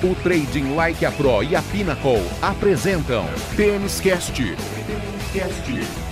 O 0.00 0.14
Trading 0.14 0.76
Like 0.76 1.04
a 1.04 1.10
Pro 1.10 1.42
e 1.42 1.56
a 1.56 1.62
Pinnacle 1.62 2.22
apresentam 2.40 3.26
Tênis 3.56 4.00
Cast. 4.00 4.40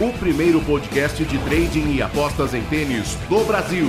O 0.00 0.18
primeiro 0.18 0.60
podcast 0.62 1.24
de 1.24 1.38
trading 1.38 1.94
e 1.94 2.02
apostas 2.02 2.52
em 2.52 2.64
tênis 2.64 3.14
do 3.28 3.44
Brasil. 3.44 3.86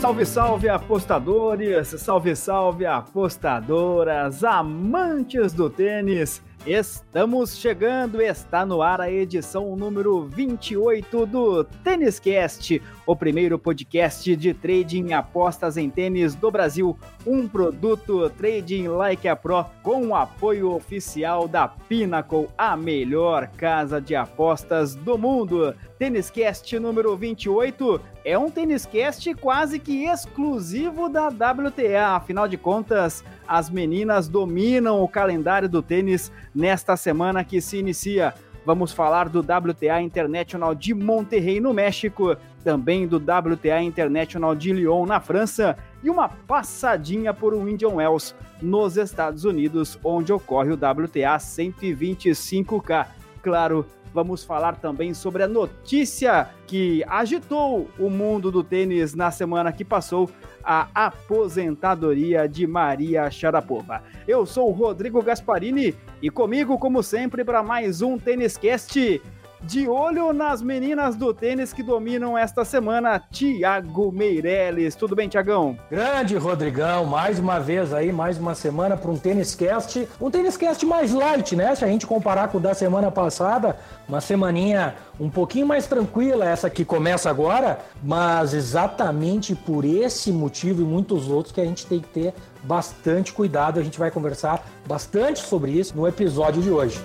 Salve, 0.00 0.24
salve 0.26 0.68
apostadores, 0.68 1.88
salve, 1.88 2.36
salve 2.36 2.86
apostadoras, 2.86 4.44
amantes 4.44 5.52
do 5.52 5.68
tênis. 5.68 6.40
Estamos 6.66 7.58
chegando, 7.58 8.22
está 8.22 8.64
no 8.64 8.80
ar 8.80 8.98
a 8.98 9.12
edição 9.12 9.76
número 9.76 10.22
28 10.22 11.26
do 11.26 11.62
Tênis 11.62 12.18
Cast, 12.18 12.80
o 13.06 13.14
primeiro 13.14 13.58
podcast 13.58 14.34
de 14.34 14.54
trading 14.54 15.12
apostas 15.12 15.76
em 15.76 15.90
tênis 15.90 16.34
do 16.34 16.50
Brasil, 16.50 16.98
um 17.26 17.46
produto 17.46 18.30
Trading 18.30 18.88
Like 18.88 19.28
a 19.28 19.36
Pro 19.36 19.66
com 19.82 20.06
o 20.06 20.14
apoio 20.14 20.72
oficial 20.72 21.46
da 21.46 21.68
Pinnacle, 21.68 22.48
a 22.56 22.74
melhor 22.74 23.48
casa 23.48 24.00
de 24.00 24.16
apostas 24.16 24.94
do 24.94 25.18
mundo. 25.18 25.74
Tênis 25.98 26.30
Cast 26.30 26.78
número 26.78 27.14
28 27.14 28.00
é 28.24 28.38
um 28.38 28.50
Tênis 28.50 28.86
Cast 28.86 29.34
quase 29.34 29.78
que 29.78 30.06
exclusivo 30.06 31.10
da 31.10 31.28
WTA, 31.28 32.16
afinal 32.16 32.48
de 32.48 32.56
contas, 32.56 33.22
as 33.46 33.68
meninas 33.68 34.28
dominam 34.28 35.02
o 35.02 35.08
calendário 35.08 35.68
do 35.68 35.82
tênis 35.82 36.32
nesta 36.54 36.96
semana 36.96 37.44
que 37.44 37.60
se 37.60 37.76
inicia. 37.76 38.32
Vamos 38.64 38.92
falar 38.92 39.28
do 39.28 39.40
WTA 39.40 40.00
International 40.00 40.74
de 40.74 40.94
Monterrey, 40.94 41.60
no 41.60 41.74
México, 41.74 42.34
também 42.64 43.06
do 43.06 43.18
WTA 43.18 43.82
International 43.82 44.54
de 44.54 44.72
Lyon, 44.72 45.04
na 45.04 45.20
França, 45.20 45.76
e 46.02 46.08
uma 46.08 46.30
passadinha 46.30 47.34
por 47.34 47.52
um 47.52 47.68
Indian 47.68 47.90
Wells, 47.90 48.34
nos 48.62 48.96
Estados 48.96 49.44
Unidos, 49.44 49.98
onde 50.02 50.32
ocorre 50.32 50.70
o 50.70 50.76
WTA 50.76 51.36
125K. 51.36 53.06
Claro, 53.42 53.84
vamos 54.14 54.44
falar 54.44 54.76
também 54.76 55.12
sobre 55.12 55.42
a 55.42 55.48
notícia 55.48 56.48
que 56.68 57.04
agitou 57.08 57.90
o 57.98 58.08
mundo 58.08 58.50
do 58.50 58.62
tênis 58.62 59.12
na 59.12 59.32
semana 59.32 59.72
que 59.72 59.84
passou, 59.84 60.30
a 60.62 60.88
aposentadoria 60.94 62.48
de 62.48 62.64
Maria 62.64 63.28
Sharapova. 63.28 64.04
Eu 64.26 64.46
sou 64.46 64.68
o 64.68 64.72
Rodrigo 64.72 65.20
Gasparini 65.20 65.96
e 66.22 66.30
comigo, 66.30 66.78
como 66.78 67.02
sempre, 67.02 67.44
para 67.44 67.62
mais 67.62 68.00
um 68.00 68.16
Tênis 68.16 68.56
Cast 68.56 69.20
de 69.66 69.88
olho 69.88 70.32
nas 70.32 70.60
meninas 70.60 71.16
do 71.16 71.32
tênis 71.32 71.72
que 71.72 71.82
dominam 71.82 72.36
esta 72.36 72.64
semana, 72.64 73.22
Tiago 73.30 74.12
Meirelles. 74.12 74.94
Tudo 74.94 75.16
bem, 75.16 75.28
Tiagão? 75.28 75.78
Grande 75.90 76.36
Rodrigão, 76.36 77.06
mais 77.06 77.38
uma 77.38 77.58
vez 77.58 77.92
aí, 77.92 78.12
mais 78.12 78.36
uma 78.38 78.54
semana 78.54 78.96
para 78.96 79.10
um 79.10 79.16
tênis 79.16 79.54
cast. 79.54 80.06
Um 80.20 80.30
tênis 80.30 80.56
cast 80.56 80.84
mais 80.84 81.12
light, 81.12 81.56
né? 81.56 81.74
Se 81.74 81.84
a 81.84 81.88
gente 81.88 82.06
comparar 82.06 82.48
com 82.48 82.58
o 82.58 82.60
da 82.60 82.74
semana 82.74 83.10
passada, 83.10 83.76
uma 84.06 84.20
semaninha 84.20 84.94
um 85.18 85.30
pouquinho 85.30 85.66
mais 85.66 85.86
tranquila, 85.86 86.44
essa 86.44 86.68
que 86.68 86.84
começa 86.84 87.30
agora, 87.30 87.78
mas 88.02 88.52
exatamente 88.52 89.54
por 89.54 89.84
esse 89.84 90.30
motivo 90.30 90.82
e 90.82 90.84
muitos 90.84 91.28
outros 91.30 91.54
que 91.54 91.60
a 91.60 91.64
gente 91.64 91.86
tem 91.86 92.00
que 92.00 92.08
ter 92.08 92.34
bastante 92.62 93.32
cuidado. 93.32 93.80
A 93.80 93.82
gente 93.82 93.98
vai 93.98 94.10
conversar 94.10 94.66
bastante 94.86 95.40
sobre 95.40 95.70
isso 95.70 95.96
no 95.96 96.06
episódio 96.06 96.60
de 96.60 96.70
hoje. 96.70 97.00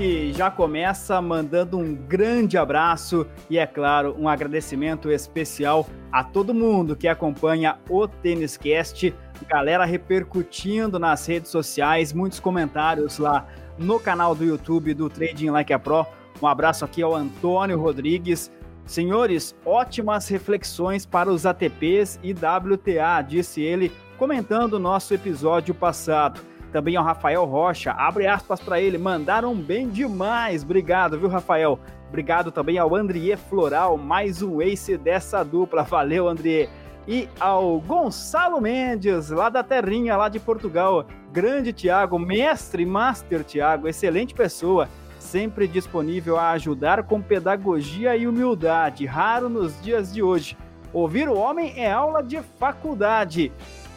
Que 0.00 0.32
já 0.32 0.50
começa 0.50 1.20
mandando 1.20 1.76
um 1.76 1.94
grande 1.94 2.56
abraço 2.56 3.26
e, 3.50 3.58
é 3.58 3.66
claro, 3.66 4.16
um 4.18 4.30
agradecimento 4.30 5.10
especial 5.10 5.86
a 6.10 6.24
todo 6.24 6.54
mundo 6.54 6.96
que 6.96 7.06
acompanha 7.06 7.76
o 7.86 8.08
Tênis 8.08 8.56
Cast, 8.56 9.14
galera 9.46 9.84
repercutindo 9.84 10.98
nas 10.98 11.26
redes 11.26 11.50
sociais, 11.50 12.14
muitos 12.14 12.40
comentários 12.40 13.18
lá 13.18 13.46
no 13.76 14.00
canal 14.00 14.34
do 14.34 14.42
YouTube 14.42 14.94
do 14.94 15.10
Trading 15.10 15.50
Like 15.50 15.70
a 15.70 15.78
Pro. 15.78 16.06
Um 16.40 16.46
abraço 16.46 16.82
aqui 16.82 17.02
ao 17.02 17.14
Antônio 17.14 17.78
Rodrigues. 17.78 18.50
Senhores, 18.86 19.54
ótimas 19.66 20.26
reflexões 20.28 21.04
para 21.04 21.30
os 21.30 21.44
ATPs 21.44 22.18
e 22.22 22.32
WTA, 22.32 23.20
disse 23.20 23.60
ele, 23.60 23.92
comentando 24.16 24.74
o 24.74 24.78
nosso 24.78 25.12
episódio 25.12 25.74
passado 25.74 26.40
também 26.70 26.96
ao 26.96 27.04
Rafael 27.04 27.44
Rocha. 27.44 27.92
Abre 27.92 28.26
aspas 28.26 28.60
para 28.60 28.80
ele, 28.80 28.96
mandaram 28.96 29.54
bem 29.54 29.88
demais. 29.88 30.62
Obrigado, 30.62 31.18
viu, 31.18 31.28
Rafael? 31.28 31.78
Obrigado 32.08 32.50
também 32.50 32.78
ao 32.78 32.94
Andrié 32.94 33.36
Floral, 33.36 33.96
mais 33.96 34.42
um 34.42 34.60
ace 34.60 34.96
dessa 34.96 35.44
dupla. 35.44 35.82
Valeu, 35.82 36.28
Andrié. 36.28 36.68
E 37.06 37.28
ao 37.38 37.80
Gonçalo 37.80 38.60
Mendes, 38.60 39.30
lá 39.30 39.48
da 39.48 39.62
Terrinha, 39.62 40.16
lá 40.16 40.28
de 40.28 40.38
Portugal. 40.38 41.06
Grande 41.32 41.72
Tiago, 41.72 42.18
mestre, 42.18 42.84
master 42.84 43.44
Tiago, 43.44 43.86
excelente 43.86 44.34
pessoa, 44.34 44.88
sempre 45.18 45.68
disponível 45.68 46.36
a 46.36 46.50
ajudar 46.50 47.04
com 47.04 47.22
pedagogia 47.22 48.16
e 48.16 48.26
humildade, 48.26 49.06
raro 49.06 49.48
nos 49.48 49.80
dias 49.80 50.12
de 50.12 50.22
hoje. 50.22 50.56
Ouvir 50.92 51.28
o 51.28 51.36
homem 51.36 51.72
é 51.76 51.90
aula 51.90 52.22
de 52.22 52.40
faculdade. 52.58 53.52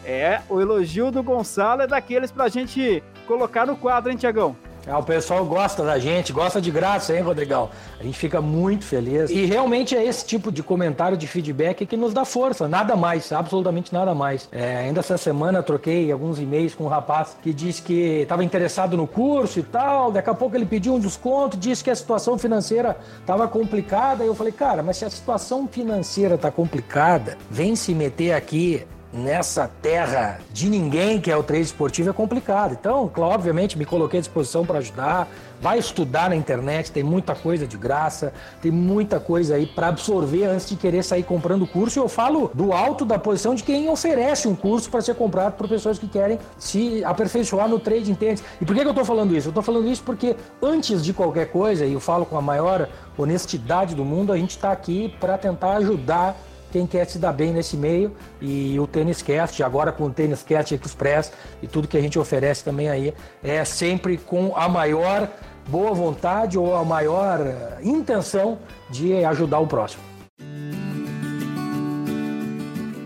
É, 0.05 0.41
o 0.49 0.59
elogio 0.59 1.11
do 1.11 1.23
Gonçalo 1.23 1.81
é 1.81 1.87
daqueles 1.87 2.31
pra 2.31 2.49
gente 2.49 3.03
colocar 3.27 3.65
no 3.65 3.75
quadro, 3.75 4.11
hein, 4.11 4.17
Tiagão? 4.17 4.55
É, 4.85 4.93
o 4.95 5.03
pessoal 5.03 5.45
gosta 5.45 5.83
da 5.83 5.97
gente, 5.97 6.33
gosta 6.33 6.59
de 6.59 6.69
graça, 6.69 7.15
hein, 7.15 7.21
Rodrigão? 7.21 7.69
A 7.99 8.03
gente 8.03 8.17
fica 8.17 8.41
muito 8.41 8.83
feliz. 8.83 9.29
E 9.29 9.45
realmente 9.45 9.95
é 9.95 10.03
esse 10.03 10.25
tipo 10.25 10.51
de 10.51 10.61
comentário, 10.61 11.15
de 11.15 11.25
feedback 11.25 11.85
que 11.85 11.95
nos 11.95 12.13
dá 12.13 12.25
força, 12.25 12.67
nada 12.67 12.95
mais, 12.95 13.31
absolutamente 13.31 13.93
nada 13.93 14.13
mais. 14.13 14.49
É, 14.51 14.77
ainda 14.77 14.99
essa 14.99 15.17
semana 15.17 15.63
troquei 15.63 16.11
alguns 16.11 16.37
e-mails 16.37 16.75
com 16.75 16.83
um 16.83 16.89
rapaz 16.89 17.37
que 17.41 17.53
disse 17.53 17.81
que 17.81 18.21
estava 18.23 18.43
interessado 18.43 18.97
no 18.97 19.07
curso 19.07 19.59
e 19.59 19.63
tal. 19.63 20.11
Daqui 20.11 20.29
a 20.29 20.33
pouco 20.33 20.55
ele 20.55 20.65
pediu 20.65 20.95
um 20.95 20.99
desconto, 20.99 21.55
disse 21.55 21.81
que 21.81 21.89
a 21.89 21.95
situação 21.95 22.37
financeira 22.37 22.97
estava 23.21 23.47
complicada. 23.47 24.25
E 24.25 24.27
eu 24.27 24.35
falei, 24.35 24.51
cara, 24.51 24.83
mas 24.83 24.97
se 24.97 25.05
a 25.05 25.09
situação 25.09 25.65
financeira 25.65 26.35
está 26.35 26.51
complicada, 26.51 27.37
vem 27.49 27.73
se 27.73 27.93
meter 27.93 28.33
aqui 28.33 28.85
nessa 29.13 29.69
terra 29.81 30.39
de 30.51 30.67
ninguém 30.67 31.21
que 31.21 31.29
é 31.29 31.37
o 31.37 31.43
trade 31.43 31.63
esportivo 31.63 32.09
é 32.09 32.13
complicado. 32.13 32.75
Então, 32.79 33.09
obviamente, 33.17 33.77
me 33.77 33.85
coloquei 33.85 34.17
à 34.17 34.21
disposição 34.21 34.65
para 34.65 34.79
ajudar. 34.79 35.27
Vai 35.61 35.79
estudar 35.79 36.29
na 36.29 36.35
internet, 36.35 36.91
tem 36.91 37.03
muita 37.03 37.33
coisa 37.33 37.65
de 37.65 37.77
graça, 37.77 38.33
tem 38.61 38.69
muita 38.69 39.17
coisa 39.19 39.55
aí 39.55 39.65
para 39.65 39.87
absorver 39.87 40.45
antes 40.45 40.67
de 40.67 40.75
querer 40.75 41.03
sair 41.03 41.23
comprando 41.23 41.65
curso. 41.65 41.99
Eu 41.99 42.09
falo 42.09 42.51
do 42.53 42.73
alto 42.73 43.05
da 43.05 43.17
posição 43.17 43.55
de 43.55 43.63
quem 43.63 43.87
oferece 43.87 44.45
um 44.47 44.55
curso 44.55 44.89
para 44.89 44.99
ser 44.99 45.15
comprado 45.15 45.53
por 45.53 45.69
pessoas 45.69 45.97
que 45.97 46.07
querem 46.07 46.37
se 46.57 47.01
aperfeiçoar 47.05 47.69
no 47.69 47.79
trading 47.79 48.15
tênis. 48.15 48.43
E 48.59 48.65
por 48.65 48.75
que, 48.75 48.81
que 48.81 48.87
eu 48.87 48.91
estou 48.91 49.05
falando 49.05 49.33
isso? 49.35 49.47
Eu 49.47 49.51
estou 49.51 49.63
falando 49.63 49.87
isso 49.87 50.03
porque 50.03 50.35
antes 50.61 51.03
de 51.03 51.13
qualquer 51.13 51.49
coisa, 51.49 51.85
e 51.85 51.93
eu 51.93 51.99
falo 51.99 52.25
com 52.25 52.37
a 52.37 52.41
maior 52.41 52.89
honestidade 53.17 53.95
do 53.95 54.03
mundo, 54.03 54.33
a 54.33 54.37
gente 54.37 54.51
está 54.51 54.71
aqui 54.71 55.15
para 55.19 55.37
tentar 55.37 55.77
ajudar 55.77 56.35
quem 56.73 56.87
quer 56.87 57.05
se 57.05 57.19
dar 57.19 57.31
bem 57.31 57.53
nesse 57.53 57.77
meio 57.77 58.11
e 58.41 58.79
o 58.79 58.87
Tênis 58.87 59.21
Cast, 59.21 59.61
agora 59.61 59.91
com 59.91 60.05
o 60.05 60.09
Tênis 60.09 60.41
Cast 60.41 60.73
Express 60.73 61.31
e 61.61 61.67
tudo 61.67 61.87
que 61.87 61.95
a 61.95 62.01
gente 62.01 62.17
oferece 62.17 62.63
também 62.63 62.89
aí, 62.89 63.13
é 63.43 63.63
sempre 63.63 64.17
com 64.17 64.57
a 64.57 64.67
maior 64.67 65.29
boa 65.69 65.93
vontade 65.93 66.57
ou 66.57 66.75
a 66.75 66.83
maior 66.83 67.41
eh, 67.41 67.77
intenção 67.83 68.57
de 68.89 69.23
ajudar 69.23 69.59
o 69.59 69.67
próximo. 69.67 70.01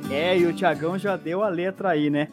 É, 0.10 0.38
e 0.38 0.46
o 0.46 0.54
Tiagão 0.54 0.98
já 0.98 1.18
deu 1.18 1.44
a 1.44 1.50
letra 1.50 1.90
aí, 1.90 2.10
né? 2.10 2.30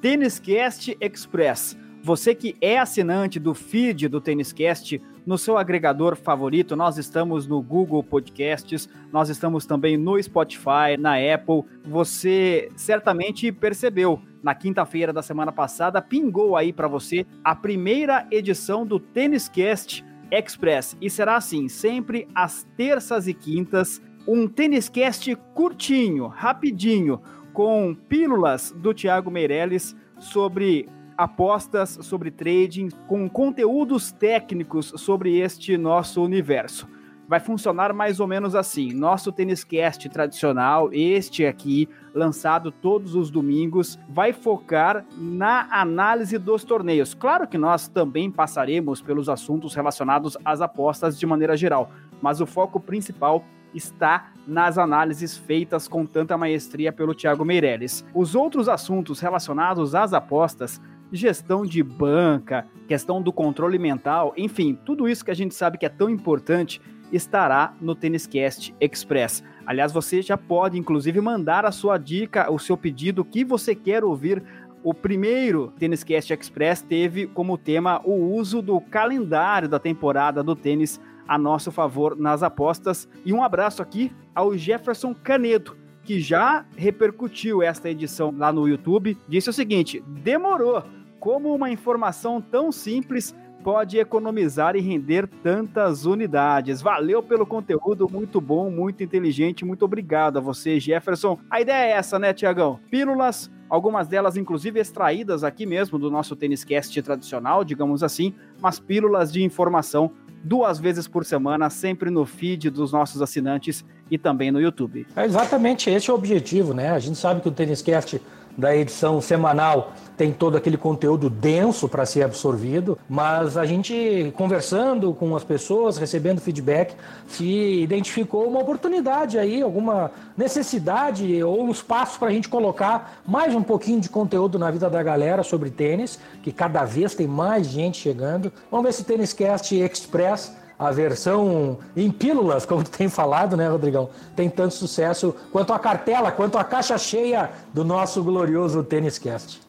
Tênis 0.00 0.38
Cast 0.38 0.96
Express. 0.98 1.76
Você 2.02 2.34
que 2.34 2.56
é 2.62 2.78
assinante 2.78 3.38
do 3.38 3.54
feed 3.54 4.08
do 4.08 4.22
Tênis 4.22 4.54
Cast, 4.54 4.98
no 5.28 5.36
seu 5.36 5.58
agregador 5.58 6.16
favorito. 6.16 6.74
Nós 6.74 6.96
estamos 6.96 7.46
no 7.46 7.60
Google 7.60 8.02
Podcasts, 8.02 8.88
nós 9.12 9.28
estamos 9.28 9.66
também 9.66 9.94
no 9.94 10.20
Spotify, 10.22 10.96
na 10.98 11.16
Apple. 11.16 11.64
Você 11.84 12.70
certamente 12.74 13.52
percebeu 13.52 14.22
na 14.42 14.54
quinta-feira 14.54 15.12
da 15.12 15.20
semana 15.20 15.52
passada, 15.52 16.00
pingou 16.00 16.56
aí 16.56 16.72
para 16.72 16.88
você 16.88 17.26
a 17.44 17.54
primeira 17.54 18.26
edição 18.30 18.86
do 18.86 18.98
Tênis 18.98 19.50
Cast 19.50 20.02
Express. 20.30 20.96
E 20.98 21.10
será 21.10 21.36
assim, 21.36 21.68
sempre 21.68 22.26
às 22.34 22.66
terças 22.74 23.28
e 23.28 23.34
quintas, 23.34 24.00
um 24.26 24.48
Tênis 24.48 24.88
Cast 24.88 25.36
curtinho, 25.52 26.26
rapidinho, 26.26 27.20
com 27.52 27.94
pílulas 27.94 28.74
do 28.74 28.94
Thiago 28.94 29.30
Meirelles 29.30 29.94
sobre 30.18 30.88
apostas 31.18 31.98
sobre 32.02 32.30
trading 32.30 32.90
com 33.08 33.28
conteúdos 33.28 34.12
técnicos 34.12 34.92
sobre 34.96 35.36
este 35.36 35.76
nosso 35.76 36.22
universo. 36.22 36.88
vai 37.26 37.40
funcionar 37.40 37.92
mais 37.92 38.20
ou 38.20 38.26
menos 38.26 38.54
assim. 38.54 38.94
Nosso 38.94 39.30
Tênis 39.30 39.62
Cast 39.62 40.08
tradicional, 40.08 40.88
este 40.94 41.44
aqui, 41.44 41.86
lançado 42.14 42.72
todos 42.72 43.14
os 43.14 43.30
domingos, 43.30 43.98
vai 44.08 44.32
focar 44.32 45.04
na 45.14 45.68
análise 45.70 46.38
dos 46.38 46.64
torneios. 46.64 47.12
Claro 47.12 47.46
que 47.46 47.58
nós 47.58 47.86
também 47.86 48.30
passaremos 48.30 49.02
pelos 49.02 49.28
assuntos 49.28 49.74
relacionados 49.74 50.38
às 50.42 50.62
apostas 50.62 51.18
de 51.18 51.26
maneira 51.26 51.54
geral, 51.54 51.90
mas 52.22 52.40
o 52.40 52.46
foco 52.46 52.80
principal 52.80 53.44
está 53.74 54.32
nas 54.46 54.78
análises 54.78 55.36
feitas 55.36 55.86
com 55.86 56.06
tanta 56.06 56.38
maestria 56.38 56.90
pelo 56.90 57.14
Thiago 57.14 57.44
Meirelles. 57.44 58.02
Os 58.14 58.34
outros 58.34 58.70
assuntos 58.70 59.20
relacionados 59.20 59.94
às 59.94 60.14
apostas 60.14 60.80
gestão 61.12 61.64
de 61.64 61.82
banca, 61.82 62.66
questão 62.86 63.22
do 63.22 63.32
controle 63.32 63.78
mental, 63.78 64.32
enfim, 64.36 64.78
tudo 64.84 65.08
isso 65.08 65.24
que 65.24 65.30
a 65.30 65.34
gente 65.34 65.54
sabe 65.54 65.78
que 65.78 65.86
é 65.86 65.88
tão 65.88 66.08
importante 66.10 66.80
estará 67.12 67.74
no 67.80 67.94
Têniscast 67.94 68.74
Express. 68.80 69.42
Aliás, 69.66 69.92
você 69.92 70.20
já 70.20 70.36
pode 70.36 70.78
inclusive 70.78 71.20
mandar 71.20 71.64
a 71.64 71.72
sua 71.72 71.98
dica, 71.98 72.50
o 72.50 72.58
seu 72.58 72.76
pedido, 72.76 73.22
o 73.22 73.24
que 73.24 73.44
você 73.44 73.74
quer 73.74 74.04
ouvir 74.04 74.42
o 74.82 74.94
primeiro 74.94 75.72
Têniscast 75.78 76.32
Express 76.32 76.82
teve 76.82 77.26
como 77.26 77.58
tema 77.58 78.00
o 78.04 78.34
uso 78.34 78.62
do 78.62 78.80
calendário 78.80 79.68
da 79.68 79.78
temporada 79.78 80.42
do 80.42 80.54
tênis 80.54 81.00
a 81.26 81.36
nosso 81.36 81.70
favor 81.70 82.16
nas 82.16 82.42
apostas. 82.42 83.08
E 83.24 83.32
um 83.32 83.42
abraço 83.42 83.82
aqui 83.82 84.12
ao 84.34 84.56
Jefferson 84.56 85.14
Canedo, 85.14 85.76
que 86.04 86.20
já 86.20 86.64
repercutiu 86.76 87.62
esta 87.62 87.90
edição 87.90 88.34
lá 88.36 88.52
no 88.52 88.66
YouTube. 88.68 89.18
Disse 89.28 89.50
o 89.50 89.52
seguinte: 89.52 90.02
demorou. 90.06 90.82
Como 91.20 91.54
uma 91.54 91.70
informação 91.70 92.40
tão 92.40 92.70
simples 92.70 93.34
pode 93.62 93.98
economizar 93.98 94.76
e 94.76 94.80
render 94.80 95.26
tantas 95.42 96.06
unidades. 96.06 96.80
Valeu 96.80 97.22
pelo 97.22 97.44
conteúdo, 97.44 98.08
muito 98.10 98.40
bom, 98.40 98.70
muito 98.70 99.02
inteligente. 99.02 99.64
Muito 99.64 99.84
obrigado 99.84 100.38
a 100.38 100.40
você, 100.40 100.78
Jefferson. 100.78 101.38
A 101.50 101.60
ideia 101.60 101.86
é 101.86 101.90
essa, 101.90 102.18
né, 102.18 102.32
Tiagão? 102.32 102.78
Pílulas, 102.90 103.50
algumas 103.68 104.06
delas 104.06 104.36
inclusive 104.36 104.78
extraídas 104.80 105.44
aqui 105.44 105.66
mesmo 105.66 105.98
do 105.98 106.10
nosso 106.10 106.36
tênis 106.36 106.64
cast 106.64 107.00
tradicional, 107.02 107.64
digamos 107.64 108.02
assim, 108.02 108.34
mas 108.60 108.78
pílulas 108.78 109.32
de 109.32 109.42
informação 109.42 110.12
duas 110.42 110.78
vezes 110.78 111.08
por 111.08 111.24
semana, 111.24 111.68
sempre 111.68 112.10
no 112.10 112.24
feed 112.24 112.70
dos 112.70 112.92
nossos 112.92 113.20
assinantes 113.20 113.84
e 114.10 114.16
também 114.16 114.50
no 114.50 114.60
YouTube. 114.60 115.06
É 115.16 115.24
exatamente 115.24 115.90
esse 115.90 116.08
é 116.08 116.12
o 116.12 116.16
objetivo, 116.16 116.72
né? 116.72 116.90
A 116.90 116.98
gente 116.98 117.18
sabe 117.18 117.40
que 117.40 117.48
o 117.48 117.52
Tênis 117.52 117.82
Cast 117.82 118.20
da 118.58 118.76
edição 118.76 119.20
semanal 119.20 119.92
tem 120.16 120.32
todo 120.32 120.56
aquele 120.56 120.76
conteúdo 120.76 121.30
denso 121.30 121.88
para 121.88 122.04
ser 122.04 122.24
absorvido, 122.24 122.98
mas 123.08 123.56
a 123.56 123.64
gente 123.64 124.32
conversando 124.36 125.14
com 125.14 125.36
as 125.36 125.44
pessoas, 125.44 125.96
recebendo 125.96 126.40
feedback, 126.40 126.96
se 127.28 127.80
identificou 127.80 128.48
uma 128.48 128.58
oportunidade 128.58 129.38
aí, 129.38 129.62
alguma 129.62 130.10
necessidade 130.36 131.40
ou 131.40 131.62
um 131.62 131.70
espaço 131.70 132.18
para 132.18 132.28
a 132.28 132.32
gente 132.32 132.48
colocar 132.48 133.20
mais 133.24 133.54
um 133.54 133.62
pouquinho 133.62 134.00
de 134.00 134.08
conteúdo 134.08 134.58
na 134.58 134.72
vida 134.72 134.90
da 134.90 135.02
galera 135.04 135.44
sobre 135.44 135.70
tênis, 135.70 136.18
que 136.42 136.50
cada 136.50 136.84
vez 136.84 137.14
tem 137.14 137.28
mais 137.28 137.68
gente 137.68 137.98
chegando. 137.98 138.52
Vamos 138.72 138.86
ver 138.86 138.92
se 138.92 139.02
o 139.02 139.04
Tênis 139.04 139.32
Cast 139.32 139.72
Express 139.72 140.52
a 140.78 140.90
versão 140.90 141.78
em 141.96 142.10
pílulas, 142.10 142.64
como 142.64 142.84
tu 142.84 142.90
tem 142.90 143.08
falado, 143.08 143.56
né, 143.56 143.68
Rodrigão? 143.68 144.10
Tem 144.36 144.48
tanto 144.48 144.74
sucesso 144.74 145.34
quanto 145.50 145.72
a 145.72 145.78
cartela, 145.78 146.30
quanto 146.30 146.56
a 146.56 146.64
caixa 146.64 146.96
cheia 146.96 147.50
do 147.74 147.84
nosso 147.84 148.22
glorioso 148.22 148.82
Tênis 148.84 149.18
Cast. 149.18 149.60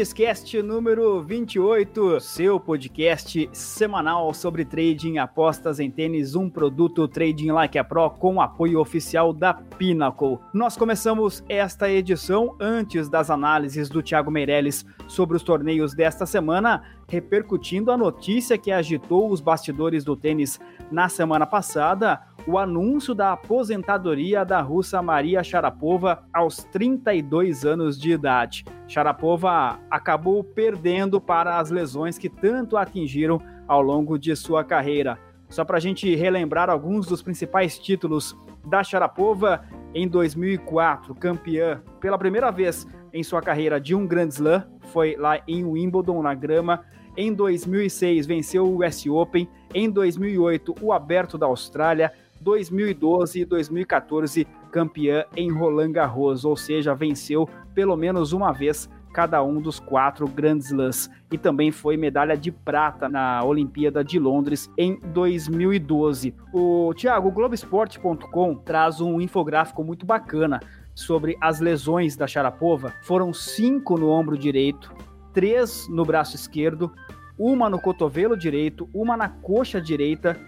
Têniscast 0.00 0.62
número 0.62 1.20
28, 1.20 2.20
seu 2.20 2.58
podcast 2.58 3.50
semanal 3.52 4.32
sobre 4.32 4.64
trading, 4.64 5.18
apostas 5.18 5.78
em 5.78 5.90
tênis, 5.90 6.34
um 6.34 6.48
produto 6.48 7.06
Trading 7.06 7.50
Like 7.50 7.78
a 7.78 7.84
Pro 7.84 8.08
com 8.08 8.40
apoio 8.40 8.80
oficial 8.80 9.30
da 9.34 9.52
Pinnacle. 9.52 10.38
Nós 10.54 10.74
começamos 10.74 11.44
esta 11.50 11.90
edição 11.90 12.56
antes 12.58 13.10
das 13.10 13.28
análises 13.28 13.90
do 13.90 14.02
Thiago 14.02 14.30
Meirelles 14.30 14.86
sobre 15.06 15.36
os 15.36 15.42
torneios 15.42 15.92
desta 15.92 16.24
semana, 16.24 16.82
repercutindo 17.06 17.92
a 17.92 17.96
notícia 17.98 18.56
que 18.56 18.72
agitou 18.72 19.30
os 19.30 19.42
bastidores 19.42 20.02
do 20.02 20.16
tênis 20.16 20.58
na 20.90 21.10
semana 21.10 21.44
passada, 21.44 22.22
o 22.46 22.58
anúncio 22.58 23.14
da 23.14 23.32
aposentadoria 23.32 24.44
da 24.44 24.60
russa 24.60 25.02
Maria 25.02 25.42
Sharapova 25.42 26.24
aos 26.32 26.64
32 26.64 27.64
anos 27.64 28.00
de 28.00 28.12
idade. 28.12 28.64
Sharapova 28.88 29.78
acabou 29.90 30.42
perdendo 30.42 31.20
para 31.20 31.58
as 31.58 31.70
lesões 31.70 32.18
que 32.18 32.28
tanto 32.28 32.76
atingiram 32.76 33.40
ao 33.68 33.82
longo 33.82 34.18
de 34.18 34.34
sua 34.34 34.64
carreira. 34.64 35.18
Só 35.48 35.64
para 35.64 35.76
a 35.76 35.80
gente 35.80 36.14
relembrar 36.14 36.70
alguns 36.70 37.06
dos 37.06 37.22
principais 37.22 37.78
títulos 37.78 38.36
da 38.64 38.82
Sharapova, 38.84 39.64
em 39.94 40.06
2004, 40.06 41.14
campeã 41.16 41.82
pela 42.00 42.16
primeira 42.16 42.50
vez 42.52 42.86
em 43.12 43.22
sua 43.22 43.42
carreira 43.42 43.80
de 43.80 43.94
um 43.94 44.06
Grand 44.06 44.28
Slam, 44.28 44.64
foi 44.92 45.16
lá 45.16 45.40
em 45.48 45.64
Wimbledon, 45.64 46.22
na 46.22 46.34
grama. 46.34 46.84
Em 47.16 47.32
2006, 47.34 48.26
venceu 48.26 48.64
o 48.64 48.84
US 48.84 49.04
Open. 49.06 49.48
Em 49.74 49.90
2008, 49.90 50.76
o 50.80 50.92
Aberto 50.92 51.36
da 51.36 51.46
Austrália. 51.46 52.12
2012 52.40 53.40
e 53.40 53.44
2014 53.44 54.46
campeã 54.70 55.24
em 55.36 55.50
Roland 55.52 55.92
Garros, 55.92 56.44
ou 56.44 56.56
seja, 56.56 56.94
venceu 56.94 57.48
pelo 57.74 57.96
menos 57.96 58.32
uma 58.32 58.52
vez 58.52 58.88
cada 59.12 59.42
um 59.42 59.60
dos 59.60 59.80
quatro 59.80 60.26
Grand 60.26 60.58
Slams 60.58 61.10
e 61.30 61.38
também 61.38 61.72
foi 61.72 61.96
medalha 61.96 62.36
de 62.36 62.52
prata 62.52 63.08
na 63.08 63.42
Olimpíada 63.44 64.04
de 64.04 64.18
Londres 64.18 64.70
em 64.78 64.98
2012. 65.00 66.34
O 66.52 66.94
Thiago, 66.94 67.28
o 67.28 67.32
Globesport.com 67.32 68.54
traz 68.56 69.00
um 69.00 69.20
infográfico 69.20 69.82
muito 69.82 70.06
bacana 70.06 70.60
sobre 70.94 71.36
as 71.40 71.60
lesões 71.60 72.16
da 72.16 72.26
Sharapova. 72.26 72.92
Foram 73.02 73.32
cinco 73.32 73.98
no 73.98 74.08
ombro 74.08 74.38
direito, 74.38 74.94
três 75.32 75.88
no 75.88 76.04
braço 76.04 76.36
esquerdo, 76.36 76.92
uma 77.38 77.68
no 77.70 77.80
cotovelo 77.80 78.36
direito, 78.36 78.88
uma 78.94 79.16
na 79.16 79.28
coxa 79.28 79.80
direita 79.80 80.38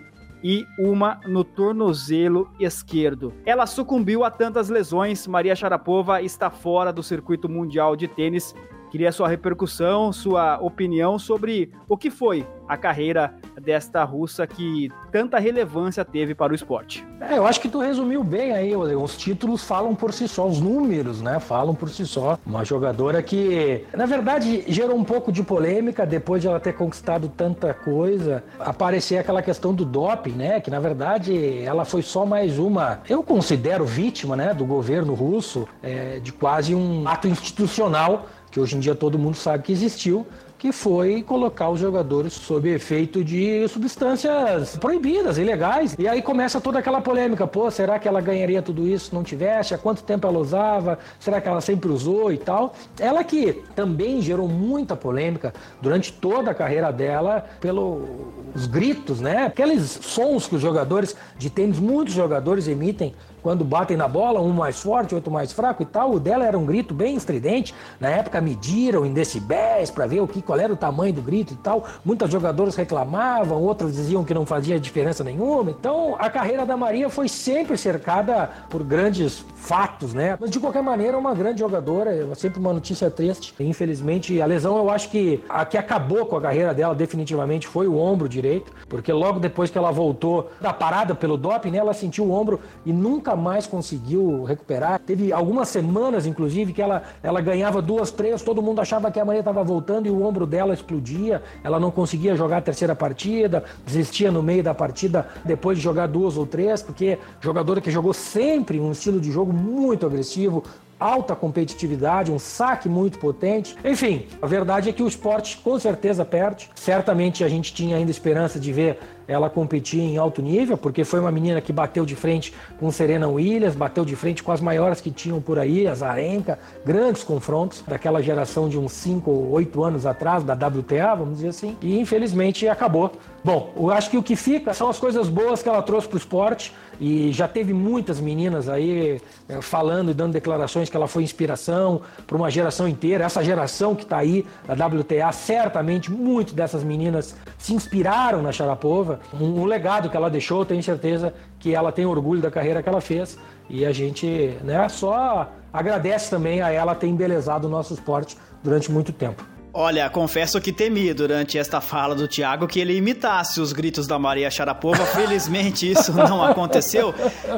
e 0.42 0.66
uma 0.78 1.20
no 1.26 1.44
tornozelo 1.44 2.50
esquerdo. 2.58 3.32
Ela 3.44 3.66
sucumbiu 3.66 4.24
a 4.24 4.30
tantas 4.30 4.68
lesões. 4.68 5.26
Maria 5.26 5.54
Sharapova 5.54 6.22
está 6.22 6.50
fora 6.50 6.92
do 6.92 7.02
circuito 7.02 7.48
mundial 7.48 7.94
de 7.94 8.08
tênis 8.08 8.54
Queria 8.92 9.10
sua 9.10 9.26
repercussão, 9.26 10.12
sua 10.12 10.58
opinião 10.58 11.18
sobre 11.18 11.70
o 11.88 11.96
que 11.96 12.10
foi 12.10 12.46
a 12.68 12.76
carreira 12.76 13.34
desta 13.58 14.04
russa 14.04 14.46
que 14.46 14.90
tanta 15.10 15.38
relevância 15.38 16.04
teve 16.04 16.34
para 16.34 16.52
o 16.52 16.54
esporte. 16.54 17.02
É, 17.18 17.38
eu 17.38 17.46
acho 17.46 17.58
que 17.58 17.70
tu 17.70 17.80
resumiu 17.80 18.22
bem 18.22 18.52
aí, 18.52 18.76
os 18.76 19.16
títulos 19.16 19.64
falam 19.64 19.94
por 19.94 20.12
si 20.12 20.28
só, 20.28 20.46
os 20.46 20.60
números, 20.60 21.22
né, 21.22 21.40
falam 21.40 21.74
por 21.74 21.88
si 21.88 22.06
só. 22.06 22.38
Uma 22.44 22.66
jogadora 22.66 23.22
que, 23.22 23.82
na 23.96 24.04
verdade, 24.04 24.62
gerou 24.68 24.96
um 24.96 25.04
pouco 25.04 25.32
de 25.32 25.42
polêmica 25.42 26.04
depois 26.04 26.42
de 26.42 26.48
ela 26.48 26.60
ter 26.60 26.74
conquistado 26.74 27.30
tanta 27.34 27.72
coisa, 27.72 28.44
aparecer 28.58 29.16
aquela 29.16 29.40
questão 29.40 29.72
do 29.72 29.86
doping, 29.86 30.32
né, 30.32 30.60
que 30.60 30.70
na 30.70 30.80
verdade 30.80 31.62
ela 31.62 31.86
foi 31.86 32.02
só 32.02 32.26
mais 32.26 32.58
uma, 32.58 33.00
eu 33.08 33.22
considero 33.22 33.86
vítima, 33.86 34.36
né, 34.36 34.52
do 34.52 34.66
governo 34.66 35.14
russo, 35.14 35.66
é, 35.82 36.20
de 36.20 36.30
quase 36.30 36.74
um 36.74 37.08
ato 37.08 37.26
institucional 37.26 38.26
que 38.52 38.60
hoje 38.60 38.76
em 38.76 38.80
dia 38.80 38.94
todo 38.94 39.18
mundo 39.18 39.34
sabe 39.34 39.64
que 39.64 39.72
existiu, 39.72 40.26
que 40.58 40.70
foi 40.70 41.24
colocar 41.24 41.70
os 41.70 41.80
jogadores 41.80 42.34
sob 42.34 42.68
efeito 42.68 43.24
de 43.24 43.66
substâncias 43.66 44.76
proibidas, 44.76 45.36
ilegais. 45.36 45.96
E 45.98 46.06
aí 46.06 46.22
começa 46.22 46.60
toda 46.60 46.78
aquela 46.78 47.00
polêmica: 47.00 47.48
pô, 47.48 47.68
será 47.68 47.98
que 47.98 48.06
ela 48.06 48.20
ganharia 48.20 48.62
tudo 48.62 48.86
isso 48.86 49.06
se 49.06 49.14
não 49.14 49.24
tivesse? 49.24 49.74
Há 49.74 49.78
quanto 49.78 50.04
tempo 50.04 50.24
ela 50.24 50.38
usava? 50.38 51.00
Será 51.18 51.40
que 51.40 51.48
ela 51.48 51.60
sempre 51.60 51.90
usou 51.90 52.32
e 52.32 52.38
tal? 52.38 52.74
Ela 53.00 53.24
que 53.24 53.60
também 53.74 54.22
gerou 54.22 54.46
muita 54.46 54.94
polêmica 54.94 55.52
durante 55.80 56.12
toda 56.12 56.52
a 56.52 56.54
carreira 56.54 56.92
dela 56.92 57.44
pelos 57.60 58.66
gritos, 58.70 59.20
né? 59.20 59.46
Aqueles 59.46 59.98
sons 60.02 60.46
que 60.46 60.54
os 60.54 60.62
jogadores 60.62 61.16
de 61.38 61.50
tênis, 61.50 61.80
muitos 61.80 62.14
jogadores 62.14 62.68
emitem 62.68 63.14
quando 63.42 63.64
batem 63.64 63.96
na 63.96 64.06
bola, 64.06 64.40
um 64.40 64.52
mais 64.52 64.80
forte, 64.80 65.14
outro 65.14 65.30
mais 65.30 65.52
fraco 65.52 65.82
e 65.82 65.86
tal. 65.86 66.12
O 66.12 66.20
dela 66.20 66.46
era 66.46 66.58
um 66.58 66.64
grito 66.64 66.94
bem 66.94 67.16
estridente. 67.16 67.74
Na 67.98 68.08
época 68.08 68.40
mediram 68.40 69.04
em 69.04 69.12
decibéis 69.12 69.90
para 69.90 70.06
ver 70.06 70.20
o 70.20 70.28
que 70.28 70.40
qual 70.40 70.58
era 70.58 70.72
o 70.72 70.76
tamanho 70.76 71.12
do 71.12 71.22
grito 71.22 71.52
e 71.52 71.56
tal. 71.56 71.84
Muitas 72.04 72.30
jogadoras 72.30 72.76
reclamavam, 72.76 73.60
outras 73.60 73.94
diziam 73.94 74.24
que 74.24 74.32
não 74.32 74.46
fazia 74.46 74.78
diferença 74.78 75.24
nenhuma. 75.24 75.70
Então, 75.70 76.16
a 76.18 76.30
carreira 76.30 76.64
da 76.64 76.76
Maria 76.76 77.08
foi 77.08 77.28
sempre 77.28 77.76
cercada 77.76 78.48
por 78.70 78.82
grandes 78.82 79.44
fatos, 79.56 80.14
né? 80.14 80.36
Mas 80.40 80.50
de 80.50 80.60
qualquer 80.60 80.82
maneira, 80.82 81.16
uma 81.18 81.34
grande 81.34 81.60
jogadora, 81.60 82.14
é 82.14 82.34
sempre 82.34 82.58
uma 82.58 82.72
notícia 82.72 83.10
triste. 83.10 83.54
Infelizmente, 83.60 84.40
a 84.40 84.46
lesão 84.46 84.76
eu 84.76 84.90
acho 84.90 85.10
que 85.10 85.42
a 85.48 85.64
que 85.64 85.78
acabou 85.78 86.26
com 86.26 86.36
a 86.36 86.40
carreira 86.40 86.74
dela 86.74 86.94
definitivamente 86.94 87.66
foi 87.66 87.86
o 87.86 87.96
ombro 87.96 88.28
direito, 88.28 88.72
porque 88.88 89.12
logo 89.12 89.40
depois 89.40 89.70
que 89.70 89.78
ela 89.78 89.90
voltou 89.90 90.50
da 90.60 90.72
parada 90.72 91.14
pelo 91.14 91.36
doping, 91.36 91.70
né, 91.70 91.78
ela 91.78 91.94
sentiu 91.94 92.24
o 92.24 92.32
ombro 92.32 92.60
e 92.84 92.92
nunca 92.92 93.31
mais 93.36 93.66
conseguiu 93.66 94.44
recuperar. 94.44 95.00
Teve 95.00 95.32
algumas 95.32 95.68
semanas, 95.68 96.26
inclusive, 96.26 96.72
que 96.72 96.82
ela, 96.82 97.02
ela 97.22 97.40
ganhava 97.40 97.80
duas, 97.80 98.10
três, 98.10 98.42
todo 98.42 98.62
mundo 98.62 98.80
achava 98.80 99.10
que 99.10 99.20
a 99.20 99.24
Maria 99.24 99.40
estava 99.40 99.62
voltando 99.62 100.06
e 100.06 100.10
o 100.10 100.22
ombro 100.22 100.46
dela 100.46 100.74
explodia, 100.74 101.42
ela 101.62 101.78
não 101.78 101.90
conseguia 101.90 102.34
jogar 102.36 102.58
a 102.58 102.62
terceira 102.62 102.94
partida, 102.94 103.64
desistia 103.86 104.30
no 104.30 104.42
meio 104.42 104.62
da 104.62 104.74
partida 104.74 105.28
depois 105.44 105.78
de 105.78 105.84
jogar 105.84 106.06
duas 106.08 106.36
ou 106.36 106.46
três, 106.46 106.82
porque 106.82 107.18
jogadora 107.40 107.80
que 107.80 107.90
jogou 107.90 108.12
sempre 108.12 108.80
um 108.80 108.92
estilo 108.92 109.20
de 109.20 109.30
jogo 109.30 109.52
muito 109.52 110.06
agressivo, 110.06 110.62
alta 111.02 111.34
competitividade, 111.34 112.30
um 112.30 112.38
saque 112.38 112.88
muito 112.88 113.18
potente. 113.18 113.76
Enfim, 113.84 114.26
a 114.40 114.46
verdade 114.46 114.88
é 114.88 114.92
que 114.92 115.02
o 115.02 115.08
esporte 115.08 115.58
com 115.58 115.78
certeza 115.78 116.24
perde. 116.24 116.70
Certamente 116.76 117.42
a 117.42 117.48
gente 117.48 117.74
tinha 117.74 117.96
ainda 117.96 118.10
esperança 118.10 118.60
de 118.60 118.72
ver 118.72 118.98
ela 119.26 119.48
competir 119.48 120.00
em 120.00 120.16
alto 120.16 120.42
nível, 120.42 120.76
porque 120.76 121.04
foi 121.04 121.20
uma 121.20 121.30
menina 121.30 121.60
que 121.60 121.72
bateu 121.72 122.04
de 122.04 122.16
frente 122.16 122.52
com 122.78 122.90
Serena 122.90 123.28
Williams, 123.28 123.74
bateu 123.74 124.04
de 124.04 124.16
frente 124.16 124.42
com 124.42 124.52
as 124.52 124.60
maiores 124.60 125.00
que 125.00 125.10
tinham 125.10 125.40
por 125.40 125.58
aí, 125.58 125.86
a 125.86 125.94
Zarenka, 125.94 126.58
grandes 126.84 127.22
confrontos 127.22 127.82
daquela 127.86 128.22
geração 128.22 128.68
de 128.68 128.78
uns 128.78 128.92
5 128.92 129.30
ou 129.30 129.50
8 129.52 129.84
anos 129.84 130.06
atrás, 130.06 130.44
da 130.44 130.54
WTA, 130.54 131.14
vamos 131.14 131.36
dizer 131.36 131.48
assim, 131.48 131.76
e 131.80 131.98
infelizmente 131.98 132.68
acabou. 132.68 133.12
Bom, 133.44 133.72
eu 133.76 133.90
acho 133.90 134.10
que 134.10 134.16
o 134.16 134.22
que 134.22 134.36
fica 134.36 134.72
são 134.72 134.88
as 134.88 134.98
coisas 134.98 135.28
boas 135.28 135.62
que 135.62 135.68
ela 135.68 135.82
trouxe 135.82 136.08
para 136.08 136.16
o 136.16 136.18
esporte, 136.18 136.72
e 137.00 137.32
já 137.32 137.48
teve 137.48 137.72
muitas 137.72 138.20
meninas 138.20 138.68
aí 138.68 139.20
é, 139.48 139.60
falando 139.60 140.12
e 140.12 140.14
dando 140.14 140.32
declarações 140.34 140.88
que 140.88 140.96
ela 140.96 141.08
foi 141.08 141.24
inspiração 141.24 142.02
para 142.26 142.36
uma 142.36 142.48
geração 142.48 142.86
inteira. 142.86 143.24
Essa 143.24 143.42
geração 143.42 143.94
que 143.94 144.04
está 144.04 144.18
aí, 144.18 144.46
da 144.64 144.86
WTA, 144.86 145.32
certamente 145.32 146.12
muitas 146.12 146.54
dessas 146.54 146.84
meninas 146.84 147.34
se 147.58 147.74
inspiraram 147.74 148.40
na 148.40 148.52
Sharapova. 148.52 149.11
Um, 149.32 149.60
um, 149.60 149.64
legado 149.64 150.08
que 150.10 150.16
ela 150.16 150.30
deixou, 150.30 150.64
tenho 150.64 150.82
certeza 150.82 151.32
que 151.58 151.74
ela 151.74 151.92
tem 151.92 152.06
orgulho 152.06 152.40
da 152.40 152.50
carreira 152.50 152.82
que 152.82 152.88
ela 152.88 153.00
fez. 153.00 153.38
E 153.68 153.84
a 153.84 153.92
gente 153.92 154.56
né, 154.62 154.88
só 154.88 155.50
agradece 155.72 156.30
também 156.30 156.60
a 156.60 156.70
ela 156.70 156.94
ter 156.94 157.06
embelezado 157.06 157.66
o 157.66 157.70
nosso 157.70 157.94
esporte 157.94 158.36
durante 158.62 158.90
muito 158.90 159.12
tempo. 159.12 159.44
Olha, 159.74 160.10
confesso 160.10 160.60
que 160.60 160.70
temi 160.70 161.14
durante 161.14 161.56
esta 161.56 161.80
fala 161.80 162.14
do 162.14 162.28
Thiago 162.28 162.68
que 162.68 162.78
ele 162.78 162.94
imitasse 162.94 163.58
os 163.58 163.72
gritos 163.72 164.06
da 164.06 164.18
Maria 164.18 164.50
Sharapova. 164.50 165.06
Felizmente 165.06 165.90
isso 165.90 166.12
não 166.12 166.44
aconteceu. 166.44 167.14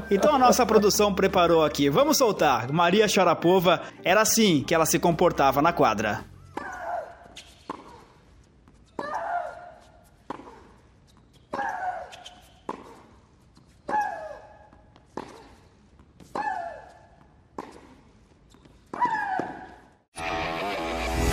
Então 0.08 0.32
a 0.32 0.38
nossa 0.38 0.64
produção 0.64 1.12
preparou 1.12 1.64
aqui. 1.64 1.90
Vamos 1.90 2.16
soltar. 2.16 2.70
Maria 2.72 3.08
Sharapova 3.08 3.80
era 4.04 4.20
assim 4.20 4.62
que 4.62 4.72
ela 4.72 4.86
se 4.86 4.98
comportava 5.00 5.60
na 5.60 5.72
quadra. 5.72 6.33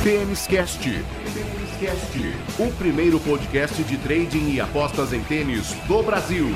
Tênis 0.03 0.47
Cast. 0.47 0.89
O 2.57 2.75
primeiro 2.75 3.19
podcast 3.19 3.83
de 3.83 3.99
trading 3.99 4.49
e 4.49 4.59
apostas 4.59 5.13
em 5.13 5.23
tênis 5.23 5.75
do 5.87 6.01
Brasil. 6.01 6.47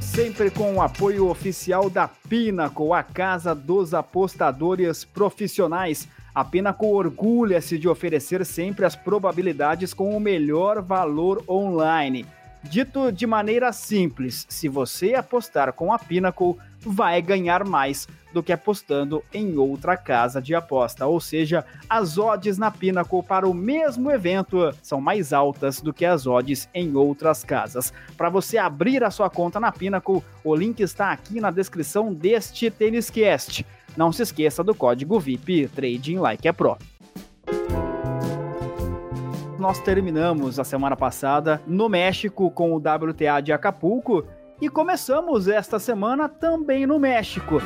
Sempre 0.00 0.50
com 0.50 0.74
o 0.74 0.82
apoio 0.82 1.28
oficial 1.28 1.88
da 1.88 2.08
Pinnacle, 2.08 2.92
a 2.92 3.04
casa 3.04 3.54
dos 3.54 3.94
apostadores 3.94 5.04
profissionais. 5.04 6.08
A 6.34 6.44
Pinnacle 6.44 6.88
orgulha-se 6.88 7.78
de 7.78 7.88
oferecer 7.88 8.44
sempre 8.44 8.84
as 8.84 8.96
probabilidades 8.96 9.94
com 9.94 10.16
o 10.16 10.18
melhor 10.18 10.82
valor 10.82 11.44
online. 11.48 12.26
Dito 12.64 13.12
de 13.12 13.28
maneira 13.28 13.72
simples, 13.72 14.44
se 14.48 14.68
você 14.68 15.14
apostar 15.14 15.72
com 15.72 15.92
a 15.92 15.98
Pinnacle, 16.00 16.56
vai 16.84 17.20
ganhar 17.22 17.64
mais 17.64 18.06
do 18.32 18.42
que 18.42 18.52
apostando 18.52 19.22
em 19.32 19.56
outra 19.56 19.96
casa 19.96 20.40
de 20.40 20.54
aposta. 20.54 21.06
Ou 21.06 21.20
seja, 21.20 21.64
as 21.88 22.18
odds 22.18 22.58
na 22.58 22.70
Pinnacle 22.70 23.22
para 23.22 23.48
o 23.48 23.54
mesmo 23.54 24.10
evento 24.10 24.74
são 24.82 25.00
mais 25.00 25.32
altas 25.32 25.80
do 25.80 25.92
que 25.92 26.04
as 26.04 26.26
odds 26.26 26.68
em 26.74 26.96
outras 26.96 27.44
casas. 27.44 27.92
Para 28.16 28.30
você 28.30 28.58
abrir 28.58 29.04
a 29.04 29.10
sua 29.10 29.28
conta 29.28 29.60
na 29.60 29.70
Pinnacle, 29.70 30.22
o 30.42 30.54
link 30.54 30.80
está 30.80 31.12
aqui 31.12 31.40
na 31.40 31.50
descrição 31.50 32.12
deste 32.12 32.70
Tênis 32.70 33.10
Cast. 33.10 33.66
Não 33.96 34.10
se 34.10 34.22
esqueça 34.22 34.64
do 34.64 34.74
código 34.74 35.20
VIP 35.20 35.68
Trading 35.68 36.18
Like 36.18 36.48
a 36.48 36.54
Pro 36.54 36.78
nós 39.62 39.78
terminamos 39.78 40.58
a 40.58 40.64
semana 40.64 40.96
passada 40.96 41.62
no 41.68 41.88
México 41.88 42.50
com 42.50 42.72
o 42.72 42.78
WTA 42.78 43.40
de 43.40 43.52
Acapulco 43.52 44.24
e 44.62 44.68
começamos 44.68 45.48
esta 45.48 45.80
semana 45.80 46.28
também 46.28 46.86
no 46.86 46.96
México. 46.96 47.60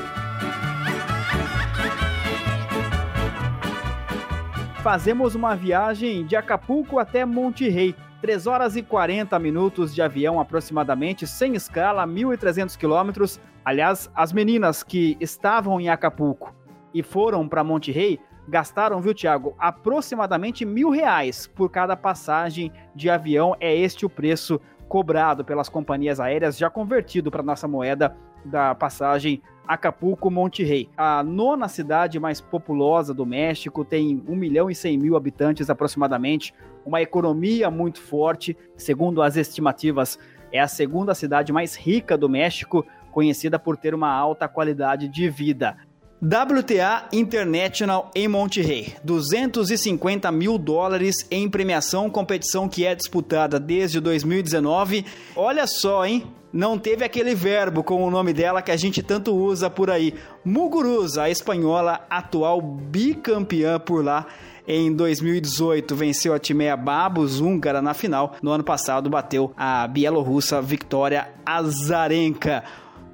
Fazemos 4.83 5.35
uma 5.35 5.55
viagem 5.55 6.25
de 6.25 6.35
Acapulco 6.35 6.99
até 6.99 7.23
Monte 7.27 7.69
Rei. 7.69 7.95
3 8.23 8.47
horas 8.47 8.77
e 8.77 8.83
40 8.83 9.39
minutos 9.39 9.95
de 9.95 10.01
avião 10.01 10.41
aproximadamente, 10.41 11.27
sem 11.27 11.55
escala, 11.55 12.07
1.300 12.07 12.79
quilômetros. 12.79 13.39
Aliás, 13.63 14.11
as 14.15 14.33
meninas 14.33 14.83
que 14.83 15.19
estavam 15.21 15.79
em 15.79 15.91
Acapulco 15.91 16.55
e 16.95 17.03
foram 17.03 17.47
para 17.47 17.63
Monte 17.63 17.93
Rei 17.93 18.19
gastaram, 18.49 19.01
viu, 19.01 19.13
Tiago, 19.13 19.55
aproximadamente 19.59 20.65
mil 20.65 20.91
reais 20.91 21.47
por 21.47 21.71
cada 21.71 21.97
passagem 21.97 22.73
de 22.95 23.11
avião. 23.11 23.55
É 23.61 23.75
este 23.75 24.07
o 24.07 24.09
preço 24.09 24.61
cobrado 24.89 25.45
pelas 25.45 25.69
companhias 25.69 26.21
aéreas, 26.21 26.57
já 26.57 26.71
convertido 26.71 27.31
para 27.31 27.43
nossa 27.43 27.67
moeda 27.67 28.17
da 28.45 28.75
passagem 28.75 29.43
Acapulco-Monte 29.67 30.63
Rei. 30.63 30.89
A 30.97 31.23
nona 31.23 31.69
cidade 31.69 32.21
mais 32.21 32.41
populosa 32.41 33.13
do 33.13 33.27
México 33.27 33.85
tem 33.85 34.23
1 34.27 34.37
milhão 34.37 34.71
e 34.71 34.75
100 34.75 34.99
mil 34.99 35.17
habitantes 35.17 35.69
aproximadamente, 35.69 36.55
uma 36.85 37.03
economia 37.03 37.71
muito 37.71 38.01
forte, 38.01 38.57
segundo 38.77 39.21
as 39.21 39.37
estimativas, 39.37 40.19
é 40.53 40.61
a 40.61 40.69
segunda 40.69 41.15
cidade 41.15 41.53
mais 41.53 41.75
rica 41.75 42.17
do 42.17 42.29
México, 42.29 42.87
conhecida 43.11 43.59
por 43.59 43.77
ter 43.77 43.95
uma 43.95 44.13
alta 44.13 44.47
qualidade 44.47 45.09
de 45.09 45.29
vida. 45.29 45.77
WTA 46.23 47.09
International 47.13 48.11
em 48.15 48.27
Monterrey, 48.27 48.95
250 49.05 50.33
mil 50.33 50.57
dólares 50.57 51.27
em 51.31 51.47
premiação, 51.47 52.09
competição 52.09 52.69
que 52.69 52.87
é 52.87 52.95
disputada 52.95 53.61
desde 53.61 54.01
2019. 54.01 55.05
Olha 55.37 55.67
só, 55.67 56.07
hein? 56.07 56.27
Não 56.51 56.79
teve 56.79 57.05
aquele 57.05 57.35
verbo 57.35 57.85
com 57.85 58.03
o 58.03 58.11
nome 58.11 58.33
dela 58.33 58.63
que 58.63 58.71
a 58.71 58.77
gente 58.79 59.03
tanto 59.03 59.35
usa 59.35 59.69
por 59.69 59.91
aí. 59.91 60.15
Muguruza, 60.43 61.25
a 61.25 61.31
espanhola, 61.31 62.07
atual 62.09 62.63
bicampeã 62.63 63.79
por 63.79 64.03
lá. 64.03 64.27
Em 64.67 64.93
2018, 64.93 65.95
venceu 65.95 66.33
a 66.33 66.39
Timea 66.39 66.77
Babos, 66.77 67.41
húngara, 67.41 67.83
na 67.83 67.93
final. 67.93 68.37
No 68.43 68.51
ano 68.51 68.65
passado, 68.65 69.11
bateu 69.11 69.53
a 69.55 69.87
bielorrussa 69.87 70.63
Victoria 70.63 71.29
Azarenka. 71.45 72.65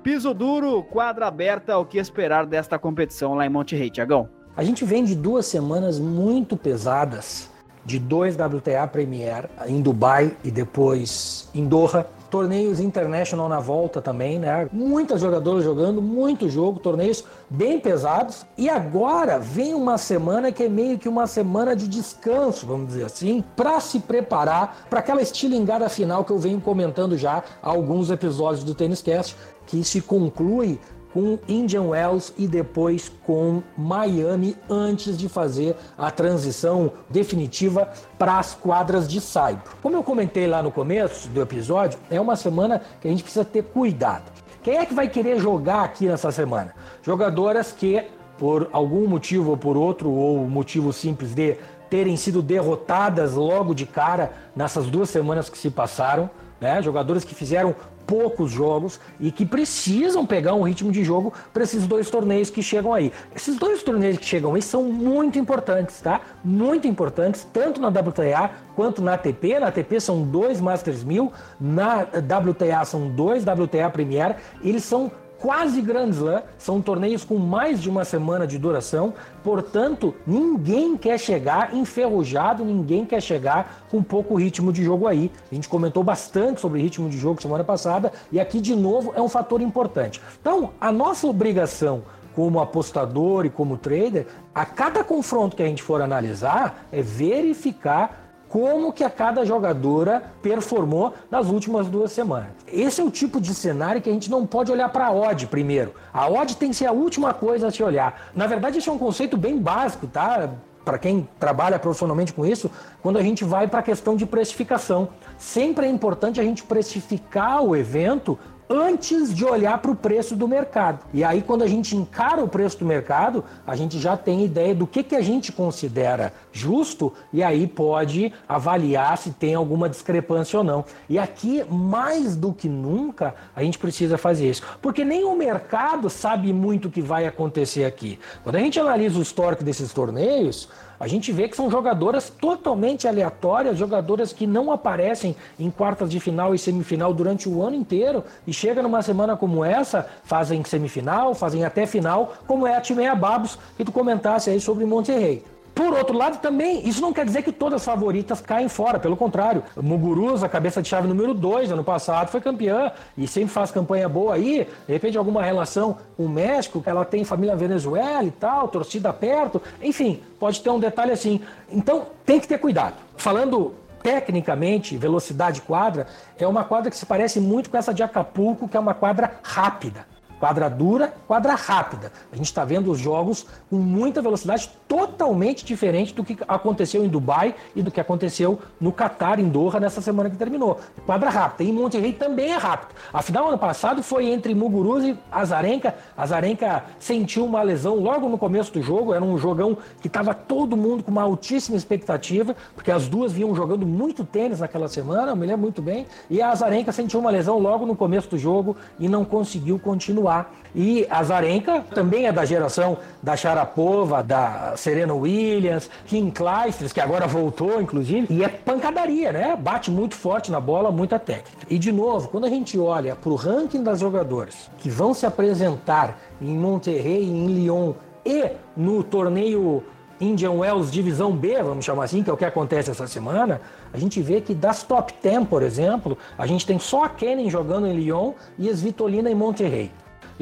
Piso 0.02 0.34
duro, 0.34 0.82
quadra 0.82 1.28
aberta, 1.28 1.78
o 1.78 1.84
que 1.84 1.96
esperar 1.96 2.44
desta 2.44 2.76
competição 2.76 3.34
lá 3.34 3.46
em 3.46 3.48
Monte 3.48 3.76
Rei, 3.76 3.88
Tiagão? 3.88 4.28
A 4.56 4.64
gente 4.64 4.84
vem 4.84 5.04
de 5.04 5.14
duas 5.14 5.46
semanas 5.46 6.00
muito 6.00 6.56
pesadas, 6.56 7.48
de 7.84 8.00
dois 8.00 8.34
WTA 8.34 8.84
Premier 8.88 9.48
em 9.64 9.80
Dubai 9.80 10.36
e 10.42 10.50
depois 10.50 11.48
em 11.54 11.68
Doha 11.68 12.04
torneios 12.32 12.80
international 12.80 13.46
na 13.46 13.60
volta 13.60 14.00
também, 14.00 14.38
né? 14.38 14.66
Muitas 14.72 15.20
jogadoras 15.20 15.62
jogando, 15.62 16.00
muito 16.00 16.48
jogo, 16.48 16.80
torneios 16.80 17.22
bem 17.50 17.78
pesados. 17.78 18.46
E 18.56 18.70
agora 18.70 19.38
vem 19.38 19.74
uma 19.74 19.98
semana 19.98 20.50
que 20.50 20.62
é 20.62 20.68
meio 20.68 20.98
que 20.98 21.10
uma 21.10 21.26
semana 21.26 21.76
de 21.76 21.86
descanso, 21.86 22.66
vamos 22.66 22.86
dizer 22.86 23.04
assim, 23.04 23.44
para 23.54 23.78
se 23.80 24.00
preparar 24.00 24.86
para 24.88 25.00
aquela 25.00 25.20
estilingada 25.20 25.90
final 25.90 26.24
que 26.24 26.32
eu 26.32 26.38
venho 26.38 26.58
comentando 26.58 27.18
já 27.18 27.44
há 27.62 27.68
alguns 27.68 28.10
episódios 28.10 28.64
do 28.64 28.74
Tênis 28.74 29.02
Cast, 29.02 29.36
que 29.66 29.82
se 29.84 30.00
conclui 30.00 30.78
com 31.12 31.38
Indian 31.46 31.82
Wells 31.82 32.32
e 32.38 32.46
depois 32.46 33.12
com 33.24 33.62
Miami 33.76 34.56
antes 34.68 35.16
de 35.16 35.28
fazer 35.28 35.76
a 35.96 36.10
transição 36.10 36.92
definitiva 37.10 37.88
para 38.18 38.38
as 38.38 38.54
quadras 38.54 39.06
de 39.06 39.20
Saibro. 39.20 39.72
Como 39.82 39.96
eu 39.96 40.02
comentei 40.02 40.46
lá 40.46 40.62
no 40.62 40.72
começo 40.72 41.28
do 41.28 41.42
episódio, 41.42 41.98
é 42.10 42.20
uma 42.20 42.34
semana 42.34 42.80
que 43.00 43.08
a 43.08 43.10
gente 43.10 43.22
precisa 43.22 43.44
ter 43.44 43.62
cuidado. 43.62 44.24
Quem 44.62 44.78
é 44.78 44.86
que 44.86 44.94
vai 44.94 45.08
querer 45.08 45.38
jogar 45.38 45.82
aqui 45.84 46.06
nessa 46.06 46.30
semana? 46.30 46.74
Jogadoras 47.02 47.72
que 47.72 48.02
por 48.38 48.68
algum 48.72 49.06
motivo 49.06 49.50
ou 49.50 49.56
por 49.56 49.76
outro, 49.76 50.10
ou 50.10 50.48
motivo 50.48 50.92
simples 50.92 51.34
de 51.34 51.56
terem 51.90 52.16
sido 52.16 52.40
derrotadas 52.40 53.34
logo 53.34 53.74
de 53.74 53.84
cara 53.84 54.32
nessas 54.56 54.86
duas 54.86 55.10
semanas 55.10 55.50
que 55.50 55.58
se 55.58 55.70
passaram. 55.70 56.30
Né? 56.60 56.80
Jogadoras 56.80 57.24
que 57.24 57.34
fizeram 57.34 57.74
poucos 58.12 58.50
jogos 58.50 59.00
e 59.18 59.32
que 59.32 59.46
precisam 59.46 60.26
pegar 60.26 60.52
um 60.52 60.60
ritmo 60.60 60.92
de 60.92 61.02
jogo 61.02 61.32
para 61.50 61.62
esses 61.62 61.86
dois 61.86 62.10
torneios 62.10 62.50
que 62.50 62.62
chegam 62.62 62.92
aí. 62.92 63.10
Esses 63.34 63.56
dois 63.56 63.82
torneios 63.82 64.18
que 64.18 64.26
chegam 64.26 64.54
aí 64.54 64.60
são 64.60 64.82
muito 64.82 65.38
importantes, 65.38 65.98
tá? 66.02 66.20
Muito 66.44 66.86
importantes, 66.86 67.48
tanto 67.50 67.80
na 67.80 67.88
WTA 67.88 68.50
quanto 68.76 69.00
na 69.00 69.14
ATP. 69.14 69.58
Na 69.58 69.68
ATP 69.68 69.98
são 69.98 70.24
dois 70.24 70.60
Masters 70.60 71.02
1000, 71.02 71.32
na 71.58 72.02
WTA 72.02 72.84
são 72.84 73.08
dois 73.08 73.44
WTA 73.46 73.88
Premier. 73.90 74.36
Eles 74.62 74.84
são 74.84 75.10
quase 75.42 75.82
Grand 75.82 76.10
Slam, 76.10 76.40
são 76.56 76.80
torneios 76.80 77.24
com 77.24 77.36
mais 77.36 77.82
de 77.82 77.90
uma 77.90 78.04
semana 78.04 78.46
de 78.46 78.56
duração, 78.56 79.12
portanto, 79.42 80.14
ninguém 80.24 80.96
quer 80.96 81.18
chegar 81.18 81.74
enferrujado, 81.74 82.64
ninguém 82.64 83.04
quer 83.04 83.20
chegar 83.20 83.84
com 83.90 84.00
pouco 84.00 84.36
ritmo 84.36 84.72
de 84.72 84.84
jogo 84.84 85.08
aí. 85.08 85.32
A 85.50 85.54
gente 85.56 85.68
comentou 85.68 86.04
bastante 86.04 86.60
sobre 86.60 86.80
ritmo 86.80 87.10
de 87.10 87.18
jogo 87.18 87.42
semana 87.42 87.64
passada 87.64 88.12
e 88.30 88.38
aqui 88.38 88.60
de 88.60 88.76
novo 88.76 89.12
é 89.16 89.20
um 89.20 89.28
fator 89.28 89.60
importante. 89.60 90.22
Então, 90.40 90.70
a 90.80 90.92
nossa 90.92 91.26
obrigação 91.26 92.04
como 92.36 92.60
apostador 92.60 93.44
e 93.44 93.50
como 93.50 93.76
trader, 93.76 94.26
a 94.54 94.64
cada 94.64 95.02
confronto 95.02 95.56
que 95.56 95.62
a 95.62 95.66
gente 95.66 95.82
for 95.82 96.00
analisar, 96.00 96.86
é 96.92 97.02
verificar 97.02 98.21
como 98.52 98.92
que 98.92 99.02
a 99.02 99.08
cada 99.08 99.46
jogadora 99.46 100.22
performou 100.42 101.14
nas 101.30 101.46
últimas 101.46 101.86
duas 101.86 102.12
semanas. 102.12 102.50
Esse 102.70 103.00
é 103.00 103.04
o 103.04 103.10
tipo 103.10 103.40
de 103.40 103.54
cenário 103.54 104.02
que 104.02 104.10
a 104.10 104.12
gente 104.12 104.30
não 104.30 104.46
pode 104.46 104.70
olhar 104.70 104.90
para 104.90 105.06
a 105.06 105.10
odd 105.10 105.46
primeiro. 105.46 105.94
A 106.12 106.28
odd 106.28 106.54
tem 106.58 106.68
que 106.68 106.76
ser 106.76 106.84
a 106.84 106.92
última 106.92 107.32
coisa 107.32 107.68
a 107.68 107.70
se 107.70 107.82
olhar. 107.82 108.30
Na 108.34 108.46
verdade, 108.46 108.76
esse 108.76 108.90
é 108.90 108.92
um 108.92 108.98
conceito 108.98 109.38
bem 109.38 109.56
básico, 109.56 110.06
tá? 110.06 110.50
Para 110.84 110.98
quem 110.98 111.26
trabalha 111.40 111.78
profissionalmente 111.78 112.34
com 112.34 112.44
isso, 112.44 112.70
quando 113.00 113.16
a 113.16 113.22
gente 113.22 113.42
vai 113.42 113.66
para 113.68 113.80
a 113.80 113.82
questão 113.82 114.16
de 114.16 114.26
precificação. 114.26 115.08
Sempre 115.38 115.86
é 115.86 115.88
importante 115.88 116.38
a 116.38 116.44
gente 116.44 116.62
precificar 116.62 117.62
o 117.62 117.74
evento 117.74 118.38
antes 118.72 119.34
de 119.34 119.44
olhar 119.44 119.76
para 119.78 119.90
o 119.90 119.94
preço 119.94 120.34
do 120.34 120.48
mercado. 120.48 121.00
E 121.12 121.22
aí, 121.22 121.42
quando 121.42 121.62
a 121.62 121.66
gente 121.66 121.94
encara 121.94 122.42
o 122.42 122.48
preço 122.48 122.78
do 122.78 122.86
mercado, 122.86 123.44
a 123.66 123.76
gente 123.76 123.98
já 123.98 124.16
tem 124.16 124.44
ideia 124.44 124.74
do 124.74 124.86
que, 124.86 125.02
que 125.02 125.14
a 125.14 125.20
gente 125.20 125.52
considera 125.52 126.32
justo 126.50 127.12
e 127.32 127.42
aí 127.42 127.66
pode 127.66 128.32
avaliar 128.48 129.18
se 129.18 129.30
tem 129.30 129.54
alguma 129.54 129.88
discrepância 129.88 130.58
ou 130.58 130.64
não. 130.64 130.84
E 131.08 131.18
aqui, 131.18 131.62
mais 131.68 132.34
do 132.34 132.52
que 132.52 132.68
nunca, 132.68 133.34
a 133.54 133.62
gente 133.62 133.78
precisa 133.78 134.16
fazer 134.16 134.48
isso. 134.48 134.62
Porque 134.80 135.04
nem 135.04 135.24
o 135.24 135.36
mercado 135.36 136.08
sabe 136.08 136.52
muito 136.52 136.88
o 136.88 136.90
que 136.90 137.02
vai 137.02 137.26
acontecer 137.26 137.84
aqui. 137.84 138.18
Quando 138.42 138.56
a 138.56 138.60
gente 138.60 138.80
analisa 138.80 139.18
o 139.18 139.22
histórico 139.22 139.62
desses 139.62 139.92
torneios, 139.92 140.68
a 141.02 141.08
gente 141.08 141.32
vê 141.32 141.48
que 141.48 141.56
são 141.56 141.68
jogadoras 141.68 142.30
totalmente 142.30 143.08
aleatórias, 143.08 143.76
jogadoras 143.76 144.32
que 144.32 144.46
não 144.46 144.70
aparecem 144.70 145.34
em 145.58 145.68
quartas 145.68 146.08
de 146.08 146.20
final 146.20 146.54
e 146.54 146.58
semifinal 146.60 147.12
durante 147.12 147.48
o 147.48 147.60
ano 147.60 147.74
inteiro 147.74 148.22
e 148.46 148.52
chega 148.52 148.80
numa 148.80 149.02
semana 149.02 149.36
como 149.36 149.64
essa, 149.64 150.08
fazem 150.22 150.62
semifinal, 150.62 151.34
fazem 151.34 151.64
até 151.64 151.86
final, 151.86 152.34
como 152.46 152.68
é 152.68 152.76
a 152.76 152.80
Timeia 152.80 153.16
Babos, 153.16 153.58
que 153.76 153.84
tu 153.84 153.90
comentasse 153.90 154.48
aí 154.48 154.60
sobre 154.60 154.84
Monterrey. 154.84 155.42
Por 155.74 155.94
outro 155.94 156.16
lado, 156.16 156.38
também, 156.38 156.86
isso 156.86 157.00
não 157.00 157.12
quer 157.12 157.24
dizer 157.24 157.42
que 157.42 157.50
todas 157.50 157.80
as 157.80 157.84
favoritas 157.84 158.40
caem 158.40 158.68
fora, 158.68 158.98
pelo 158.98 159.16
contrário. 159.16 159.62
Muguruza, 159.76 160.48
cabeça 160.48 160.82
de 160.82 160.88
chave 160.88 161.08
número 161.08 161.32
2, 161.32 161.72
ano 161.72 161.82
passado 161.82 162.28
foi 162.28 162.40
campeã 162.40 162.92
e 163.16 163.26
sempre 163.26 163.50
faz 163.50 163.70
campanha 163.70 164.08
boa 164.08 164.34
aí. 164.34 164.68
De 164.86 164.92
repente, 164.92 165.16
alguma 165.16 165.42
relação 165.42 165.96
com 166.16 166.26
o 166.26 166.28
México, 166.28 166.82
ela 166.84 167.04
tem 167.04 167.24
família 167.24 167.56
Venezuela 167.56 168.24
e 168.24 168.30
tal, 168.30 168.68
torcida 168.68 169.12
perto. 169.12 169.62
Enfim, 169.80 170.22
pode 170.38 170.60
ter 170.60 170.70
um 170.70 170.78
detalhe 170.78 171.12
assim. 171.12 171.40
Então, 171.70 172.06
tem 172.26 172.38
que 172.38 172.46
ter 172.46 172.58
cuidado. 172.58 172.94
Falando 173.16 173.74
tecnicamente, 174.02 174.96
velocidade 174.96 175.62
quadra, 175.62 176.06
é 176.38 176.46
uma 176.46 176.64
quadra 176.64 176.90
que 176.90 176.96
se 176.96 177.06
parece 177.06 177.40
muito 177.40 177.70
com 177.70 177.76
essa 177.76 177.94
de 177.94 178.02
Acapulco, 178.02 178.68
que 178.68 178.76
é 178.76 178.80
uma 178.80 178.94
quadra 178.94 179.38
rápida. 179.42 180.11
Quadra 180.42 180.68
dura, 180.68 181.14
quadra 181.28 181.54
rápida. 181.54 182.10
A 182.32 182.34
gente 182.34 182.46
está 182.46 182.64
vendo 182.64 182.90
os 182.90 182.98
jogos 182.98 183.46
com 183.70 183.76
muita 183.76 184.20
velocidade, 184.20 184.68
totalmente 184.88 185.64
diferente 185.64 186.12
do 186.12 186.24
que 186.24 186.36
aconteceu 186.48 187.04
em 187.04 187.08
Dubai 187.08 187.54
e 187.76 187.80
do 187.80 187.92
que 187.92 188.00
aconteceu 188.00 188.58
no 188.80 188.90
Catar, 188.90 189.38
em 189.38 189.48
Doha, 189.48 189.78
nessa 189.78 190.00
semana 190.00 190.28
que 190.28 190.36
terminou. 190.36 190.80
Quadra 191.06 191.30
rápida. 191.30 191.62
E 191.62 191.70
em 191.70 191.72
Monterrey 191.72 192.12
também 192.12 192.50
é 192.50 192.56
rápido. 192.56 192.88
Afinal, 193.12 193.46
ano 193.50 193.56
passado 193.56 194.02
foi 194.02 194.30
entre 194.30 194.52
Muguruza 194.52 195.10
e 195.10 195.18
Azarenka. 195.30 195.94
Azarenka 196.16 196.86
sentiu 196.98 197.44
uma 197.44 197.62
lesão 197.62 198.00
logo 198.00 198.28
no 198.28 198.36
começo 198.36 198.72
do 198.72 198.82
jogo. 198.82 199.14
Era 199.14 199.24
um 199.24 199.38
jogão 199.38 199.78
que 200.00 200.08
estava 200.08 200.34
todo 200.34 200.76
mundo 200.76 201.04
com 201.04 201.12
uma 201.12 201.22
altíssima 201.22 201.76
expectativa, 201.76 202.56
porque 202.74 202.90
as 202.90 203.06
duas 203.06 203.30
vinham 203.30 203.54
jogando 203.54 203.86
muito 203.86 204.24
tênis 204.24 204.58
naquela 204.58 204.88
semana, 204.88 205.30
eu 205.30 205.36
me 205.36 205.46
lembro 205.46 205.62
muito 205.62 205.80
bem. 205.80 206.04
E 206.28 206.42
a 206.42 206.50
Azarenka 206.50 206.90
sentiu 206.90 207.20
uma 207.20 207.30
lesão 207.30 207.60
logo 207.60 207.86
no 207.86 207.94
começo 207.94 208.28
do 208.28 208.36
jogo 208.36 208.76
e 208.98 209.08
não 209.08 209.24
conseguiu 209.24 209.78
continuar 209.78 210.31
e 210.74 211.06
a 211.10 211.22
Zarenka 211.22 211.84
também 211.94 212.26
é 212.26 212.32
da 212.32 212.44
geração 212.44 212.96
da 213.22 213.36
Sharapova, 213.36 214.22
da 214.22 214.74
Serena 214.76 215.12
Williams, 215.12 215.90
Kim 216.06 216.30
Clijsters, 216.30 216.92
que 216.92 217.00
agora 217.00 217.26
voltou, 217.26 217.80
inclusive, 217.80 218.26
e 218.30 218.42
é 218.42 218.48
pancadaria, 218.48 219.32
né? 219.32 219.56
Bate 219.56 219.90
muito 219.90 220.14
forte 220.14 220.50
na 220.50 220.60
bola, 220.60 220.90
muita 220.90 221.18
técnica. 221.18 221.66
E 221.68 221.78
de 221.78 221.92
novo, 221.92 222.28
quando 222.28 222.46
a 222.46 222.48
gente 222.48 222.78
olha 222.78 223.14
para 223.14 223.30
o 223.30 223.34
ranking 223.34 223.82
das 223.82 224.00
jogadoras 224.00 224.70
que 224.78 224.88
vão 224.88 225.12
se 225.12 225.26
apresentar 225.26 226.18
em 226.40 226.56
Monterrey, 226.56 227.22
em 227.22 227.46
Lyon 227.48 227.92
e 228.24 228.50
no 228.74 229.02
torneio 229.02 229.82
Indian 230.18 230.52
Wells 230.52 230.90
Divisão 230.90 231.32
B, 231.32 231.62
vamos 231.62 231.84
chamar 231.84 232.04
assim, 232.04 232.22
que 232.22 232.30
é 232.30 232.32
o 232.32 232.36
que 232.36 232.44
acontece 232.44 232.90
essa 232.90 233.06
semana, 233.06 233.60
a 233.92 233.98
gente 233.98 234.22
vê 234.22 234.40
que 234.40 234.54
das 234.54 234.82
top 234.82 235.12
10, 235.20 235.48
por 235.48 235.62
exemplo, 235.62 236.16
a 236.38 236.46
gente 236.46 236.64
tem 236.64 236.78
só 236.78 237.04
a 237.04 237.08
Kennen 237.08 237.50
jogando 237.50 237.88
em 237.88 237.94
Lyon 237.94 238.32
e 238.56 238.70
as 238.70 238.80
Vitolina 238.80 239.30
em 239.30 239.34
Monterrey. 239.34 239.90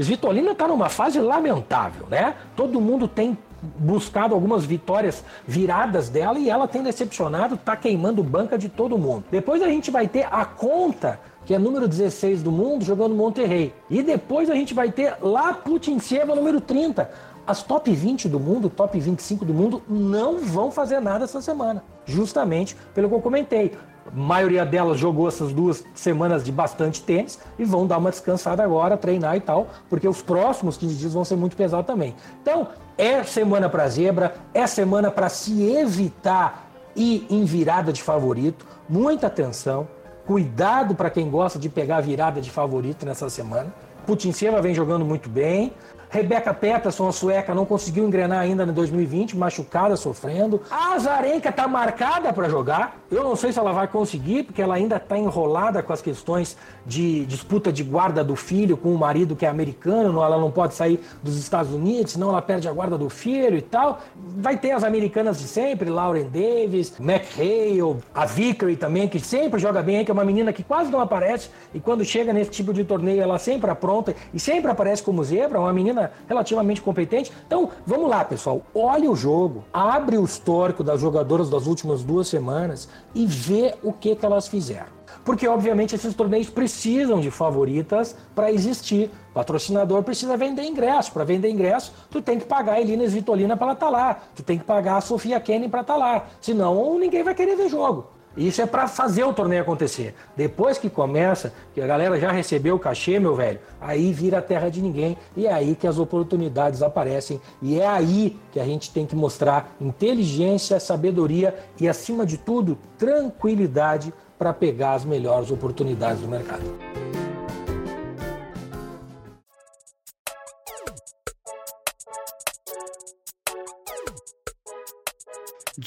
Svitolina 0.03 0.53
está 0.53 0.67
numa 0.67 0.89
fase 0.89 1.21
lamentável, 1.21 2.07
né? 2.09 2.35
Todo 2.57 2.81
mundo 2.81 3.07
tem 3.07 3.37
buscado 3.63 4.35
algumas 4.35 4.65
vitórias 4.65 5.25
viradas 5.47 6.09
dela 6.09 6.39
e 6.39 6.49
ela 6.49 6.67
tem 6.67 6.83
decepcionado, 6.83 7.57
está 7.57 7.77
queimando 7.77 8.23
banca 8.23 8.57
de 8.57 8.69
todo 8.69 8.97
mundo. 8.97 9.25
Depois 9.31 9.63
a 9.63 9.69
gente 9.69 9.91
vai 9.91 10.09
ter 10.09 10.27
a 10.31 10.45
conta 10.45 11.21
que 11.45 11.55
é 11.55 11.59
número 11.59 11.89
16 11.89 12.43
do 12.43 12.53
mundo, 12.53 12.85
jogando 12.85 13.15
Monterrey. 13.15 13.75
E 13.89 14.03
depois 14.03 14.49
a 14.51 14.55
gente 14.55 14.73
vai 14.73 14.91
ter 14.91 15.17
lá 15.21 15.53
Putinseva, 15.53 16.35
número 16.35 16.61
30. 16.61 17.11
As 17.47 17.63
top 17.63 17.91
20 17.93 18.29
do 18.29 18.39
mundo, 18.39 18.71
top 18.71 18.99
25 19.01 19.45
do 19.45 19.53
mundo, 19.53 19.83
não 19.89 20.39
vão 20.39 20.71
fazer 20.71 21.01
nada 21.01 21.25
essa 21.25 21.41
semana. 21.41 21.83
Justamente 22.07 22.77
pelo 22.95 23.09
que 23.09 23.15
eu 23.15 23.21
comentei. 23.21 23.73
A 24.07 24.15
maioria 24.15 24.65
delas 24.65 24.99
jogou 24.99 25.29
essas 25.29 25.53
duas 25.53 25.85
semanas 25.95 26.43
de 26.43 26.51
bastante 26.51 27.03
tênis 27.03 27.39
e 27.59 27.65
vão 27.65 27.87
dar 27.87 27.99
uma 27.99 28.11
descansada 28.11 28.63
agora, 28.63 28.97
treinar 28.97 29.37
e 29.37 29.41
tal, 29.41 29.69
porque 29.89 30.09
os 30.09 30.23
próximos 30.23 30.77
15 30.77 30.95
dias 30.97 31.15
vão 31.15 31.25
ser 31.25 31.37
muito 31.37 31.57
pesados 31.57 31.87
também. 31.87 32.15
Então, 32.43 32.69
é 32.99 33.23
semana 33.23 33.69
para 33.69 33.89
zebra, 33.89 34.35
é 34.53 34.67
semana 34.67 35.11
para 35.11 35.29
se 35.29 35.63
evitar 35.63 36.71
ir 36.97 37.27
em 37.31 37.45
virada 37.45 37.93
de 37.93 38.03
favorito, 38.03 38.67
muita 38.89 39.29
atenção, 39.29 39.87
cuidado 40.27 40.95
para 40.95 41.11
quem 41.11 41.31
gosta 41.31 41.59
de 41.59 41.69
pegar 41.69 42.01
virada 42.01 42.41
de 42.41 42.51
favorito 42.51 43.07
nessa 43.07 43.29
semana. 43.31 43.73
Putin 44.07 44.33
Sema 44.33 44.61
vem 44.61 44.75
jogando 44.75 45.05
muito 45.05 45.29
bem. 45.29 45.73
Rebeca 46.11 46.53
Peterson, 46.53 47.09
a 47.09 47.12
sueca, 47.12 47.55
não 47.55 47.64
conseguiu 47.64 48.05
engrenar 48.05 48.40
ainda 48.40 48.64
em 48.64 48.73
2020, 48.73 49.37
machucada, 49.37 49.96
sofrendo. 49.96 50.61
A 50.70 50.94
Azarenka 50.94 51.49
está 51.49 51.68
marcada 51.68 52.33
para 52.33 52.49
jogar. 52.49 52.96
Eu 53.11 53.23
não 53.23 53.37
sei 53.37 53.53
se 53.53 53.59
ela 53.59 53.73
vai 53.73 53.87
conseguir, 53.87 54.42
porque 54.42 54.61
ela 54.61 54.75
ainda 54.75 54.96
está 54.96 55.16
enrolada 55.16 55.83
com 55.83 55.92
as 55.92 56.03
questões 56.03 56.57
de 56.85 57.25
disputa 57.27 57.73
de 57.73 57.85
guarda 57.85 58.25
do 58.25 58.35
filho 58.35 58.77
com 58.77 58.92
o 58.92 58.99
marido 58.99 59.37
que 59.37 59.46
é 59.46 59.49
americano. 59.49 60.23
Ela 60.23 60.38
não 60.38 60.51
pode 60.51 60.75
sair 60.75 61.01
dos 61.23 61.37
Estados 61.37 61.73
Unidos, 61.73 62.12
senão 62.12 62.31
ela 62.31 62.42
perde 62.42 62.68
a 62.68 62.73
guarda 62.73 62.99
do 62.99 63.09
filho 63.09 63.57
e 63.57 63.62
tal. 63.62 64.01
Vai 64.16 64.57
ter 64.57 64.73
as 64.73 64.83
americanas 64.83 65.38
de 65.38 65.46
sempre, 65.46 65.90
Lauren 65.90 66.25
Davis, 66.25 66.92
McHale, 66.99 67.99
a 68.14 68.27
Vickery 68.27 68.77
também, 68.77 69.09
que 69.09 69.20
sempre 69.20 69.61
joga 69.61 69.83
bem, 69.83 70.05
que 70.05 70.11
é 70.11 70.14
uma 70.14 70.25
menina 70.25 70.53
que 70.53 70.62
quase 70.62 70.90
não 70.90 71.01
aparece 71.01 71.51
e 71.75 71.81
quando 71.81 72.05
chega 72.05 72.33
nesse 72.33 72.51
tipo 72.51 72.73
de 72.73 72.85
torneio 72.85 73.20
ela 73.23 73.38
sempre 73.38 73.70
apronta 73.70 74.14
e 74.33 74.40
sempre 74.40 74.70
aparece 74.70 75.03
como 75.03 75.23
zebra, 75.23 75.61
uma 75.61 75.73
menina 75.73 76.00
relativamente 76.29 76.81
competente. 76.81 77.33
Então, 77.47 77.71
vamos 77.87 78.09
lá, 78.09 78.25
pessoal. 78.25 78.63
Olhe 78.75 79.09
o 79.09 79.17
jogo, 79.17 79.65
abre 79.73 80.17
o 80.17 80.25
histórico 80.25 80.85
das 80.85 81.01
jogadoras 81.01 81.51
das 81.51 81.67
últimas 81.67 82.03
duas 82.03 82.29
semanas 82.29 82.89
e 83.15 83.27
vê 83.27 83.75
o 83.83 83.93
que, 83.93 84.15
que 84.15 84.25
elas 84.25 84.47
fizeram. 84.49 85.01
Porque, 85.25 85.47
obviamente, 85.47 85.95
esses 85.95 86.15
torneios 86.15 86.49
precisam 86.49 87.21
de 87.21 87.31
favoritas 87.31 88.17
para 88.35 88.51
existir. 88.51 89.11
O 89.31 89.35
patrocinador 89.35 90.03
precisa 90.03 90.37
vender 90.37 90.65
ingresso. 90.65 91.13
Para 91.13 91.25
vender 91.25 91.51
ingresso, 91.51 91.93
tu 92.11 92.23
tem 92.23 92.39
que 92.39 92.47
pagar 92.47 92.75
a 92.75 92.81
Elina 92.81 93.05
Svitolina 93.05 93.57
para 93.57 93.67
ela 93.67 93.75
estar 93.75 93.87
tá 93.87 93.93
lá. 93.93 94.19
Tu 94.35 94.43
tem 94.43 94.59
que 94.59 94.65
pagar 94.65 94.97
a 94.97 95.01
Sofia 95.01 95.39
Kenny 95.41 95.69
para 95.69 95.83
estar 95.83 95.95
tá 95.95 95.99
lá. 95.99 96.27
Senão, 96.41 96.99
ninguém 96.99 97.23
vai 97.23 97.35
querer 97.35 97.57
ver 97.57 97.69
jogo. 97.69 98.20
Isso 98.40 98.62
é 98.62 98.64
para 98.64 98.88
fazer 98.88 99.22
o 99.22 99.35
torneio 99.35 99.61
acontecer. 99.61 100.14
Depois 100.35 100.79
que 100.79 100.88
começa, 100.88 101.53
que 101.74 101.81
a 101.81 101.87
galera 101.87 102.18
já 102.18 102.33
recebeu 102.33 102.76
o 102.76 102.79
cachê, 102.79 103.20
meu 103.20 103.37
velho, 103.37 103.61
aí 103.79 104.14
vira 104.14 104.40
terra 104.40 104.70
de 104.70 104.81
ninguém 104.81 105.14
e 105.37 105.46
é 105.46 105.53
aí 105.53 105.74
que 105.74 105.87
as 105.87 105.98
oportunidades 105.98 106.81
aparecem 106.81 107.38
e 107.61 107.79
é 107.79 107.87
aí 107.87 108.38
que 108.50 108.59
a 108.59 108.64
gente 108.64 108.90
tem 108.92 109.05
que 109.05 109.14
mostrar 109.14 109.76
inteligência, 109.79 110.81
sabedoria 110.81 111.55
e, 111.79 111.87
acima 111.87 112.24
de 112.24 112.38
tudo, 112.38 112.79
tranquilidade 112.96 114.11
para 114.38 114.55
pegar 114.55 114.94
as 114.94 115.05
melhores 115.05 115.50
oportunidades 115.50 116.22
do 116.22 116.29
mercado. 116.29 116.89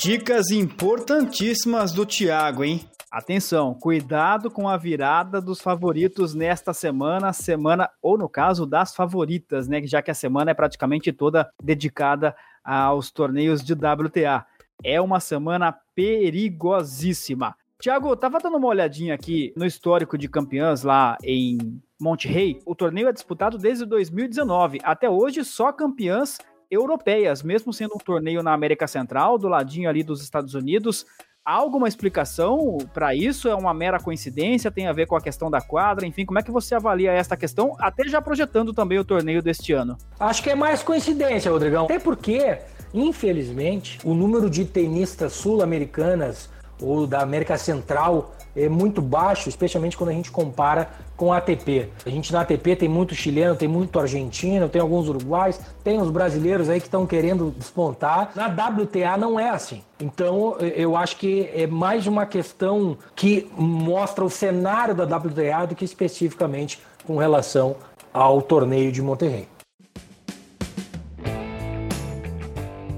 Dicas 0.04 0.52
importantíssimas 0.52 1.94
do 1.94 2.06
Thiago, 2.06 2.66
hein? 2.66 2.82
Atenção, 3.10 3.74
cuidado 3.74 4.52
com 4.52 4.68
a 4.68 4.76
virada 4.76 5.40
dos 5.40 5.62
favoritos 5.62 6.34
nesta 6.34 6.74
semana, 6.74 7.32
semana 7.32 7.90
ou 8.02 8.18
no 8.18 8.28
caso 8.28 8.66
das 8.66 8.94
favoritas, 8.94 9.66
né? 9.66 9.82
Já 9.88 10.02
que 10.02 10.12
a 10.12 10.14
semana 10.14 10.52
é 10.52 10.54
praticamente 10.54 11.14
toda 11.14 11.50
dedicada 11.64 12.36
aos 12.62 13.12
torneios 13.12 13.64
de 13.64 13.72
WTA. 13.72 14.46
É 14.84 15.00
uma 15.00 15.22
semana 15.22 15.74
perigosíssima. 15.96 17.56
Tiago, 17.80 18.14
tava 18.18 18.40
dando 18.40 18.58
uma 18.58 18.68
olhadinha 18.68 19.16
aqui 19.16 19.54
no 19.56 19.66
histórico 19.66 20.18
de 20.18 20.28
campeãs 20.28 20.84
lá 20.84 21.18
em 21.24 21.82
Monte 21.98 22.28
Rey. 22.28 22.60
O 22.66 22.76
torneio 22.76 23.08
é 23.08 23.14
disputado 23.14 23.58
desde 23.58 23.86
2019. 23.86 24.80
Até 24.84 25.10
hoje, 25.10 25.46
só 25.46 25.72
campeãs 25.72 26.40
europeias, 26.74 27.44
mesmo 27.44 27.72
sendo 27.72 27.96
um 27.96 28.00
torneio 28.00 28.42
na 28.42 28.54
América 28.54 28.88
Central, 28.88 29.38
do 29.38 29.48
ladinho 29.48 29.90
ali 29.90 30.04
dos 30.04 30.22
Estados 30.22 30.54
Unidos. 30.54 31.06
Há 31.46 31.56
alguma 31.56 31.90
explicação 31.90 32.78
para 32.94 33.14
isso? 33.14 33.50
É 33.50 33.56
uma 33.56 33.74
mera 33.74 34.00
coincidência? 34.00 34.72
Tem 34.72 34.88
a 34.88 34.94
ver 34.94 35.08
com 35.08 35.16
a 35.16 35.22
questão 35.22 35.52
da 35.52 35.60
quadra? 35.60 36.06
Enfim, 36.06 36.26
como 36.26 36.40
é 36.40 36.42
que 36.42 36.52
você 36.52 36.74
avalia 36.74 37.12
esta 37.12 37.36
questão, 37.36 37.76
até 37.80 38.08
já 38.08 38.22
projetando 38.22 38.74
também 38.74 38.98
o 38.98 39.04
torneio 39.04 39.42
deste 39.42 39.74
ano? 39.74 39.98
Acho 40.18 40.42
que 40.42 40.50
é 40.50 40.56
mais 40.56 40.82
coincidência, 40.82 41.52
Rodrigão. 41.52 41.84
Até 41.84 42.00
porque, 42.00 42.60
infelizmente, 42.94 44.00
o 44.06 44.14
número 44.14 44.50
de 44.50 44.64
tenistas 44.64 45.34
sul-americanas 45.34 46.50
ou 46.82 47.06
da 47.06 47.22
América 47.22 47.58
Central 47.58 48.34
é 48.56 48.70
muito 48.70 49.02
baixo, 49.02 49.50
especialmente 49.50 49.98
quando 49.98 50.12
a 50.12 50.14
gente 50.14 50.32
compara 50.32 50.90
com 51.16 51.34
a 51.34 51.38
ATP. 51.38 51.90
A 52.06 52.10
gente 52.10 52.32
na 52.32 52.42
ATP 52.42 52.76
tem 52.76 52.90
muito 52.90 53.16
chileno, 53.16 53.56
tem 53.56 53.68
muito 53.68 54.00
argentino, 54.00 54.70
tem 54.70 54.82
alguns 54.82 55.08
uruguais, 55.08 55.60
tem 55.84 56.00
os 56.00 56.10
brasileiros 56.10 56.70
aí 56.70 56.80
que 56.80 56.88
estão 56.88 57.06
querendo 57.06 57.54
despontar. 57.58 58.32
Na 58.36 58.48
WTA 58.48 59.18
não 59.18 59.40
é 59.40 59.50
assim. 59.50 59.82
Então 60.00 60.58
eu 60.60 60.96
acho 60.96 61.18
que 61.18 61.50
é 61.54 61.66
mais 61.66 62.08
uma 62.08 62.26
questão 62.26 62.98
que 63.16 63.50
mostra 63.58 64.24
o 64.24 64.30
cenário 64.30 64.94
da 64.94 65.04
WTA 65.04 65.66
do 65.68 65.76
que 65.76 65.86
especificamente 65.86 66.80
com 67.06 67.18
relação 67.18 67.76
ao 68.14 68.42
torneio 68.42 68.92
de 68.92 69.02
Monterrey. 69.02 69.48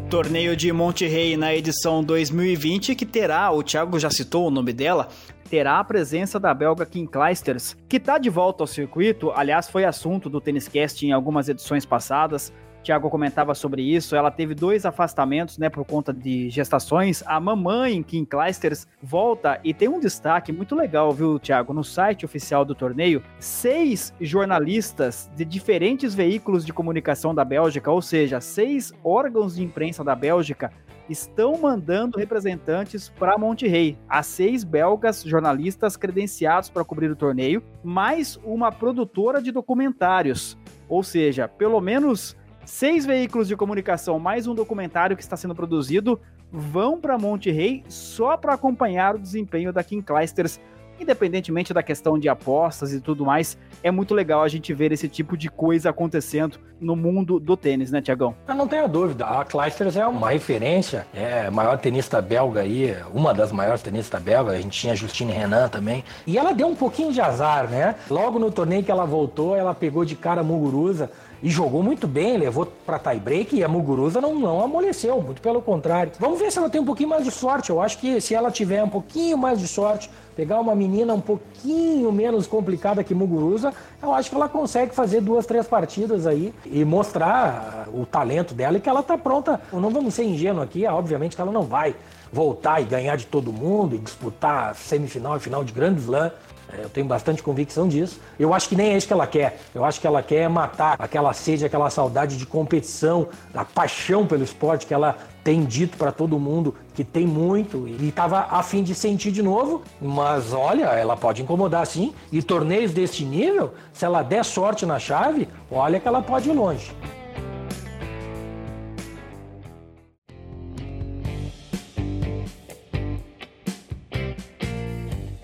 Torneio 0.10 0.56
de 0.56 0.72
Monterrey 0.72 1.36
na 1.36 1.54
edição 1.54 2.04
2020 2.04 2.96
que 2.96 3.06
terá, 3.06 3.52
o 3.52 3.64
Thiago 3.64 4.00
já 4.00 4.10
citou 4.10 4.48
o 4.48 4.52
nome 4.52 4.72
dela, 4.72 5.10
terá 5.50 5.80
a 5.80 5.84
presença 5.84 6.40
da 6.40 6.54
belga 6.54 6.86
Kim 6.86 7.06
Kleisters, 7.06 7.78
que 7.88 7.98
está 7.98 8.18
de 8.18 8.30
volta 8.30 8.64
ao 8.64 8.68
circuito, 8.68 9.32
aliás, 9.32 9.70
foi 9.70 9.86
assunto 9.86 10.30
do 10.30 10.42
Tênis 10.42 10.68
Cast 10.68 11.06
em 11.06 11.12
algumas 11.12 11.48
edições 11.48 11.86
passadas. 11.86 12.52
Tiago 12.86 13.10
comentava 13.10 13.56
sobre 13.56 13.82
isso. 13.82 14.16
Ela 14.16 14.30
teve 14.30 14.54
dois 14.54 14.86
afastamentos, 14.86 15.58
né, 15.58 15.70
por 15.70 15.84
conta 15.84 16.14
de 16.14 16.52
gestações. 16.52 17.24
A 17.26 17.40
mamãe 17.40 18.04
Kim 18.04 18.24
Kleisters 18.24 18.88
volta 19.02 19.60
e 19.64 19.74
tem 19.74 19.90
um 19.90 20.00
destaque 20.00 20.52
muito 20.52 20.76
legal, 20.76 21.12
viu, 21.12 21.40
Tiago? 21.40 21.74
No 21.74 21.84
site 21.84 22.26
oficial 22.26 22.64
do 22.64 22.76
torneio, 22.76 23.24
seis 23.40 24.14
jornalistas 24.22 25.32
de 25.36 25.44
diferentes 25.44 26.14
veículos 26.14 26.64
de 26.64 26.72
comunicação 26.72 27.34
da 27.34 27.44
Bélgica, 27.44 27.90
ou 27.90 28.04
seja, 28.04 28.40
seis 28.40 28.94
órgãos 29.04 29.56
de 29.56 29.64
imprensa 29.64 30.04
da 30.04 30.16
Bélgica, 30.16 30.72
estão 31.10 31.58
mandando 31.58 32.18
representantes 32.18 33.10
para 33.10 33.38
Monterrey. 33.38 33.98
Há 34.10 34.24
seis 34.24 34.64
belgas 34.64 35.24
jornalistas 35.24 35.96
credenciados 35.96 36.70
para 36.70 36.84
cobrir 36.84 37.12
o 37.12 37.16
torneio, 37.16 37.64
mais 37.84 38.40
uma 38.44 38.72
produtora 38.72 39.42
de 39.42 39.52
documentários. 39.52 40.58
Ou 40.88 41.04
seja, 41.04 41.48
pelo 41.48 41.80
menos 41.82 42.36
seis 42.66 43.06
veículos 43.06 43.48
de 43.48 43.56
comunicação, 43.56 44.20
mais 44.20 44.48
um 44.48 44.56
documentário 44.56 45.16
que 45.16 45.24
está 45.24 45.38
sendo 45.38 45.56
produzido, 45.56 46.20
vão 46.52 47.00
para 47.00 47.18
Monterrey 47.18 47.84
só 47.88 48.38
para 48.38 48.54
acompanhar 48.54 49.16
o 49.16 49.20
desempenho 49.20 49.74
da 49.74 49.84
Kim 49.84 50.02
Clijsters 50.02 50.60
independentemente 51.00 51.74
da 51.74 51.84
questão 51.84 52.18
de 52.18 52.30
apostas 52.30 52.94
e 52.94 53.02
tudo 53.02 53.26
mais, 53.26 53.58
é 53.84 53.92
muito 53.92 54.14
legal 54.14 54.44
a 54.44 54.48
gente 54.48 54.74
ver 54.74 54.92
esse 54.92 55.08
tipo 55.08 55.38
de 55.38 55.50
coisa 55.50 55.90
acontecendo 55.90 56.58
no 56.80 56.96
mundo 56.96 57.40
do 57.40 57.56
tênis, 57.56 57.92
né, 57.92 58.02
Tiagão? 58.02 58.36
Não 58.48 58.68
tenha 58.68 58.88
dúvida, 58.88 59.26
a 59.26 59.46
Clijsters 59.46 59.96
é 59.96 60.06
uma 60.06 60.32
referência, 60.32 61.08
é 61.14 61.48
a 61.48 61.52
maior 61.52 61.78
tenista 61.78 62.22
belga 62.22 62.62
aí, 62.62 62.96
uma 63.14 63.34
das 63.34 63.52
maiores 63.52 63.82
tenistas 63.82 64.22
belgas, 64.22 64.56
a 64.56 64.58
gente 64.58 64.80
tinha 64.80 64.94
a 64.94 64.96
Justine 64.96 65.32
Renan 65.32 65.68
também, 65.70 66.04
e 66.28 66.38
ela 66.38 66.54
deu 66.54 66.68
um 66.68 66.76
pouquinho 66.76 67.12
de 67.12 67.22
azar, 67.22 67.70
né? 67.70 67.96
Logo 68.10 68.40
no 68.40 68.52
torneio 68.52 68.84
que 68.84 68.92
ela 68.92 69.06
voltou, 69.06 69.56
ela 69.56 69.74
pegou 69.74 70.04
de 70.04 70.16
cara 70.16 70.44
Muguruza, 70.44 71.10
e 71.46 71.50
jogou 71.52 71.84
muito 71.84 72.08
bem, 72.08 72.38
levou 72.38 72.66
para 72.88 72.98
tie 72.98 73.20
break 73.20 73.56
e 73.56 73.64
a 73.64 73.68
Muguruza 73.68 74.20
não, 74.20 74.34
não 74.34 74.64
amoleceu, 74.64 75.22
muito 75.22 75.40
pelo 75.44 75.62
contrário. 75.62 76.12
Vamos 76.20 76.40
ver 76.40 76.52
se 76.52 76.58
ela 76.58 76.72
tem 76.72 76.82
um 76.82 76.86
pouquinho 76.86 77.10
mais 77.10 77.24
de 77.24 77.30
sorte. 77.30 77.70
Eu 77.70 77.80
acho 77.80 78.00
que 78.00 78.20
se 78.20 78.34
ela 78.34 78.50
tiver 78.50 78.84
um 78.84 78.90
pouquinho 78.90 79.38
mais 79.38 79.60
de 79.60 79.68
sorte, 79.68 80.10
pegar 80.36 80.60
uma 80.60 80.74
menina 80.74 81.14
um 81.14 81.22
pouquinho 81.22 82.12
menos 82.12 82.48
complicada 82.48 83.04
que 83.04 83.14
Muguruza, 83.14 83.72
eu 84.02 84.12
acho 84.12 84.32
que 84.32 84.36
ela 84.36 84.50
consegue 84.50 84.96
fazer 84.96 85.22
duas, 85.22 85.46
três 85.46 85.68
partidas 85.68 86.26
aí 86.26 86.52
e 86.66 86.84
mostrar 86.84 87.90
o 87.94 88.08
talento 88.08 88.56
dela 88.56 88.78
e 88.78 88.82
que 88.82 88.90
ela 88.90 89.04
tá 89.04 89.16
pronta. 89.16 89.62
Não 89.72 89.92
vamos 89.92 90.16
ser 90.16 90.24
ingênuos 90.24 90.64
aqui, 90.64 90.84
obviamente 90.88 91.36
que 91.36 91.42
ela 91.44 91.52
não 91.52 91.62
vai 91.62 91.96
voltar 92.34 92.82
e 92.82 92.86
ganhar 92.86 93.18
de 93.18 93.28
todo 93.28 93.54
mundo 93.54 93.94
e 93.96 94.00
disputar 94.00 94.74
semifinal 94.74 95.38
e 95.38 95.40
final 95.40 95.64
de 95.64 95.72
Grand 95.72 95.96
Slam. 95.96 96.32
É, 96.72 96.84
eu 96.84 96.90
tenho 96.90 97.06
bastante 97.06 97.44
convicção 97.44 97.88
disso. 97.88 98.20
Eu 98.40 98.54
acho 98.54 98.68
que 98.70 98.76
nem 98.76 98.94
é 98.94 98.98
isso 98.98 99.08
que 99.08 99.14
ela 99.14 99.28
quer. 99.28 99.60
Eu 99.74 99.86
acho 99.86 100.00
que 100.00 100.08
ela 100.08 100.22
quer 100.24 100.50
matar 100.50 100.96
aquela 101.00 101.34
sede, 101.34 101.66
aquela 101.66 101.90
saudade 101.90 102.38
de 102.38 102.46
competição, 102.46 103.28
a 103.54 103.64
paixão 103.64 104.26
pelo 104.26 104.44
esporte 104.44 104.86
que 104.86 104.94
ela 104.94 105.18
tem 105.44 105.64
dito 105.64 105.96
para 105.96 106.12
todo 106.12 106.40
mundo 106.40 106.74
que 106.96 107.04
tem 107.04 107.28
muito 107.28 107.88
e 107.88 108.10
estava 108.10 108.48
a 108.50 108.64
fim 108.64 108.82
de 108.82 108.96
sentir 108.96 109.32
de 109.32 109.44
novo, 109.44 109.84
mas 110.02 110.54
olha, 110.54 110.86
ela 110.86 111.16
pode 111.16 111.44
incomodar 111.44 111.86
sim. 111.86 112.16
E 112.32 112.42
torneios 112.42 112.92
desse 112.94 113.24
nível, 113.24 113.74
se 113.94 114.04
ela 114.06 114.24
der 114.24 114.44
sorte 114.44 114.86
na 114.86 114.98
chave, 114.98 115.48
olha 115.70 116.00
que 116.00 116.08
ela 116.08 116.22
pode 116.22 116.50
ir 116.50 116.54
longe. 116.54 116.92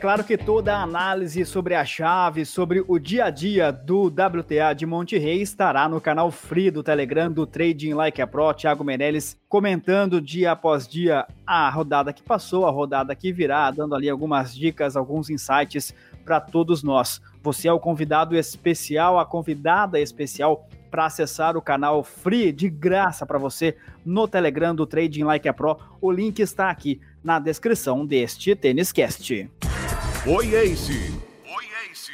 Claro 0.01 0.23
que 0.23 0.35
toda 0.35 0.75
a 0.75 0.81
análise 0.81 1.45
sobre 1.45 1.75
a 1.75 1.85
chave, 1.85 2.43
sobre 2.43 2.83
o 2.87 2.97
dia 2.97 3.25
a 3.25 3.29
dia 3.29 3.71
do 3.71 4.07
WTA 4.07 4.73
de 4.75 4.83
Monte 4.83 5.15
Rei 5.19 5.43
estará 5.43 5.87
no 5.87 6.01
canal 6.01 6.31
Free 6.31 6.71
do 6.71 6.81
Telegram 6.81 7.31
do 7.31 7.45
Trading 7.45 7.93
Like 7.93 8.19
a 8.19 8.25
Pro, 8.25 8.51
Thiago 8.51 8.83
Meirelles 8.83 9.37
comentando 9.47 10.19
dia 10.19 10.53
após 10.53 10.87
dia 10.87 11.27
a 11.45 11.69
rodada 11.69 12.11
que 12.11 12.23
passou, 12.23 12.65
a 12.65 12.71
rodada 12.71 13.15
que 13.15 13.31
virá, 13.31 13.69
dando 13.69 13.93
ali 13.93 14.09
algumas 14.09 14.55
dicas, 14.55 14.95
alguns 14.95 15.29
insights 15.29 15.93
para 16.25 16.41
todos 16.41 16.81
nós. 16.81 17.21
Você 17.43 17.67
é 17.67 17.71
o 17.71 17.79
convidado 17.79 18.35
especial, 18.35 19.19
a 19.19 19.25
convidada 19.25 19.99
especial 19.99 20.67
para 20.89 21.05
acessar 21.05 21.55
o 21.55 21.61
canal 21.61 22.03
Free 22.03 22.51
de 22.51 22.71
graça 22.71 23.23
para 23.23 23.37
você 23.37 23.77
no 24.03 24.27
Telegram 24.27 24.73
do 24.73 24.87
Trading 24.87 25.25
Like 25.25 25.47
a 25.47 25.53
Pro. 25.53 25.77
O 26.01 26.11
link 26.11 26.39
está 26.39 26.71
aqui 26.71 26.99
na 27.23 27.37
descrição 27.37 28.03
deste 28.03 28.55
Tênis 28.55 28.91
Cast. 28.91 29.47
Oi, 30.27 30.55
Ace! 30.55 31.11
Oi, 31.47 31.65
Ace! 31.89 32.11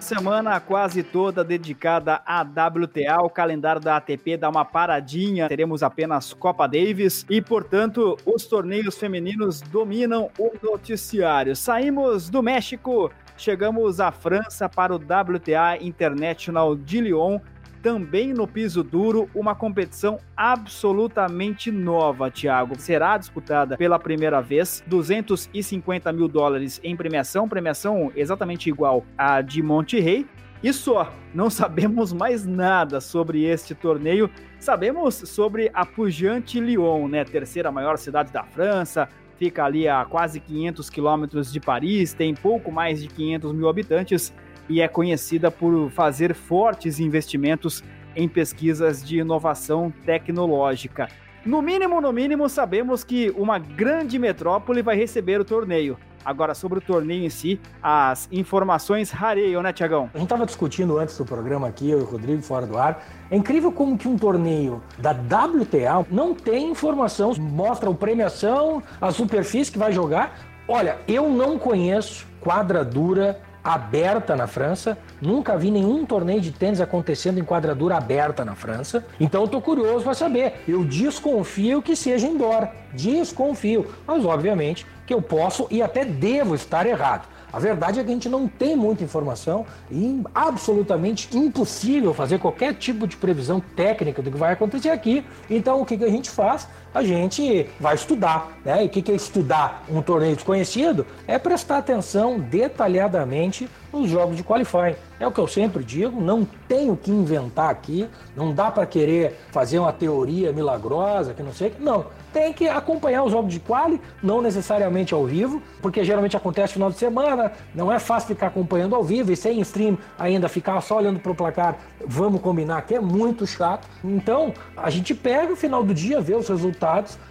Semana 0.00 0.58
quase 0.58 1.02
toda 1.02 1.44
dedicada 1.44 2.22
à 2.24 2.40
WTA, 2.40 3.20
o 3.22 3.28
calendário 3.28 3.78
da 3.78 3.98
ATP 3.98 4.38
dá 4.38 4.48
uma 4.48 4.64
paradinha, 4.64 5.48
teremos 5.48 5.82
apenas 5.82 6.32
Copa 6.32 6.66
Davis 6.66 7.26
e, 7.28 7.42
portanto, 7.42 8.16
os 8.24 8.46
torneios 8.46 8.96
femininos 8.96 9.60
dominam 9.60 10.30
o 10.38 10.50
noticiário. 10.62 11.54
Saímos 11.54 12.30
do 12.30 12.42
México, 12.42 13.12
chegamos 13.36 14.00
à 14.00 14.10
França 14.10 14.66
para 14.66 14.94
o 14.94 14.96
WTA 14.96 15.76
International 15.78 16.74
de 16.74 17.02
Lyon 17.02 17.38
também 17.82 18.32
no 18.32 18.46
piso 18.46 18.82
duro, 18.82 19.28
uma 19.34 19.54
competição 19.54 20.18
absolutamente 20.36 21.70
nova, 21.70 22.30
Thiago. 22.30 22.78
Será 22.78 23.16
disputada 23.16 23.76
pela 23.76 23.98
primeira 23.98 24.40
vez, 24.40 24.82
250 24.86 26.12
mil 26.12 26.28
dólares 26.28 26.80
em 26.84 26.94
premiação, 26.96 27.48
premiação 27.48 28.12
exatamente 28.14 28.68
igual 28.68 29.04
à 29.16 29.40
de 29.40 29.62
Monte 29.62 29.98
Rey. 29.98 30.26
E 30.62 30.72
só, 30.72 31.12
não 31.34 31.48
sabemos 31.50 32.12
mais 32.12 32.46
nada 32.46 33.00
sobre 33.00 33.44
este 33.44 33.74
torneio. 33.74 34.30
Sabemos 34.58 35.14
sobre 35.14 35.70
a 35.72 35.86
pujante 35.86 36.60
Lyon, 36.60 37.08
né, 37.08 37.24
terceira 37.24 37.72
maior 37.72 37.96
cidade 37.96 38.30
da 38.30 38.44
França, 38.44 39.08
fica 39.38 39.64
ali 39.64 39.88
a 39.88 40.04
quase 40.04 40.38
500 40.38 40.90
quilômetros 40.90 41.50
de 41.50 41.58
Paris, 41.58 42.12
tem 42.12 42.34
pouco 42.34 42.70
mais 42.70 43.00
de 43.02 43.08
500 43.08 43.54
mil 43.54 43.70
habitantes 43.70 44.34
e 44.70 44.80
é 44.80 44.86
conhecida 44.86 45.50
por 45.50 45.90
fazer 45.90 46.32
fortes 46.32 47.00
investimentos 47.00 47.82
em 48.14 48.28
pesquisas 48.28 49.04
de 49.04 49.18
inovação 49.18 49.92
tecnológica. 50.06 51.08
No 51.44 51.60
mínimo, 51.60 52.00
no 52.00 52.12
mínimo, 52.12 52.48
sabemos 52.48 53.02
que 53.02 53.34
uma 53.36 53.58
grande 53.58 54.18
metrópole 54.18 54.80
vai 54.80 54.96
receber 54.96 55.40
o 55.40 55.44
torneio. 55.44 55.98
Agora, 56.24 56.54
sobre 56.54 56.78
o 56.78 56.82
torneio 56.82 57.24
em 57.24 57.30
si, 57.30 57.58
as 57.82 58.28
informações 58.30 59.10
rareiam, 59.10 59.62
né, 59.62 59.72
Tiagão? 59.72 60.10
A 60.14 60.18
gente 60.18 60.26
estava 60.26 60.46
discutindo 60.46 60.98
antes 60.98 61.16
do 61.16 61.24
programa 61.24 61.66
aqui, 61.66 61.90
eu 61.90 61.98
e 61.98 62.02
o 62.02 62.04
Rodrigo, 62.04 62.42
fora 62.42 62.66
do 62.66 62.78
ar. 62.78 63.02
É 63.30 63.36
incrível 63.36 63.72
como 63.72 63.96
que 63.96 64.06
um 64.06 64.18
torneio 64.18 64.82
da 64.98 65.12
WTA 65.12 66.06
não 66.10 66.34
tem 66.34 66.70
informação, 66.70 67.32
mostra 67.38 67.90
a 67.90 67.94
premiação, 67.94 68.82
a 69.00 69.10
superfície 69.10 69.72
que 69.72 69.78
vai 69.78 69.92
jogar. 69.92 70.38
Olha, 70.68 70.98
eu 71.08 71.28
não 71.28 71.58
conheço 71.58 72.26
quadradura 72.40 73.40
aberta 73.62 74.34
na 74.34 74.46
França. 74.46 74.98
Nunca 75.20 75.56
vi 75.56 75.70
nenhum 75.70 76.04
torneio 76.04 76.40
de 76.40 76.50
tênis 76.50 76.80
acontecendo 76.80 77.38
em 77.38 77.44
quadradura 77.44 77.96
aberta 77.96 78.44
na 78.44 78.54
França. 78.54 79.04
Então 79.18 79.42
eu 79.42 79.48
tô 79.48 79.60
curioso 79.60 80.04
para 80.04 80.14
saber. 80.14 80.62
Eu 80.66 80.84
desconfio 80.84 81.82
que 81.82 81.94
seja 81.94 82.26
indoor. 82.26 82.68
Desconfio. 82.92 83.86
Mas 84.06 84.24
obviamente 84.24 84.86
que 85.06 85.14
eu 85.14 85.20
posso 85.20 85.66
e 85.70 85.82
até 85.82 86.04
devo 86.04 86.54
estar 86.54 86.86
errado. 86.86 87.26
A 87.52 87.58
verdade 87.58 87.98
é 87.98 88.04
que 88.04 88.10
a 88.10 88.12
gente 88.12 88.28
não 88.28 88.46
tem 88.46 88.76
muita 88.76 89.02
informação 89.02 89.66
e 89.90 90.22
absolutamente 90.32 91.36
impossível 91.36 92.14
fazer 92.14 92.38
qualquer 92.38 92.74
tipo 92.74 93.08
de 93.08 93.16
previsão 93.16 93.60
técnica 93.60 94.22
do 94.22 94.30
que 94.30 94.36
vai 94.36 94.52
acontecer 94.52 94.90
aqui. 94.90 95.24
Então 95.48 95.80
o 95.80 95.86
que, 95.86 95.98
que 95.98 96.04
a 96.04 96.10
gente 96.10 96.30
faz? 96.30 96.68
A 96.92 97.02
gente 97.02 97.68
vai 97.78 97.94
estudar. 97.94 98.58
Né? 98.64 98.84
E 98.84 98.86
o 98.86 98.88
que, 98.88 99.00
que 99.00 99.12
é 99.12 99.14
estudar 99.14 99.84
um 99.88 100.02
torneio 100.02 100.34
desconhecido? 100.34 101.06
É 101.26 101.38
prestar 101.38 101.78
atenção 101.78 102.38
detalhadamente 102.38 103.68
nos 103.92 104.10
jogos 104.10 104.36
de 104.36 104.42
qualifying. 104.42 104.96
É 105.18 105.26
o 105.26 105.30
que 105.30 105.38
eu 105.38 105.46
sempre 105.46 105.84
digo, 105.84 106.20
não 106.20 106.46
tenho 106.66 106.96
que 106.96 107.10
inventar 107.10 107.70
aqui, 107.70 108.08
não 108.34 108.52
dá 108.52 108.70
para 108.70 108.86
querer 108.86 109.38
fazer 109.50 109.78
uma 109.78 109.92
teoria 109.92 110.52
milagrosa, 110.52 111.34
que 111.34 111.42
não 111.42 111.52
sei, 111.52 111.74
não 111.78 112.06
tem 112.32 112.52
que 112.52 112.68
acompanhar 112.68 113.24
os 113.24 113.32
jogos 113.32 113.52
de 113.52 113.60
quali, 113.60 114.00
não 114.22 114.40
necessariamente 114.40 115.12
ao 115.12 115.26
vivo, 115.26 115.62
porque 115.82 116.04
geralmente 116.04 116.36
acontece 116.36 116.72
no 116.72 116.74
final 116.74 116.90
de 116.90 116.98
semana, 116.98 117.52
não 117.74 117.92
é 117.92 117.98
fácil 117.98 118.28
ficar 118.28 118.48
acompanhando 118.48 118.94
ao 118.94 119.02
vivo 119.02 119.32
e 119.32 119.36
sem 119.36 119.60
stream 119.60 119.98
ainda 120.18 120.48
ficar 120.48 120.80
só 120.80 120.98
olhando 120.98 121.18
para 121.18 121.32
o 121.32 121.34
placar, 121.34 121.76
vamos 122.06 122.40
combinar 122.40 122.82
que 122.82 122.94
é 122.94 123.00
muito 123.00 123.46
chato. 123.46 123.88
Então, 124.04 124.52
a 124.76 124.90
gente 124.90 125.14
pega 125.14 125.52
o 125.52 125.56
final 125.56 125.82
do 125.82 125.92
dia, 125.92 126.20
vê 126.20 126.34
os 126.34 126.48
resultados, 126.48 126.79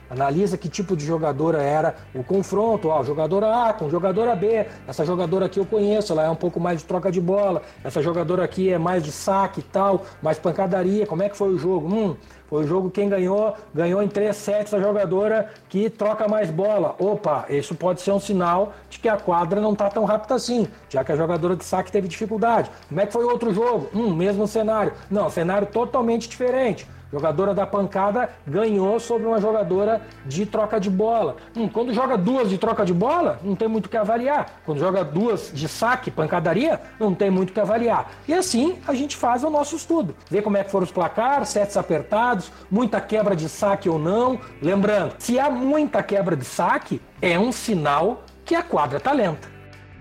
analisa 0.10 0.58
que 0.58 0.68
tipo 0.68 0.96
de 0.96 1.06
jogadora 1.06 1.62
era 1.62 1.96
o 2.14 2.24
confronto, 2.24 2.90
ó, 2.90 3.04
jogadora 3.04 3.70
A 3.70 3.74
com 3.74 3.90
jogadora 3.90 4.36
B, 4.36 4.66
essa 4.88 5.06
jogadora 5.06 5.46
aqui 5.46 5.60
eu 5.60 5.66
conheço, 5.66 6.14
ela 6.14 6.26
é 6.26 6.30
um 6.30 6.36
pouco 6.36 6.60
mais 6.60 6.80
de 6.80 6.86
troca 6.86 7.12
de 7.12 7.22
bola, 7.22 7.62
essa 7.84 8.02
jogadora 8.02 8.44
aqui 8.44 8.72
é 8.72 8.78
mais 8.78 9.04
de 9.04 9.12
saque 9.12 9.60
e 9.60 9.64
tal, 9.64 10.04
mais 10.22 10.40
pancadaria, 10.40 11.06
como 11.06 11.24
é 11.24 11.30
que 11.30 11.38
foi 11.38 11.50
o 11.50 11.58
jogo? 11.58 11.88
Hum, 11.88 12.16
foi 12.50 12.64
o 12.64 12.68
jogo 12.68 12.90
quem 12.90 13.08
ganhou, 13.08 13.56
ganhou 13.74 14.02
em 14.02 14.08
3 14.08 14.36
sets 14.36 14.74
a 14.74 14.80
jogadora 14.80 15.52
que 15.70 15.88
troca 15.88 16.28
mais 16.28 16.50
bola. 16.50 16.96
Opa, 16.98 17.46
isso 17.48 17.76
pode 17.76 18.02
ser 18.02 18.12
um 18.12 18.20
sinal 18.20 18.74
de 18.90 18.98
que 18.98 19.08
a 19.08 19.16
quadra 19.18 19.62
não 19.62 19.74
está 19.74 19.88
tão 19.88 20.04
rápida 20.04 20.34
assim, 20.34 20.68
já 20.90 21.04
que 21.04 21.12
a 21.12 21.16
jogadora 21.16 21.56
de 21.56 21.64
saque 21.64 21.92
teve 21.92 22.08
dificuldade. 22.08 22.72
Como 22.88 23.00
é 23.00 23.06
que 23.06 23.14
foi 23.14 23.24
outro 23.24 23.54
jogo? 23.54 23.88
Hum, 23.94 24.16
mesmo 24.16 24.48
cenário. 24.48 24.94
Não, 25.12 25.30
cenário 25.30 25.68
totalmente 25.68 26.28
diferente. 26.28 26.88
Jogadora 27.12 27.56
da 27.56 27.66
pancada 27.66 28.30
ganhou 28.46 29.00
sobre 29.00 29.28
uma 29.28 29.42
jogadora 29.42 30.02
de 30.26 30.46
troca 30.46 30.80
de 30.80 30.90
bola. 30.90 31.38
Hum, 31.56 31.68
quando 31.68 31.94
joga 31.94 32.16
duas 32.16 32.50
de 32.50 32.58
troca 32.58 32.86
de 32.86 32.94
bola, 32.94 33.40
não 33.44 33.56
tem 33.56 33.68
muito 33.68 33.88
o 33.88 33.90
que 33.90 33.98
avaliar. 33.98 34.62
Quando 34.64 34.80
joga 34.80 35.04
duas 35.04 35.52
de 35.52 35.68
saque, 35.68 36.12
pancadaria, 36.12 36.80
não 37.00 37.16
tem 37.16 37.32
muito 37.32 37.50
o 37.50 37.54
que 37.54 37.60
avaliar. 37.60 38.12
E 38.28 38.34
assim 38.34 38.78
a 38.88 38.94
gente 38.94 39.18
faz 39.18 39.44
o 39.44 39.50
nosso 39.50 39.76
estudo. 39.76 40.16
Vê 40.30 40.42
como 40.42 40.58
é 40.58 40.64
que 40.64 40.70
foram 40.70 40.86
os 40.86 40.92
placares, 40.92 41.50
sets 41.50 41.78
apertados, 41.78 42.52
muita 42.70 43.02
quebra 43.02 43.36
de 43.36 43.50
saque 43.50 43.90
ou 43.90 43.98
não. 43.98 44.40
Lembrando, 44.62 45.16
se 45.18 45.40
há 45.40 45.50
muita 45.50 46.04
quebra 46.04 46.36
de 46.36 46.46
saque, 46.46 47.02
é 47.22 47.40
um 47.40 47.52
sinal 47.52 48.24
que 48.46 48.54
a 48.54 48.62
quadra 48.62 49.00
está 49.00 49.12
lenta. 49.12 49.48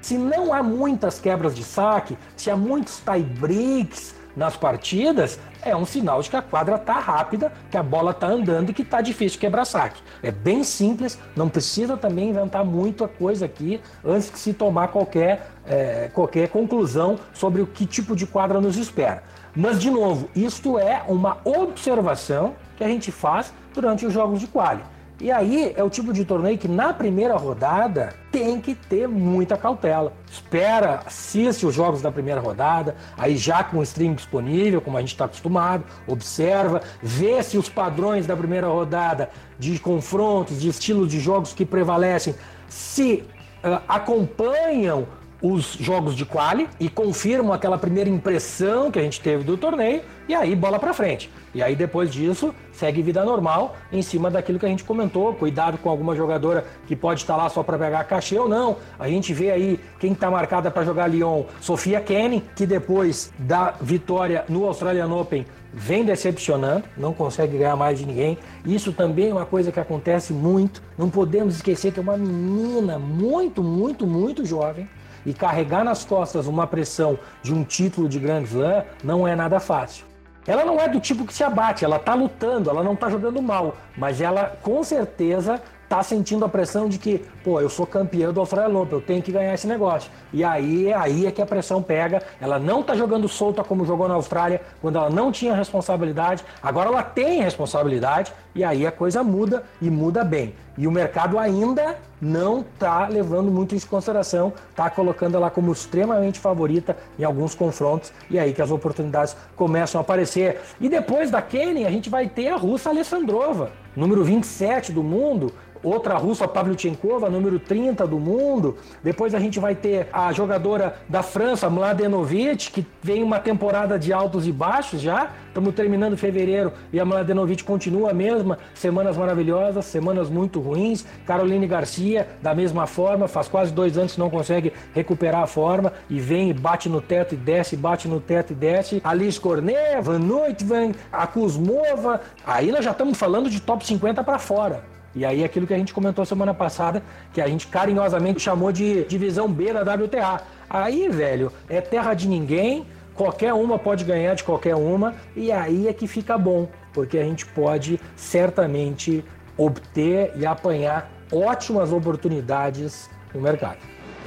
Se 0.01 0.17
não 0.17 0.53
há 0.53 0.63
muitas 0.63 1.19
quebras 1.19 1.55
de 1.55 1.65
saque, 1.65 2.17
se 2.37 2.51
há 2.51 2.57
muitos 2.57 3.01
tie 3.01 3.23
breaks 3.23 4.15
nas 4.37 4.57
partidas, 4.57 5.39
é 5.63 5.75
um 5.77 5.85
sinal 5.85 6.23
de 6.23 6.31
que 6.31 6.37
a 6.37 6.43
quadra 6.43 6.77
está 6.77 6.95
rápida, 6.95 7.53
que 7.71 7.77
a 7.77 7.83
bola 7.83 8.11
está 8.13 8.27
andando 8.27 8.71
e 8.71 8.75
que 8.75 8.83
está 8.83 9.01
difícil 9.01 9.39
quebrar 9.39 9.65
saque. 9.65 10.03
É 10.23 10.31
bem 10.31 10.63
simples, 10.65 11.19
não 11.37 11.49
precisa 11.49 11.97
também 11.97 12.31
inventar 12.31 12.65
muita 12.65 13.09
coisa 13.09 13.47
aqui 13.47 13.81
antes 14.05 14.31
de 14.31 14.39
se 14.39 14.53
tomar 14.53 14.89
qualquer, 14.89 15.51
é, 15.67 16.11
qualquer 16.13 16.49
conclusão 16.49 17.19
sobre 17.33 17.63
o 17.63 17.67
que 17.67 17.87
tipo 17.87 18.15
de 18.15 18.27
quadra 18.27 18.61
nos 18.61 18.77
espera. 18.77 19.23
Mas, 19.55 19.81
de 19.81 19.91
novo, 19.91 20.29
isto 20.37 20.79
é 20.79 21.03
uma 21.09 21.39
observação 21.45 22.55
que 22.77 22.85
a 22.85 22.89
gente 22.89 23.11
faz 23.11 23.53
durante 23.75 24.07
os 24.07 24.13
jogos 24.13 24.41
de 24.41 24.47
quali. 24.47 24.83
E 25.21 25.33
aí 25.33 25.75
é 25.77 25.83
o 25.83 25.91
tipo 25.91 26.13
de 26.13 26.25
torneio 26.25 26.57
que 26.57 26.69
na 26.69 26.93
primeira 26.93 27.37
rodada 27.37 28.15
tem 28.31 28.61
que 28.61 28.73
ter 28.73 29.09
muita 29.09 29.57
cautela. 29.57 30.13
Espera, 30.31 31.03
assiste 31.05 31.67
os 31.67 31.75
jogos 31.75 32.01
da 32.01 32.13
primeira 32.13 32.41
rodada, 32.41 32.95
aí 33.17 33.37
já 33.37 33.65
com 33.65 33.79
o 33.79 33.83
stream 33.83 34.15
disponível, 34.15 34.81
como 34.81 34.97
a 34.97 35.01
gente 35.01 35.11
está 35.11 35.25
acostumado, 35.25 35.83
observa, 36.07 36.83
vê 37.03 37.43
se 37.43 37.59
os 37.59 37.69
padrões 37.69 38.29
da 38.29 38.37
primeira 38.37 38.69
rodada 38.69 39.29
de 39.59 39.77
confrontos, 39.81 40.61
de 40.61 40.69
estilos 40.69 41.09
de 41.09 41.19
jogos 41.19 41.53
que 41.53 41.65
prevalecem, 41.65 42.37
se 42.69 43.25
uh, 43.65 43.83
acompanham 43.89 45.09
os 45.43 45.75
jogos 45.75 46.15
de 46.15 46.25
quali 46.25 46.69
e 46.79 46.89
confirmam 46.89 47.53
aquela 47.53 47.79
primeira 47.79 48.11
impressão 48.11 48.91
que 48.91 48.99
a 48.99 49.03
gente 49.03 49.21
teve 49.21 49.45
do 49.45 49.57
torneio 49.57 50.03
e 50.29 50.35
aí 50.35 50.55
bola 50.55 50.79
para 50.79 50.93
frente. 50.93 51.31
E 51.55 51.63
aí 51.63 51.75
depois 51.75 52.11
disso 52.13 52.55
segue 52.73 53.03
vida 53.03 53.25
normal 53.25 53.77
em 53.93 54.03
cima 54.03 54.31
daquilo 54.31 54.59
que 54.59 54.67
a 54.67 54.69
gente 54.69 54.85
comentou, 54.85 55.35
cuidado 55.35 55.79
com 55.79 55.91
alguma 55.91 56.15
jogadora 56.15 56.65
que 56.87 56.95
pode 56.95 57.21
estar 57.21 57.37
lá 57.37 57.49
só 57.49 57.63
para 57.63 57.79
pegar 57.79 58.05
cachê 58.05 58.39
ou 58.39 58.49
não. 58.49 58.77
A 58.99 59.09
gente 59.09 59.33
vê 59.33 59.51
aí 59.51 59.81
quem 59.99 60.13
está 60.13 60.31
marcada 60.31 60.71
para 60.71 60.85
jogar 60.85 61.09
Lyon, 61.09 61.45
Sofia 61.61 62.01
Kenny, 62.01 62.45
que 62.55 62.67
depois 62.67 63.33
da 63.39 63.75
vitória 63.81 64.45
no 64.49 64.65
Australian 64.67 65.13
Open 65.13 65.47
vem 65.73 66.05
decepcionando, 66.05 66.85
não 66.97 67.13
consegue 67.13 67.59
ganhar 67.59 67.77
mais 67.77 67.99
de 67.99 68.07
ninguém. 68.07 68.39
Isso 68.65 68.93
também 68.93 69.31
é 69.31 69.33
uma 69.33 69.47
coisa 69.47 69.71
que 69.71 69.81
acontece 69.81 70.33
muito. 70.33 70.83
Não 70.97 71.11
podemos 71.11 71.57
esquecer 71.57 71.93
que 71.93 71.99
é 71.99 72.03
uma 72.03 72.17
menina 72.17 72.99
muito, 72.99 73.63
muito, 73.63 74.07
muito 74.07 74.45
jovem 74.45 74.89
e 75.27 75.35
carregar 75.35 75.85
nas 75.85 76.05
costas 76.05 76.47
uma 76.47 76.67
pressão 76.67 77.19
de 77.43 77.53
um 77.53 77.65
título 77.65 78.09
de 78.09 78.19
Grand 78.19 78.45
Slam 78.45 78.85
não 79.05 79.27
é 79.29 79.37
nada 79.37 79.61
fácil. 79.61 80.08
Ela 80.49 80.65
não 80.65 80.81
é 80.81 80.89
do 80.89 80.99
tipo 80.99 81.27
que 81.27 81.35
se 81.35 81.45
abate, 81.45 81.85
ela 81.85 81.99
tá 81.99 82.15
lutando, 82.15 82.71
ela 82.71 82.83
não 82.83 82.97
tá 82.97 83.11
jogando 83.11 83.43
mal, 83.43 83.77
mas 83.95 84.19
ela 84.23 84.57
com 84.63 84.83
certeza 84.83 85.61
tá 85.89 86.03
sentindo 86.03 86.45
a 86.45 86.49
pressão 86.49 86.89
de 86.89 86.99
que, 86.99 87.25
pô, 87.43 87.61
eu 87.61 87.69
sou 87.69 87.87
campeão 87.87 88.33
do 88.33 88.41
Australian 88.41 88.79
Open, 88.79 88.99
eu 88.99 89.01
tenho 89.01 89.23
que 89.23 89.33
ganhar 89.33 89.55
esse 89.55 89.67
negócio. 89.67 90.11
E 90.33 90.45
aí, 90.45 90.93
aí 90.93 91.27
é 91.27 91.31
que 91.31 91.41
a 91.41 91.47
pressão 91.47 91.83
pega. 91.83 92.23
Ela 92.41 92.59
não 92.59 92.83
tá 92.83 92.95
jogando 92.95 93.29
solta 93.29 93.65
como 93.65 93.87
jogou 93.87 94.07
na 94.07 94.15
Austrália, 94.15 94.61
quando 94.81 94.97
ela 94.97 95.09
não 95.09 95.33
tinha 95.33 95.55
responsabilidade. 95.55 96.45
Agora 96.63 96.91
ela 96.91 97.03
tem 97.03 97.43
responsabilidade 97.43 98.33
e 98.55 98.65
aí 98.65 98.87
a 98.87 98.93
coisa 98.93 99.23
muda 99.23 99.65
e 99.81 99.89
muda 99.89 100.25
bem. 100.25 100.55
E 100.77 100.87
o 100.87 100.93
mercado 100.93 101.39
ainda 101.39 101.97
não 102.21 102.63
tá 102.63 103.09
levando 103.09 103.51
muito 103.51 103.75
isso 103.75 103.87
em 103.87 103.91
consideração, 103.91 104.53
tá 104.77 104.89
colocando 104.89 105.37
ela 105.37 105.51
como 105.51 105.73
extremamente 105.73 106.39
favorita 106.39 106.97
em 107.19 107.25
alguns 107.25 107.55
confrontos 107.55 108.13
e 108.31 108.39
aí 108.39 108.53
que 108.53 108.63
as 108.63 108.71
oportunidades 108.71 109.37
começam 109.57 110.01
a 110.01 110.03
aparecer. 110.03 110.61
E 110.81 110.89
depois 110.89 111.31
da 111.31 111.43
Kenny, 111.43 111.85
a 111.85 111.91
gente 111.91 112.09
vai 112.09 112.29
ter 112.29 112.49
a 112.49 112.57
russa 112.57 112.91
Alessandrova, 112.91 113.73
número 113.97 114.23
27 114.23 114.93
do 114.93 115.03
mundo, 115.03 115.53
outra 115.83 116.17
russa, 116.17 116.47
Pavlyuchenkova, 116.47 117.29
número 117.29 117.59
30 117.59 118.07
do 118.07 118.19
mundo. 118.19 118.77
Depois 119.03 119.35
a 119.35 119.39
gente 119.39 119.59
vai 119.59 119.75
ter 119.75 120.09
a 120.13 120.33
jogadora 120.33 120.97
da 121.09 121.23
França, 121.23 121.69
Mladenovic, 121.71 122.71
que 122.71 122.87
vem 123.03 123.23
uma 123.23 123.39
temporada 123.39 123.99
de 123.99 124.13
altos 124.13 124.47
e 124.47 124.53
baixos 124.53 125.01
já. 125.01 125.31
Estamos 125.49 125.75
terminando 125.75 126.17
fevereiro 126.17 126.73
e 126.93 127.01
a 127.01 127.05
Mladenovic 127.05 127.65
continua 127.65 128.11
a 128.11 128.15
mesma. 128.15 128.59
Semanas 128.75 129.17
maravilhosas, 129.17 129.87
semanas 129.87 130.29
muito 130.29 130.61
ruins. 130.61 131.05
Caroline 131.27 131.67
Garcia, 131.67 132.29
da 132.41 132.55
mesma 132.55 132.87
forma, 132.87 133.27
faz 133.27 133.49
quase 133.49 133.73
dois 133.73 133.99
anos 133.99 134.13
que 134.13 134.21
não 134.21 134.31
consegue 134.31 134.73
recuperar 134.95 135.43
a 135.43 135.47
forma 135.47 135.93
e 136.09 136.21
vem 136.21 136.51
e 136.51 136.53
bate 136.53 136.89
no 136.89 137.01
teto 137.01 137.35
e 137.35 137.37
desce, 137.37 137.77
bate 137.77 138.07
no 138.07 138.21
teto 138.21 138.53
e 138.53 138.57
desce. 138.57 139.01
Alice 139.03 139.41
Cornet, 139.41 140.01
Van 140.03 140.19
Noitven, 140.19 140.95
a 141.13 141.27
Kuzmova. 141.27 142.21
Aí 142.47 142.71
nós 142.71 142.85
já 142.85 142.93
estamos 142.93 143.19
falando 143.19 143.51
de 143.51 143.61
top 143.61 143.85
50 143.85 144.23
para 144.23 144.39
fora. 144.39 144.98
E 145.19 145.25
aí 145.25 145.43
aquilo 145.43 145.67
que 145.67 145.75
a 145.75 145.77
gente 145.77 145.93
comentou 145.93 146.25
semana 146.25 146.55
passada, 146.55 147.03
que 147.33 147.41
a 147.41 147.49
gente 147.49 147.67
carinhosamente 147.67 148.41
chamou 148.41 148.71
de 148.71 149.03
divisão 149.05 149.53
B 149.53 149.73
da 149.73 149.81
WTA. 149.81 150.41
Aí, 150.71 151.09
velho, 151.09 151.53
é 151.69 151.81
terra 151.81 152.15
de 152.15 152.29
ninguém, 152.29 152.87
qualquer 153.17 153.53
uma 153.53 153.81
pode 153.81 154.05
ganhar 154.05 154.35
de 154.35 154.45
qualquer 154.45 154.77
uma, 154.77 155.17
e 155.35 155.51
aí 155.51 155.89
é 155.89 155.93
que 155.93 156.07
fica 156.07 156.39
bom, 156.39 156.69
porque 156.93 157.19
a 157.19 157.25
gente 157.25 157.45
pode 157.47 157.99
certamente 158.15 159.25
obter 159.57 160.33
e 160.37 160.47
apanhar 160.47 161.11
ótimas 161.33 161.93
oportunidades 161.93 163.11
no 163.35 163.41
mercado. 163.41 163.79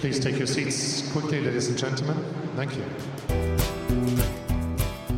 Please 0.02 0.20
take 0.20 0.38
your 0.38 0.48
seats 0.48 1.10
quickly, 1.14 1.40
ladies 1.40 1.70
and 1.70 1.78
gentlemen. 1.78 2.18
Thank 2.58 2.76
you. 2.76 3.81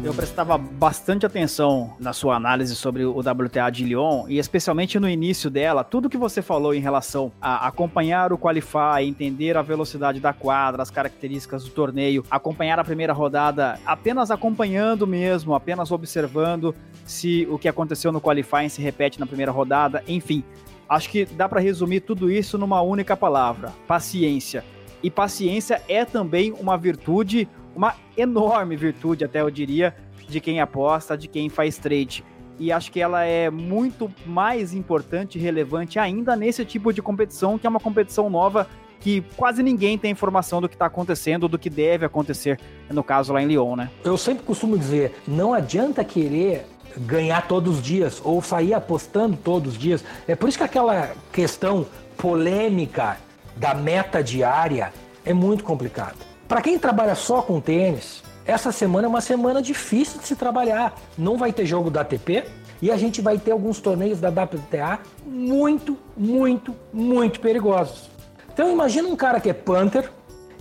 Eu 0.04 0.14
prestava 0.14 0.58
bastante 0.58 1.26
atenção 1.26 1.96
na 1.98 2.12
sua 2.12 2.36
análise 2.36 2.76
sobre 2.76 3.06
o 3.06 3.20
WTA 3.20 3.70
de 3.72 3.86
Lyon 3.86 4.26
e 4.28 4.38
especialmente 4.38 5.00
no 5.00 5.08
início 5.08 5.50
dela, 5.50 5.82
tudo 5.82 6.10
que 6.10 6.18
você 6.18 6.42
falou 6.42 6.74
em 6.74 6.82
relação 6.82 7.32
a 7.42 7.66
acompanhar 7.66 8.34
o 8.34 8.38
Qualify, 8.38 9.02
entender 9.02 9.56
a 9.56 9.62
velocidade 9.62 10.20
da 10.20 10.34
quadra, 10.34 10.84
as 10.84 10.92
características 10.92 11.64
do 11.64 11.70
torneio, 11.70 12.26
acompanhar 12.30 12.78
a 12.80 12.84
primeira 12.84 13.14
rodada 13.14 13.80
apenas 13.86 14.30
acompanhando 14.30 15.08
mesmo, 15.08 15.56
apenas 15.56 15.90
observando 15.90 16.76
se 17.06 17.48
o 17.50 17.58
que 17.58 17.70
aconteceu 17.70 18.12
no 18.12 18.20
Qualify 18.20 18.70
se 18.70 18.82
repete 18.82 19.22
na 19.22 19.26
primeira 19.26 19.54
rodada, 19.54 20.04
enfim. 20.06 20.44
Acho 20.90 21.10
que 21.10 21.24
dá 21.24 21.48
para 21.48 21.62
resumir 21.62 22.02
tudo 22.02 22.30
isso 22.30 22.58
numa 22.58 22.82
única 22.82 23.16
palavra: 23.16 23.72
paciência. 23.88 24.66
E 25.02 25.10
paciência 25.10 25.82
é 25.88 26.04
também 26.04 26.54
uma 26.54 26.78
virtude, 26.78 27.48
uma 27.76 27.96
enorme 28.16 28.76
virtude, 28.76 29.24
até 29.24 29.42
eu 29.42 29.50
diria, 29.50 29.96
de 30.28 30.40
quem 30.40 30.60
aposta, 30.60 31.18
de 31.18 31.28
quem 31.28 31.50
faz 31.50 31.78
trade. 31.78 32.24
E 32.60 32.72
acho 32.72 32.92
que 32.92 33.00
ela 33.00 33.24
é 33.24 33.50
muito 33.50 34.12
mais 34.26 34.74
importante 34.74 35.38
e 35.38 35.42
relevante 35.42 35.98
ainda 35.98 36.36
nesse 36.36 36.64
tipo 36.64 36.94
de 36.94 37.02
competição, 37.02 37.58
que 37.58 37.66
é 37.66 37.70
uma 37.70 37.80
competição 37.80 38.30
nova 38.30 38.68
que 39.00 39.22
quase 39.36 39.62
ninguém 39.62 39.98
tem 39.98 40.12
informação 40.12 40.62
do 40.62 40.70
que 40.70 40.76
está 40.76 40.86
acontecendo, 40.86 41.50
do 41.50 41.60
que 41.60 41.70
deve 41.70 42.06
acontecer, 42.06 42.58
no 42.90 43.04
caso 43.04 43.34
lá 43.34 43.42
em 43.42 43.48
Lyon, 43.48 43.76
né? 43.76 43.90
Eu 44.02 44.18
sempre 44.18 44.46
costumo 44.46 44.78
dizer, 44.78 45.14
não 45.28 45.54
adianta 45.54 46.06
querer 46.06 46.66
ganhar 47.00 47.46
todos 47.46 47.80
os 47.80 47.84
dias 47.84 48.22
ou 48.24 48.42
sair 48.42 48.74
apostando 48.74 49.36
todos 49.36 49.74
os 49.74 49.78
dias. 49.78 50.06
É 50.26 50.36
por 50.36 50.48
isso 50.48 50.58
que 50.58 50.64
aquela 50.64 51.12
questão 51.34 51.86
polêmica 52.16 53.18
da 53.58 53.74
meta 53.74 54.24
diária 54.24 54.94
é 55.26 55.34
muito 55.34 55.66
complicado. 55.66 56.33
Para 56.54 56.62
quem 56.62 56.78
trabalha 56.78 57.16
só 57.16 57.42
com 57.42 57.60
tênis, 57.60 58.22
essa 58.46 58.72
semana 58.72 59.08
é 59.08 59.10
uma 59.10 59.22
semana 59.22 59.60
difícil 59.60 60.20
de 60.20 60.28
se 60.28 60.36
trabalhar. 60.36 60.94
Não 61.18 61.36
vai 61.36 61.52
ter 61.52 61.66
jogo 61.66 61.90
da 61.90 62.02
ATP 62.02 62.44
e 62.80 62.92
a 62.92 62.96
gente 62.96 63.22
vai 63.22 63.40
ter 63.40 63.50
alguns 63.50 63.80
torneios 63.80 64.20
da 64.20 64.30
WTA 64.30 65.00
muito, 65.26 65.98
muito, 66.16 66.76
muito 66.94 67.40
perigosos. 67.40 68.08
Então 68.54 68.72
imagina 68.72 69.08
um 69.08 69.16
cara 69.16 69.40
que 69.40 69.50
é 69.50 69.54
punter 69.54 70.12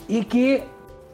e 0.08 0.24
que 0.24 0.62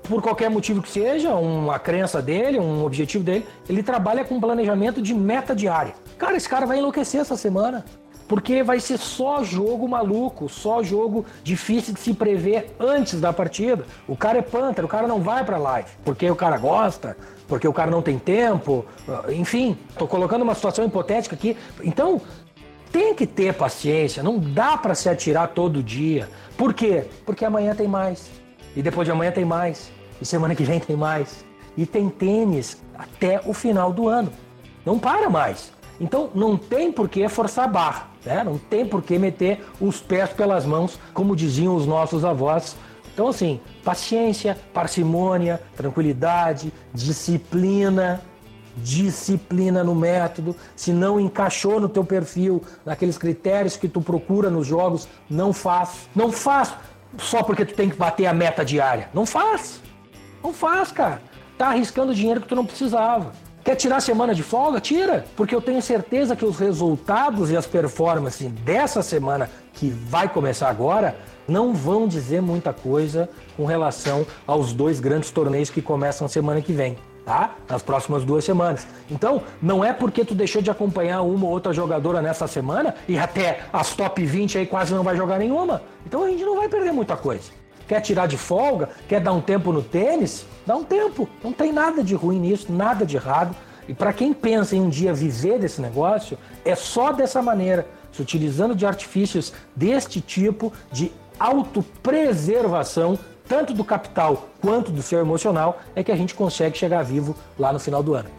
por 0.04 0.22
qualquer 0.22 0.48
motivo 0.48 0.80
que 0.80 0.90
seja, 0.90 1.34
uma 1.34 1.80
crença 1.80 2.22
dele, 2.22 2.60
um 2.60 2.84
objetivo 2.84 3.24
dele, 3.24 3.44
ele 3.68 3.82
trabalha 3.82 4.24
com 4.24 4.40
planejamento 4.40 5.02
de 5.02 5.12
meta 5.12 5.56
diária. 5.56 5.94
Cara, 6.16 6.36
esse 6.36 6.48
cara 6.48 6.66
vai 6.66 6.78
enlouquecer 6.78 7.20
essa 7.20 7.36
semana. 7.36 7.84
Porque 8.28 8.62
vai 8.62 8.78
ser 8.78 8.98
só 8.98 9.42
jogo 9.42 9.88
maluco, 9.88 10.48
só 10.48 10.82
jogo 10.82 11.24
difícil 11.42 11.94
de 11.94 12.00
se 12.00 12.12
prever 12.12 12.76
antes 12.78 13.20
da 13.20 13.32
partida. 13.32 13.86
O 14.06 14.14
cara 14.14 14.38
é 14.38 14.42
panther, 14.42 14.84
o 14.84 14.88
cara 14.88 15.08
não 15.08 15.20
vai 15.20 15.42
pra 15.44 15.56
live, 15.56 15.88
porque 16.04 16.30
o 16.30 16.36
cara 16.36 16.58
gosta, 16.58 17.16
porque 17.48 17.66
o 17.66 17.72
cara 17.72 17.90
não 17.90 18.02
tem 18.02 18.18
tempo, 18.18 18.84
enfim, 19.30 19.78
tô 19.98 20.06
colocando 20.06 20.42
uma 20.42 20.54
situação 20.54 20.84
hipotética 20.84 21.34
aqui. 21.34 21.56
Então, 21.82 22.20
tem 22.92 23.14
que 23.14 23.26
ter 23.26 23.54
paciência, 23.54 24.22
não 24.22 24.38
dá 24.38 24.76
para 24.76 24.94
se 24.94 25.08
atirar 25.08 25.48
todo 25.48 25.82
dia. 25.82 26.28
Por 26.56 26.74
quê? 26.74 27.04
Porque 27.24 27.44
amanhã 27.44 27.74
tem 27.74 27.88
mais. 27.88 28.30
E 28.76 28.82
depois 28.82 29.06
de 29.06 29.12
amanhã 29.12 29.32
tem 29.32 29.44
mais. 29.44 29.90
E 30.20 30.26
semana 30.26 30.54
que 30.54 30.64
vem 30.64 30.78
tem 30.78 30.96
mais. 30.96 31.44
E 31.76 31.86
tem 31.86 32.08
tênis 32.10 32.82
até 32.96 33.40
o 33.46 33.54
final 33.54 33.92
do 33.92 34.08
ano. 34.08 34.30
Não 34.84 34.98
para 34.98 35.30
mais. 35.30 35.72
Então 36.00 36.30
não 36.34 36.56
tem 36.56 36.92
por 36.92 37.08
que 37.08 37.28
forçar 37.28 37.64
a 37.64 37.68
barra, 37.68 38.08
né? 38.24 38.44
não 38.44 38.58
tem 38.58 38.86
por 38.86 39.02
que 39.02 39.18
meter 39.18 39.64
os 39.80 40.00
pés 40.00 40.30
pelas 40.30 40.64
mãos, 40.64 40.98
como 41.12 41.34
diziam 41.34 41.74
os 41.74 41.86
nossos 41.86 42.24
avós. 42.24 42.76
Então, 43.12 43.26
assim, 43.26 43.60
paciência, 43.82 44.56
parcimônia, 44.72 45.60
tranquilidade, 45.76 46.72
disciplina, 46.94 48.22
disciplina 48.76 49.82
no 49.82 49.92
método. 49.92 50.54
Se 50.76 50.92
não 50.92 51.18
encaixou 51.18 51.80
no 51.80 51.88
teu 51.88 52.04
perfil, 52.04 52.62
naqueles 52.86 53.18
critérios 53.18 53.76
que 53.76 53.88
tu 53.88 54.00
procura 54.00 54.48
nos 54.48 54.68
jogos, 54.68 55.08
não 55.28 55.52
faz. 55.52 56.08
Não 56.14 56.30
faz 56.30 56.72
só 57.16 57.42
porque 57.42 57.64
tu 57.64 57.74
tem 57.74 57.90
que 57.90 57.96
bater 57.96 58.26
a 58.26 58.32
meta 58.32 58.64
diária. 58.64 59.08
Não 59.12 59.26
faz. 59.26 59.80
Não 60.42 60.52
faz, 60.52 60.92
cara. 60.92 61.20
Tá 61.56 61.68
arriscando 61.68 62.14
dinheiro 62.14 62.40
que 62.40 62.46
tu 62.46 62.54
não 62.54 62.66
precisava. 62.66 63.32
Quer 63.68 63.76
tirar 63.76 64.00
semana 64.00 64.34
de 64.34 64.42
folga? 64.42 64.80
Tira, 64.80 65.26
porque 65.36 65.54
eu 65.54 65.60
tenho 65.60 65.82
certeza 65.82 66.34
que 66.34 66.42
os 66.42 66.58
resultados 66.58 67.50
e 67.50 67.56
as 67.56 67.66
performances 67.66 68.50
dessa 68.50 69.02
semana 69.02 69.50
que 69.74 69.90
vai 69.90 70.26
começar 70.26 70.70
agora 70.70 71.14
não 71.46 71.74
vão 71.74 72.08
dizer 72.08 72.40
muita 72.40 72.72
coisa 72.72 73.28
com 73.58 73.66
relação 73.66 74.26
aos 74.46 74.72
dois 74.72 75.00
grandes 75.00 75.30
torneios 75.30 75.68
que 75.68 75.82
começam 75.82 76.26
semana 76.26 76.62
que 76.62 76.72
vem. 76.72 76.96
Tá? 77.26 77.56
Nas 77.68 77.82
próximas 77.82 78.24
duas 78.24 78.42
semanas. 78.42 78.86
Então, 79.10 79.42
não 79.60 79.84
é 79.84 79.92
porque 79.92 80.24
tu 80.24 80.34
deixou 80.34 80.62
de 80.62 80.70
acompanhar 80.70 81.20
uma 81.20 81.44
ou 81.44 81.52
outra 81.52 81.70
jogadora 81.70 82.22
nessa 82.22 82.46
semana 82.46 82.94
e 83.06 83.18
até 83.18 83.64
as 83.70 83.94
top 83.94 84.24
20 84.24 84.56
aí 84.56 84.66
quase 84.66 84.94
não 84.94 85.02
vai 85.02 85.14
jogar 85.14 85.38
nenhuma. 85.38 85.82
Então 86.06 86.24
a 86.24 86.28
gente 86.30 86.42
não 86.42 86.56
vai 86.56 86.70
perder 86.70 86.90
muita 86.90 87.18
coisa. 87.18 87.57
Quer 87.88 88.02
tirar 88.02 88.28
de 88.28 88.36
folga? 88.36 88.90
Quer 89.08 89.20
dar 89.20 89.32
um 89.32 89.40
tempo 89.40 89.72
no 89.72 89.82
tênis? 89.82 90.44
Dá 90.66 90.76
um 90.76 90.84
tempo. 90.84 91.26
Não 91.42 91.52
tem 91.52 91.72
nada 91.72 92.04
de 92.04 92.14
ruim 92.14 92.38
nisso, 92.38 92.70
nada 92.70 93.06
de 93.06 93.16
errado. 93.16 93.56
E 93.88 93.94
para 93.94 94.12
quem 94.12 94.34
pensa 94.34 94.76
em 94.76 94.80
um 94.82 94.90
dia 94.90 95.14
viver 95.14 95.58
desse 95.58 95.80
negócio, 95.80 96.38
é 96.66 96.74
só 96.74 97.10
dessa 97.10 97.40
maneira, 97.40 97.86
se 98.12 98.20
utilizando 98.20 98.74
de 98.74 98.84
artifícios 98.84 99.54
deste 99.74 100.20
tipo 100.20 100.70
de 100.92 101.10
autopreservação, 101.40 103.18
tanto 103.48 103.72
do 103.72 103.82
capital 103.82 104.48
quanto 104.60 104.92
do 104.92 105.00
seu 105.00 105.20
emocional, 105.20 105.80
é 105.96 106.04
que 106.04 106.12
a 106.12 106.16
gente 106.16 106.34
consegue 106.34 106.76
chegar 106.76 107.02
vivo 107.02 107.34
lá 107.58 107.72
no 107.72 107.80
final 107.80 108.02
do 108.02 108.12
ano. 108.12 108.37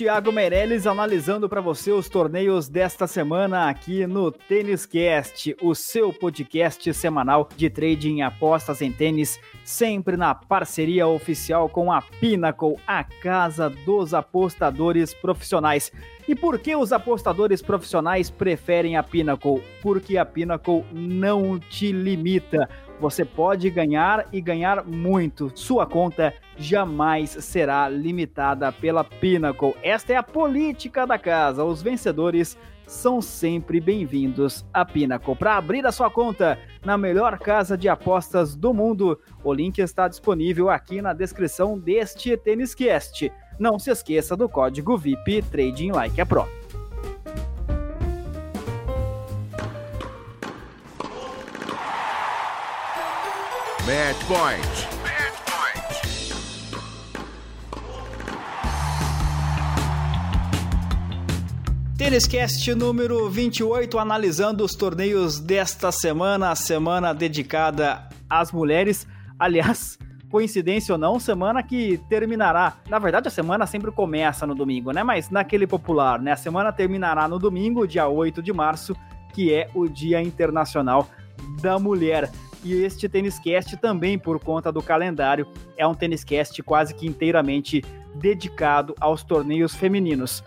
Thiago 0.00 0.32
Meirelles 0.32 0.86
analisando 0.86 1.46
para 1.46 1.60
você 1.60 1.92
os 1.92 2.08
torneios 2.08 2.70
desta 2.70 3.06
semana 3.06 3.68
aqui 3.68 4.06
no 4.06 4.32
Tênis 4.32 4.86
Cast, 4.86 5.54
o 5.60 5.74
seu 5.74 6.10
podcast 6.10 6.94
semanal 6.94 7.46
de 7.54 7.68
trading 7.68 8.22
apostas 8.22 8.80
em 8.80 8.90
tênis, 8.90 9.38
sempre 9.62 10.16
na 10.16 10.34
parceria 10.34 11.06
oficial 11.06 11.68
com 11.68 11.92
a 11.92 12.00
Pinnacle, 12.00 12.76
a 12.86 13.04
casa 13.04 13.68
dos 13.68 14.14
apostadores 14.14 15.12
profissionais. 15.12 15.92
E 16.26 16.34
por 16.34 16.58
que 16.58 16.74
os 16.74 16.94
apostadores 16.94 17.60
profissionais 17.60 18.30
preferem 18.30 18.96
a 18.96 19.02
Pinnacle? 19.02 19.62
Porque 19.82 20.16
a 20.16 20.24
Pinnacle 20.24 20.82
não 20.94 21.58
te 21.58 21.92
limita 21.92 22.70
você 23.00 23.24
pode 23.24 23.70
ganhar 23.70 24.28
e 24.30 24.40
ganhar 24.40 24.84
muito. 24.84 25.50
Sua 25.54 25.86
conta 25.86 26.34
jamais 26.56 27.30
será 27.30 27.88
limitada 27.88 28.70
pela 28.70 29.02
Pinnacle. 29.02 29.74
Esta 29.82 30.12
é 30.12 30.16
a 30.16 30.22
política 30.22 31.06
da 31.06 31.18
casa. 31.18 31.64
Os 31.64 31.82
vencedores 31.82 32.58
são 32.86 33.22
sempre 33.22 33.80
bem-vindos 33.80 34.66
à 34.74 34.84
Pinnacle. 34.84 35.34
Para 35.34 35.56
abrir 35.56 35.86
a 35.86 35.92
sua 35.92 36.10
conta 36.10 36.58
na 36.84 36.98
melhor 36.98 37.38
casa 37.38 37.78
de 37.78 37.88
apostas 37.88 38.54
do 38.54 38.74
mundo, 38.74 39.18
o 39.42 39.54
link 39.54 39.78
está 39.78 40.06
disponível 40.06 40.68
aqui 40.68 41.00
na 41.00 41.14
descrição 41.14 41.78
deste 41.78 42.36
Tênis 42.36 42.74
Cast. 42.74 43.32
Não 43.58 43.78
se 43.78 43.90
esqueça 43.90 44.36
do 44.36 44.48
código 44.48 44.98
VIP 44.98 45.42
Trading 45.42 45.92
Like 45.92 46.20
a 46.20 46.26
Pro. 46.26 46.46
Match 53.90 54.24
Point. 54.28 54.88
Têniscast 61.98 62.72
número 62.76 63.28
28, 63.28 63.98
analisando 63.98 64.64
os 64.64 64.76
torneios 64.76 65.40
desta 65.40 65.90
semana, 65.90 66.52
a 66.52 66.54
semana 66.54 67.12
dedicada 67.12 68.08
às 68.28 68.52
mulheres. 68.52 69.08
Aliás, 69.36 69.98
coincidência 70.30 70.92
ou 70.92 70.98
não, 70.98 71.18
semana 71.18 71.60
que 71.60 71.98
terminará. 72.08 72.74
Na 72.88 73.00
verdade, 73.00 73.26
a 73.26 73.30
semana 73.32 73.66
sempre 73.66 73.90
começa 73.90 74.46
no 74.46 74.54
domingo, 74.54 74.92
né? 74.92 75.02
Mas 75.02 75.30
naquele 75.30 75.66
popular, 75.66 76.20
né? 76.20 76.30
A 76.30 76.36
semana 76.36 76.72
terminará 76.72 77.26
no 77.26 77.40
domingo, 77.40 77.88
dia 77.88 78.06
8 78.06 78.40
de 78.40 78.52
março, 78.52 78.94
que 79.34 79.52
é 79.52 79.68
o 79.74 79.88
Dia 79.88 80.22
Internacional 80.22 81.08
da 81.60 81.76
Mulher. 81.76 82.30
E 82.62 82.82
este 82.82 83.08
Tênis 83.08 83.38
Cast 83.38 83.76
também, 83.78 84.18
por 84.18 84.38
conta 84.38 84.70
do 84.70 84.82
calendário, 84.82 85.46
é 85.76 85.86
um 85.86 85.94
Tênis 85.94 86.24
Cast 86.24 86.62
quase 86.62 86.94
que 86.94 87.06
inteiramente 87.06 87.82
dedicado 88.14 88.94
aos 89.00 89.22
torneios 89.22 89.74
femininos. 89.74 90.44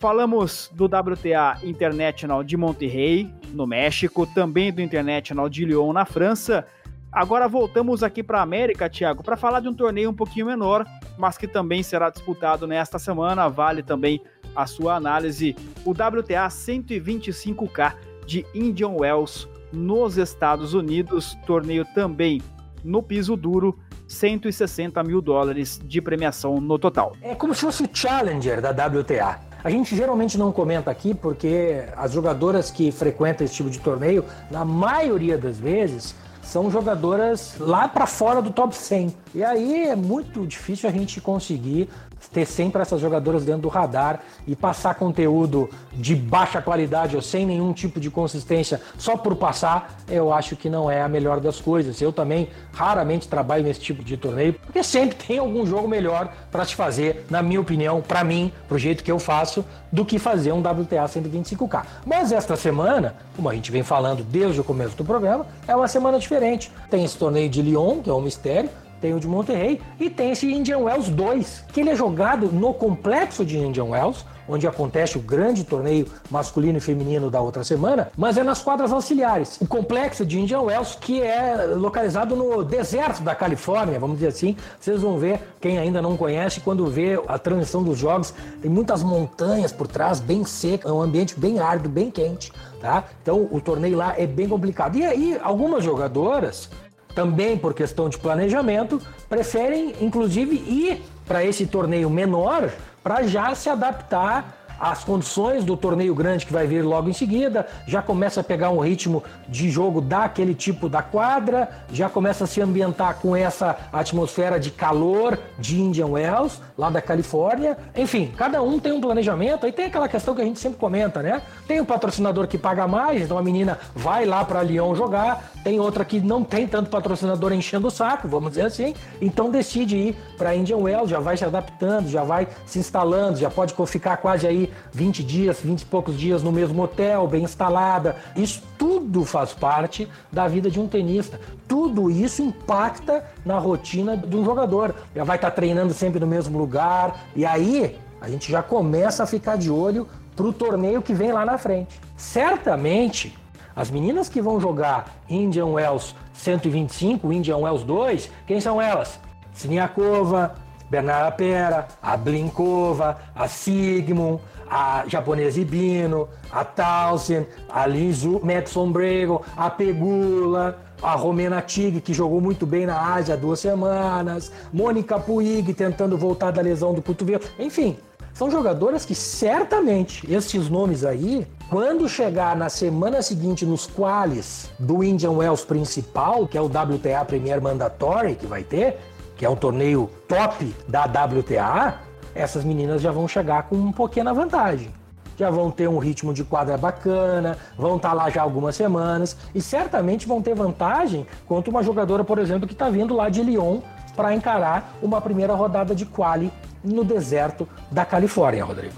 Falamos 0.00 0.70
do 0.74 0.84
WTA 0.86 1.58
International 1.62 2.42
de 2.42 2.56
Monterrey, 2.56 3.32
no 3.52 3.66
México, 3.66 4.26
também 4.26 4.72
do 4.72 4.80
International 4.80 5.48
de 5.48 5.64
Lyon, 5.64 5.92
na 5.92 6.04
França. 6.04 6.66
Agora 7.10 7.48
voltamos 7.48 8.02
aqui 8.02 8.22
para 8.22 8.38
a 8.38 8.42
América, 8.42 8.88
Thiago, 8.88 9.24
para 9.24 9.36
falar 9.36 9.60
de 9.60 9.68
um 9.68 9.74
torneio 9.74 10.10
um 10.10 10.14
pouquinho 10.14 10.46
menor, 10.46 10.84
mas 11.16 11.38
que 11.38 11.48
também 11.48 11.82
será 11.82 12.10
disputado 12.10 12.66
nesta 12.66 12.98
semana. 12.98 13.48
Vale 13.48 13.82
também 13.82 14.20
a 14.54 14.66
sua 14.66 14.94
análise. 14.96 15.56
O 15.84 15.90
WTA 15.90 16.46
125K 16.48 17.94
de 18.26 18.44
Indian 18.54 18.90
Wells 18.90 19.48
nos 19.72 20.16
Estados 20.16 20.74
Unidos, 20.74 21.36
torneio 21.46 21.84
também 21.94 22.40
no 22.84 23.02
piso 23.02 23.36
duro, 23.36 23.78
160 24.06 25.02
mil 25.02 25.20
dólares 25.20 25.80
de 25.84 26.00
premiação 26.00 26.60
no 26.60 26.78
total. 26.78 27.12
É 27.20 27.34
como 27.34 27.54
se 27.54 27.60
fosse 27.60 27.82
o 27.82 27.88
Challenger 27.92 28.60
da 28.60 28.70
WTA. 28.70 29.40
A 29.62 29.70
gente 29.70 29.94
geralmente 29.96 30.38
não 30.38 30.52
comenta 30.52 30.90
aqui 30.90 31.14
porque 31.14 31.84
as 31.96 32.12
jogadoras 32.12 32.70
que 32.70 32.92
frequentam 32.92 33.44
esse 33.44 33.54
tipo 33.54 33.68
de 33.68 33.78
torneio, 33.80 34.24
na 34.50 34.64
maioria 34.64 35.36
das 35.36 35.58
vezes, 35.58 36.14
são 36.40 36.70
jogadoras 36.70 37.56
lá 37.58 37.86
para 37.88 38.06
fora 38.06 38.40
do 38.40 38.50
top 38.50 38.74
100. 38.74 39.14
E 39.34 39.44
aí 39.44 39.88
é 39.88 39.96
muito 39.96 40.46
difícil 40.46 40.88
a 40.88 40.92
gente 40.92 41.20
conseguir 41.20 41.90
ter 42.32 42.46
sempre 42.46 42.82
essas 42.82 43.00
jogadoras 43.00 43.44
dentro 43.44 43.62
do 43.62 43.68
radar 43.68 44.20
e 44.46 44.54
passar 44.54 44.94
conteúdo 44.94 45.68
de 45.92 46.14
baixa 46.14 46.60
qualidade 46.60 47.16
ou 47.16 47.22
sem 47.22 47.46
nenhum 47.46 47.72
tipo 47.72 47.98
de 47.98 48.10
consistência 48.10 48.80
só 48.96 49.16
por 49.16 49.36
passar, 49.36 49.98
eu 50.08 50.32
acho 50.32 50.56
que 50.56 50.68
não 50.68 50.90
é 50.90 51.02
a 51.02 51.08
melhor 51.08 51.40
das 51.40 51.60
coisas. 51.60 52.00
Eu 52.00 52.12
também 52.12 52.48
raramente 52.72 53.28
trabalho 53.28 53.64
nesse 53.64 53.80
tipo 53.80 54.04
de 54.04 54.16
torneio, 54.16 54.54
porque 54.54 54.82
sempre 54.82 55.16
tem 55.26 55.38
algum 55.38 55.66
jogo 55.66 55.88
melhor 55.88 56.32
para 56.50 56.64
se 56.64 56.74
fazer, 56.74 57.26
na 57.30 57.42
minha 57.42 57.60
opinião, 57.60 58.00
para 58.00 58.22
mim, 58.24 58.52
pro 58.68 58.78
jeito 58.78 59.02
que 59.02 59.10
eu 59.10 59.18
faço, 59.18 59.64
do 59.90 60.04
que 60.04 60.18
fazer 60.18 60.52
um 60.52 60.60
WTA 60.60 61.04
125K. 61.06 61.84
Mas 62.06 62.32
esta 62.32 62.56
semana, 62.56 63.14
como 63.34 63.48
a 63.48 63.54
gente 63.54 63.72
vem 63.72 63.82
falando 63.82 64.22
desde 64.22 64.60
o 64.60 64.64
começo 64.64 64.96
do 64.96 65.04
programa, 65.04 65.46
é 65.66 65.74
uma 65.74 65.88
semana 65.88 66.18
diferente. 66.18 66.70
Tem 66.90 67.04
esse 67.04 67.16
torneio 67.16 67.48
de 67.48 67.62
Lyon, 67.62 68.00
que 68.02 68.10
é 68.10 68.12
um 68.12 68.20
mistério, 68.20 68.70
tem 69.00 69.14
o 69.14 69.20
de 69.20 69.26
Monterrey 69.26 69.80
e 69.98 70.10
tem 70.10 70.30
esse 70.30 70.50
Indian 70.50 70.78
Wells 70.78 71.08
2, 71.10 71.64
que 71.72 71.80
ele 71.80 71.90
é 71.90 71.96
jogado 71.96 72.50
no 72.52 72.74
complexo 72.74 73.44
de 73.44 73.58
Indian 73.58 73.84
Wells, 73.84 74.24
onde 74.48 74.66
acontece 74.66 75.18
o 75.18 75.20
grande 75.20 75.62
torneio 75.62 76.06
masculino 76.30 76.78
e 76.78 76.80
feminino 76.80 77.30
da 77.30 77.40
outra 77.40 77.62
semana, 77.62 78.10
mas 78.16 78.38
é 78.38 78.42
nas 78.42 78.62
quadras 78.62 78.92
auxiliares. 78.92 79.58
O 79.60 79.66
complexo 79.66 80.24
de 80.24 80.40
Indian 80.40 80.62
Wells, 80.62 80.96
que 80.98 81.20
é 81.20 81.66
localizado 81.76 82.34
no 82.34 82.64
deserto 82.64 83.22
da 83.22 83.34
Califórnia, 83.34 83.98
vamos 84.00 84.16
dizer 84.16 84.28
assim. 84.28 84.56
Vocês 84.80 85.02
vão 85.02 85.18
ver, 85.18 85.40
quem 85.60 85.78
ainda 85.78 86.00
não 86.00 86.16
conhece, 86.16 86.60
quando 86.60 86.86
vê 86.86 87.20
a 87.28 87.38
transmissão 87.38 87.82
dos 87.82 87.98
jogos, 87.98 88.32
tem 88.62 88.70
muitas 88.70 89.02
montanhas 89.02 89.70
por 89.70 89.86
trás, 89.86 90.18
bem 90.18 90.44
seca, 90.44 90.88
é 90.88 90.92
um 90.92 91.02
ambiente 91.02 91.38
bem 91.38 91.58
árido, 91.58 91.88
bem 91.88 92.10
quente, 92.10 92.50
tá? 92.80 93.04
Então 93.22 93.48
o 93.50 93.60
torneio 93.60 93.96
lá 93.96 94.14
é 94.16 94.26
bem 94.26 94.48
complicado. 94.48 94.96
E 94.96 95.04
aí, 95.04 95.38
algumas 95.42 95.84
jogadoras 95.84 96.70
também 97.14 97.56
por 97.56 97.74
questão 97.74 98.08
de 98.08 98.18
planejamento, 98.18 99.00
preferem 99.28 99.94
inclusive 100.00 100.56
ir 100.56 101.02
para 101.26 101.44
esse 101.44 101.66
torneio 101.66 102.08
menor 102.08 102.70
para 103.02 103.22
já 103.22 103.54
se 103.54 103.68
adaptar 103.68 104.57
as 104.78 105.04
condições 105.04 105.64
do 105.64 105.76
torneio 105.76 106.14
grande 106.14 106.46
que 106.46 106.52
vai 106.52 106.66
vir 106.66 106.82
logo 106.82 107.08
em 107.08 107.12
seguida, 107.12 107.66
já 107.86 108.00
começa 108.00 108.40
a 108.40 108.44
pegar 108.44 108.70
um 108.70 108.78
ritmo 108.78 109.22
de 109.48 109.70
jogo 109.70 110.00
daquele 110.00 110.54
tipo 110.54 110.88
da 110.88 111.02
quadra, 111.02 111.68
já 111.92 112.08
começa 112.08 112.44
a 112.44 112.46
se 112.46 112.60
ambientar 112.60 113.16
com 113.16 113.34
essa 113.34 113.76
atmosfera 113.92 114.58
de 114.58 114.70
calor 114.70 115.38
de 115.58 115.80
Indian 115.80 116.06
Wells, 116.06 116.60
lá 116.76 116.90
da 116.90 117.00
Califórnia. 117.00 117.76
Enfim, 117.96 118.32
cada 118.36 118.62
um 118.62 118.78
tem 118.78 118.92
um 118.92 119.00
planejamento, 119.00 119.66
aí 119.66 119.72
tem 119.72 119.86
aquela 119.86 120.08
questão 120.08 120.34
que 120.34 120.42
a 120.42 120.44
gente 120.44 120.60
sempre 120.60 120.78
comenta, 120.78 121.22
né? 121.22 121.42
Tem 121.66 121.80
um 121.80 121.84
patrocinador 121.84 122.46
que 122.46 122.58
paga 122.58 122.86
mais, 122.86 123.22
então 123.22 123.38
a 123.38 123.42
menina 123.42 123.78
vai 123.94 124.24
lá 124.24 124.44
para 124.44 124.62
Lyon 124.62 124.94
jogar, 124.94 125.50
tem 125.64 125.80
outra 125.80 126.04
que 126.04 126.20
não 126.20 126.44
tem 126.44 126.66
tanto 126.66 126.90
patrocinador 126.90 127.52
enchendo 127.52 127.88
o 127.88 127.90
saco, 127.90 128.28
vamos 128.28 128.50
dizer 128.50 128.66
assim, 128.66 128.94
então 129.20 129.50
decide 129.50 129.96
ir 129.96 130.16
para 130.36 130.54
Indian 130.54 130.78
Wells, 130.78 131.10
já 131.10 131.20
vai 131.20 131.36
se 131.36 131.44
adaptando, 131.44 132.08
já 132.08 132.22
vai 132.22 132.46
se 132.66 132.78
instalando, 132.78 133.38
já 133.38 133.50
pode 133.50 133.74
ficar 133.86 134.16
quase 134.18 134.46
aí 134.46 134.67
20 134.92 135.22
dias, 135.22 135.60
20 135.60 135.82
e 135.82 135.86
poucos 135.86 136.18
dias 136.18 136.42
no 136.42 136.52
mesmo 136.52 136.82
hotel, 136.82 137.26
bem 137.26 137.44
instalada. 137.44 138.16
Isso 138.36 138.62
tudo 138.78 139.24
faz 139.24 139.52
parte 139.52 140.08
da 140.30 140.48
vida 140.48 140.70
de 140.70 140.80
um 140.80 140.86
tenista. 140.86 141.40
Tudo 141.66 142.10
isso 142.10 142.42
impacta 142.42 143.24
na 143.44 143.58
rotina 143.58 144.16
de 144.16 144.36
um 144.36 144.44
jogador. 144.44 144.94
Já 145.14 145.24
vai 145.24 145.36
estar 145.36 145.50
treinando 145.50 145.92
sempre 145.92 146.20
no 146.20 146.26
mesmo 146.26 146.58
lugar. 146.58 147.24
E 147.34 147.44
aí 147.44 147.98
a 148.20 148.28
gente 148.28 148.50
já 148.50 148.62
começa 148.62 149.22
a 149.22 149.26
ficar 149.26 149.56
de 149.56 149.70
olho 149.70 150.08
para 150.34 150.46
o 150.46 150.52
torneio 150.52 151.02
que 151.02 151.12
vem 151.12 151.32
lá 151.32 151.44
na 151.44 151.58
frente. 151.58 152.00
Certamente, 152.16 153.36
as 153.74 153.90
meninas 153.90 154.28
que 154.28 154.40
vão 154.40 154.60
jogar 154.60 155.16
Indian 155.28 155.66
Wells 155.66 156.14
125, 156.32 157.32
Indian 157.32 157.58
Wells 157.58 157.84
2, 157.84 158.30
quem 158.46 158.60
são 158.60 158.80
elas? 158.80 159.20
Siniakova, 159.52 160.54
Bernarda 160.90 161.32
Pera, 161.32 161.88
a 162.02 162.16
Blinkova, 162.16 163.18
a 163.34 163.46
Sigmund, 163.46 164.40
a 164.70 165.04
japonesa 165.06 165.60
Ibino, 165.60 166.28
a 166.50 166.64
Townsend, 166.64 167.46
a 167.68 167.86
Lizu 167.86 168.40
Madison 168.42 168.90
Brego, 168.90 169.42
a 169.56 169.70
Pegula, 169.70 170.78
a 171.02 171.14
Romena 171.14 171.62
Tig, 171.62 172.00
que 172.00 172.12
jogou 172.12 172.40
muito 172.40 172.66
bem 172.66 172.86
na 172.86 173.14
Ásia 173.14 173.34
há 173.34 173.36
duas 173.36 173.60
semanas, 173.60 174.50
Mônica 174.72 175.18
Puig 175.18 175.72
tentando 175.74 176.16
voltar 176.16 176.50
da 176.50 176.60
lesão 176.60 176.92
do 176.92 177.02
cotovelo, 177.02 177.42
enfim. 177.58 177.96
São 178.34 178.50
jogadoras 178.50 179.04
que 179.04 179.16
certamente 179.16 180.32
esses 180.32 180.68
nomes 180.68 181.04
aí, 181.04 181.44
quando 181.68 182.08
chegar 182.08 182.56
na 182.56 182.68
semana 182.68 183.20
seguinte 183.20 183.66
nos 183.66 183.84
quales 183.86 184.70
do 184.78 185.02
Indian 185.02 185.32
Wells 185.32 185.64
principal, 185.64 186.46
que 186.46 186.56
é 186.56 186.60
o 186.60 186.66
WTA 186.66 187.24
Premier 187.26 187.60
Mandatory 187.60 188.36
que 188.36 188.46
vai 188.46 188.62
ter, 188.62 188.96
que 189.36 189.44
é 189.44 189.50
um 189.50 189.56
torneio 189.56 190.08
top 190.28 190.72
da 190.86 191.04
WTA, 191.04 192.07
essas 192.38 192.64
meninas 192.64 193.02
já 193.02 193.10
vão 193.10 193.26
chegar 193.26 193.64
com 193.64 193.74
uma 193.74 193.92
pequena 193.92 194.32
vantagem. 194.32 194.90
Já 195.36 195.50
vão 195.50 195.70
ter 195.70 195.88
um 195.88 195.98
ritmo 195.98 196.32
de 196.32 196.44
quadra 196.44 196.76
bacana, 196.76 197.58
vão 197.76 197.96
estar 197.96 198.10
tá 198.10 198.14
lá 198.14 198.30
já 198.30 198.42
algumas 198.42 198.76
semanas 198.76 199.36
e 199.54 199.60
certamente 199.60 200.26
vão 200.26 200.40
ter 200.40 200.54
vantagem 200.54 201.26
contra 201.46 201.70
uma 201.70 201.82
jogadora, 201.82 202.24
por 202.24 202.38
exemplo, 202.38 202.66
que 202.66 202.72
está 202.72 202.88
vindo 202.88 203.14
lá 203.14 203.28
de 203.28 203.42
Lyon 203.42 203.80
para 204.16 204.34
encarar 204.34 204.96
uma 205.02 205.20
primeira 205.20 205.54
rodada 205.54 205.94
de 205.94 206.06
quali 206.06 206.52
no 206.82 207.04
deserto 207.04 207.68
da 207.90 208.04
Califórnia, 208.04 208.64
Rodrigo. 208.64 208.94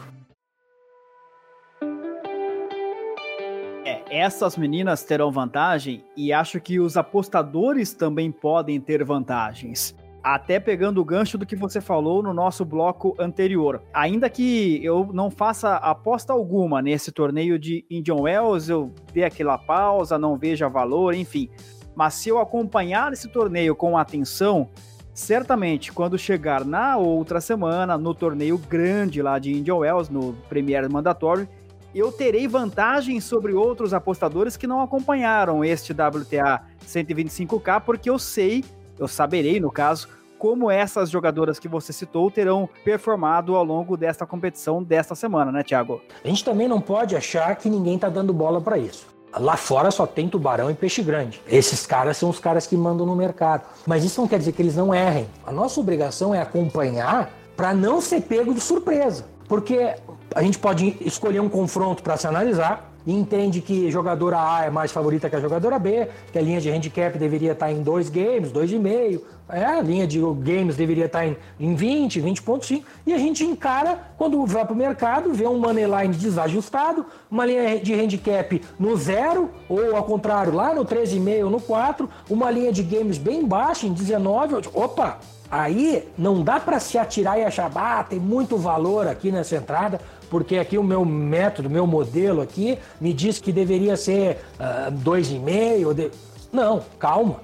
É, 3.84 4.02
essas 4.08 4.56
meninas 4.56 5.02
terão 5.02 5.30
vantagem 5.30 6.04
e 6.16 6.32
acho 6.32 6.60
que 6.60 6.78
os 6.78 6.96
apostadores 6.96 7.92
também 7.92 8.30
podem 8.30 8.80
ter 8.80 9.04
vantagens. 9.04 9.94
Até 10.22 10.60
pegando 10.60 11.00
o 11.00 11.04
gancho 11.04 11.38
do 11.38 11.46
que 11.46 11.56
você 11.56 11.80
falou 11.80 12.22
no 12.22 12.34
nosso 12.34 12.64
bloco 12.64 13.14
anterior. 13.18 13.82
Ainda 13.92 14.28
que 14.28 14.84
eu 14.84 15.08
não 15.12 15.30
faça 15.30 15.76
aposta 15.76 16.32
alguma 16.32 16.82
nesse 16.82 17.10
torneio 17.10 17.58
de 17.58 17.86
Indian 17.90 18.16
Wells, 18.16 18.68
eu 18.68 18.92
dê 19.14 19.24
aquela 19.24 19.56
pausa, 19.56 20.18
não 20.18 20.36
veja 20.36 20.68
valor, 20.68 21.14
enfim. 21.14 21.48
Mas 21.94 22.14
se 22.14 22.28
eu 22.28 22.38
acompanhar 22.38 23.12
esse 23.12 23.28
torneio 23.28 23.74
com 23.74 23.96
atenção, 23.96 24.68
certamente 25.14 25.92
quando 25.92 26.18
chegar 26.18 26.64
na 26.64 26.96
outra 26.96 27.40
semana, 27.40 27.96
no 27.96 28.14
torneio 28.14 28.58
grande 28.58 29.22
lá 29.22 29.38
de 29.38 29.52
Indian 29.52 29.76
Wells, 29.76 30.12
no 30.12 30.34
Premier 30.48 30.88
Mandatório, 30.90 31.48
eu 31.94 32.12
terei 32.12 32.46
vantagem 32.46 33.20
sobre 33.20 33.52
outros 33.52 33.92
apostadores 33.92 34.56
que 34.56 34.66
não 34.66 34.80
acompanharam 34.80 35.64
este 35.64 35.92
WTA 35.92 36.62
125K, 36.86 37.80
porque 37.80 38.08
eu 38.08 38.18
sei 38.18 38.64
eu 39.00 39.08
saberei, 39.08 39.58
no 39.58 39.72
caso, 39.72 40.08
como 40.38 40.70
essas 40.70 41.10
jogadoras 41.10 41.58
que 41.58 41.68
você 41.68 41.92
citou 41.92 42.30
terão 42.30 42.68
performado 42.84 43.56
ao 43.56 43.64
longo 43.64 43.96
desta 43.96 44.24
competição 44.24 44.82
desta 44.82 45.14
semana, 45.14 45.50
né, 45.50 45.62
Thiago? 45.62 46.00
A 46.24 46.28
gente 46.28 46.44
também 46.44 46.68
não 46.68 46.80
pode 46.80 47.16
achar 47.16 47.56
que 47.56 47.68
ninguém 47.68 47.98
tá 47.98 48.08
dando 48.08 48.32
bola 48.32 48.60
para 48.60 48.78
isso. 48.78 49.06
Lá 49.32 49.56
fora 49.56 49.90
só 49.90 50.06
tem 50.06 50.28
tubarão 50.28 50.70
e 50.70 50.74
peixe 50.74 51.02
grande. 51.02 51.40
Esses 51.46 51.86
caras 51.86 52.16
são 52.16 52.28
os 52.28 52.38
caras 52.38 52.66
que 52.66 52.76
mandam 52.76 53.06
no 53.06 53.14
mercado. 53.14 53.62
Mas 53.86 54.04
isso 54.04 54.20
não 54.20 54.26
quer 54.26 54.38
dizer 54.38 54.52
que 54.52 54.60
eles 54.60 54.76
não 54.76 54.94
errem. 54.94 55.28
A 55.46 55.52
nossa 55.52 55.78
obrigação 55.78 56.34
é 56.34 56.40
acompanhar 56.40 57.30
para 57.56 57.72
não 57.72 58.00
ser 58.00 58.22
pego 58.22 58.52
de 58.52 58.60
surpresa. 58.60 59.26
Porque 59.46 59.94
a 60.34 60.42
gente 60.42 60.58
pode 60.58 60.96
escolher 61.00 61.40
um 61.40 61.48
confronto 61.48 62.02
para 62.02 62.16
se 62.16 62.26
analisar, 62.26 62.89
e 63.06 63.12
entende 63.12 63.60
que 63.60 63.90
jogadora 63.90 64.38
A 64.38 64.64
é 64.64 64.70
mais 64.70 64.92
favorita 64.92 65.28
que 65.28 65.36
a 65.36 65.40
jogadora 65.40 65.78
B, 65.78 66.08
que 66.32 66.38
a 66.38 66.42
linha 66.42 66.60
de 66.60 66.70
handicap 66.70 67.16
deveria 67.18 67.52
estar 67.52 67.70
em 67.70 67.82
dois 67.82 68.08
games, 68.08 68.52
dois 68.52 68.70
e 68.70 68.78
meio, 68.78 69.24
é, 69.48 69.64
a 69.64 69.80
linha 69.80 70.06
de 70.06 70.20
games 70.38 70.76
deveria 70.76 71.06
estar 71.06 71.26
em, 71.26 71.36
em 71.58 71.74
20, 71.74 72.20
20.5, 72.20 72.82
e 73.06 73.12
a 73.12 73.18
gente 73.18 73.44
encara, 73.44 73.98
quando 74.16 74.44
vai 74.46 74.64
para 74.64 74.72
o 74.72 74.76
mercado, 74.76 75.32
vê 75.32 75.46
um 75.46 75.58
moneyline 75.58 76.14
desajustado, 76.14 77.04
uma 77.30 77.44
linha 77.44 77.80
de 77.80 77.92
handicap 77.92 78.60
no 78.78 78.96
zero, 78.96 79.50
ou 79.68 79.96
ao 79.96 80.04
contrário, 80.04 80.54
lá 80.54 80.74
no 80.74 80.84
13,5 80.84 81.44
ou 81.44 81.50
no 81.50 81.60
4, 81.60 82.08
uma 82.28 82.50
linha 82.50 82.72
de 82.72 82.82
games 82.82 83.18
bem 83.18 83.44
baixa, 83.44 83.86
em 83.86 83.92
19, 83.92 84.68
opa, 84.72 85.18
Aí 85.50 86.08
não 86.16 86.44
dá 86.44 86.60
para 86.60 86.78
se 86.78 86.96
atirar 86.96 87.36
e 87.36 87.42
achar, 87.42 87.72
ah, 87.74 88.04
tem 88.04 88.20
muito 88.20 88.56
valor 88.56 89.08
aqui 89.08 89.32
nessa 89.32 89.56
entrada, 89.56 90.00
porque 90.30 90.56
aqui 90.56 90.78
o 90.78 90.84
meu 90.84 91.04
método, 91.04 91.68
meu 91.68 91.86
modelo 91.86 92.40
aqui 92.40 92.78
me 93.00 93.12
diz 93.12 93.40
que 93.40 93.52
deveria 93.52 93.96
ser 93.96 94.38
uh, 94.54 94.90
dois 94.90 95.30
e 95.30 95.38
meio. 95.38 95.92
De... 95.92 96.10
Não, 96.52 96.82
calma, 96.98 97.40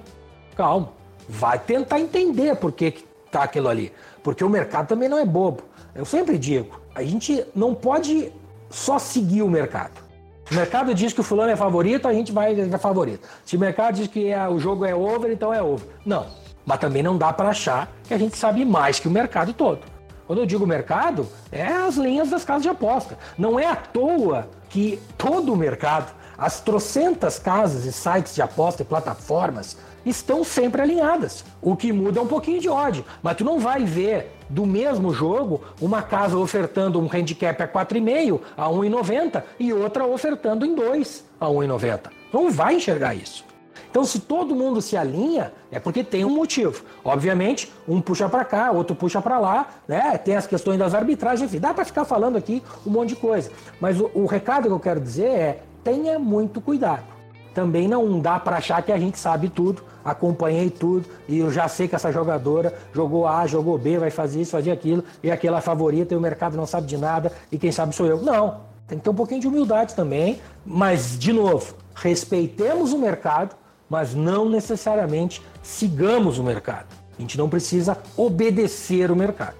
calma. 0.55 0.89
Vai 1.27 1.59
tentar 1.59 1.99
entender 1.99 2.55
por 2.55 2.71
que, 2.71 2.91
que 2.91 3.05
tá 3.29 3.43
aquilo 3.43 3.67
ali, 3.67 3.91
porque 4.23 4.43
o 4.43 4.49
mercado 4.49 4.87
também 4.87 5.09
não 5.09 5.19
é 5.19 5.25
bobo. 5.25 5.63
Eu 5.93 6.05
sempre 6.05 6.37
digo, 6.37 6.79
a 6.95 7.03
gente 7.03 7.45
não 7.53 7.75
pode 7.75 8.31
só 8.69 8.97
seguir 8.97 9.41
o 9.41 9.49
mercado. 9.49 10.07
O 10.49 10.55
mercado 10.55 10.93
diz 10.93 11.11
que 11.11 11.19
o 11.19 11.23
fulano 11.23 11.51
é 11.51 11.57
favorito, 11.57 12.07
a 12.07 12.13
gente 12.13 12.31
vai 12.31 12.57
é 12.57 12.77
favorito. 12.77 13.27
Se 13.43 13.57
o 13.57 13.59
mercado 13.59 13.95
diz 13.95 14.07
que 14.07 14.29
é, 14.29 14.47
o 14.47 14.57
jogo 14.57 14.85
é 14.85 14.95
over, 14.95 15.29
então 15.29 15.53
é 15.53 15.61
over. 15.61 15.85
Não. 16.05 16.25
Mas 16.65 16.79
também 16.79 17.03
não 17.03 17.17
dá 17.17 17.33
para 17.33 17.49
achar 17.49 17.91
que 18.05 18.13
a 18.13 18.17
gente 18.17 18.37
sabe 18.37 18.63
mais 18.63 18.97
que 18.97 19.09
o 19.09 19.11
mercado 19.11 19.51
todo. 19.51 19.96
Quando 20.27 20.39
eu 20.39 20.45
digo 20.45 20.67
mercado, 20.67 21.25
é 21.49 21.65
as 21.65 21.95
linhas 21.95 22.29
das 22.29 22.43
casas 22.43 22.63
de 22.63 22.69
aposta. 22.69 23.17
Não 23.37 23.57
é 23.57 23.65
à 23.65 23.77
toa 23.77 24.49
que 24.69 25.01
todo 25.17 25.53
o 25.53 25.55
mercado, 25.55 26.13
as 26.37 26.59
trocentas 26.59 27.39
casas 27.39 27.85
e 27.85 27.93
sites 27.93 28.35
de 28.35 28.41
aposta 28.41 28.81
e 28.81 28.85
plataformas 28.85 29.77
estão 30.05 30.43
sempre 30.43 30.81
alinhadas. 30.81 31.45
O 31.61 31.77
que 31.77 31.93
muda 31.93 32.19
é 32.19 32.21
um 32.21 32.27
pouquinho 32.27 32.59
de 32.59 32.67
ódio. 32.67 33.05
Mas 33.23 33.37
tu 33.37 33.45
não 33.45 33.57
vai 33.57 33.85
ver 33.85 34.33
do 34.49 34.65
mesmo 34.65 35.13
jogo 35.13 35.61
uma 35.79 36.01
casa 36.01 36.37
ofertando 36.37 36.99
um 36.99 37.09
handicap 37.11 37.63
a 37.63 37.67
4,5 37.67 38.41
a 38.57 38.67
1,90 38.67 39.43
e 39.57 39.71
outra 39.71 40.05
ofertando 40.05 40.65
em 40.65 40.75
2 40.75 41.23
a 41.39 41.47
1,90. 41.47 42.11
Não 42.33 42.51
vai 42.51 42.75
enxergar 42.75 43.15
isso. 43.15 43.46
Então, 43.89 44.03
se 44.03 44.19
todo 44.19 44.55
mundo 44.55 44.81
se 44.81 44.95
alinha, 44.95 45.51
é 45.71 45.79
porque 45.79 46.03
tem 46.03 46.23
um 46.23 46.29
motivo. 46.29 46.83
Obviamente, 47.03 47.71
um 47.87 48.01
puxa 48.01 48.29
para 48.29 48.45
cá, 48.45 48.71
outro 48.71 48.95
puxa 48.95 49.21
para 49.21 49.39
lá, 49.39 49.67
né? 49.87 50.17
Tem 50.17 50.35
as 50.35 50.45
questões 50.45 50.77
das 50.77 50.93
arbitragens, 50.93 51.49
enfim, 51.49 51.59
dá 51.59 51.73
para 51.73 51.85
ficar 51.85 52.05
falando 52.05 52.37
aqui 52.37 52.61
um 52.85 52.91
monte 52.91 53.09
de 53.09 53.15
coisa. 53.15 53.51
Mas 53.79 53.99
o, 53.99 54.09
o 54.13 54.25
recado 54.25 54.67
que 54.67 54.73
eu 54.73 54.79
quero 54.79 54.99
dizer 54.99 55.29
é: 55.29 55.63
tenha 55.83 56.19
muito 56.19 56.61
cuidado. 56.61 57.17
Também 57.53 57.87
não 57.87 58.19
dá 58.19 58.39
para 58.39 58.57
achar 58.57 58.83
que 58.83 58.91
a 58.91 58.99
gente 58.99 59.17
sabe 59.17 59.49
tudo, 59.49 59.81
acompanhei 60.05 60.69
tudo 60.69 61.09
e 61.27 61.39
eu 61.39 61.51
já 61.51 61.67
sei 61.67 61.87
que 61.87 61.95
essa 61.95 62.11
jogadora 62.11 62.71
jogou 62.93 63.25
A, 63.25 63.47
jogou 63.47 63.79
B, 63.79 63.97
vai 63.97 64.11
fazer 64.11 64.41
isso, 64.41 64.51
fazer 64.51 64.69
aquilo, 64.69 65.03
e 65.23 65.31
aquela 65.31 65.59
favorita 65.59 66.13
e 66.13 66.17
o 66.17 66.21
mercado 66.21 66.55
não 66.55 66.67
sabe 66.67 66.85
de 66.85 66.97
nada 66.97 67.31
e 67.51 67.57
quem 67.57 67.71
sabe 67.71 67.95
sou 67.95 68.05
eu. 68.05 68.21
Não, 68.21 68.59
tem 68.87 68.99
que 68.99 69.03
ter 69.03 69.09
um 69.09 69.15
pouquinho 69.15 69.41
de 69.41 69.47
humildade 69.47 69.95
também, 69.95 70.39
mas, 70.63 71.17
de 71.17 71.33
novo, 71.33 71.73
respeitemos 71.95 72.93
o 72.93 72.99
mercado 72.99 73.55
mas 73.89 74.13
não 74.13 74.49
necessariamente 74.49 75.41
sigamos 75.61 76.37
o 76.37 76.43
mercado. 76.43 76.87
A 77.17 77.21
gente 77.21 77.37
não 77.37 77.49
precisa 77.49 77.97
obedecer 78.15 79.09
o 79.09 79.15
mercado. 79.15 79.55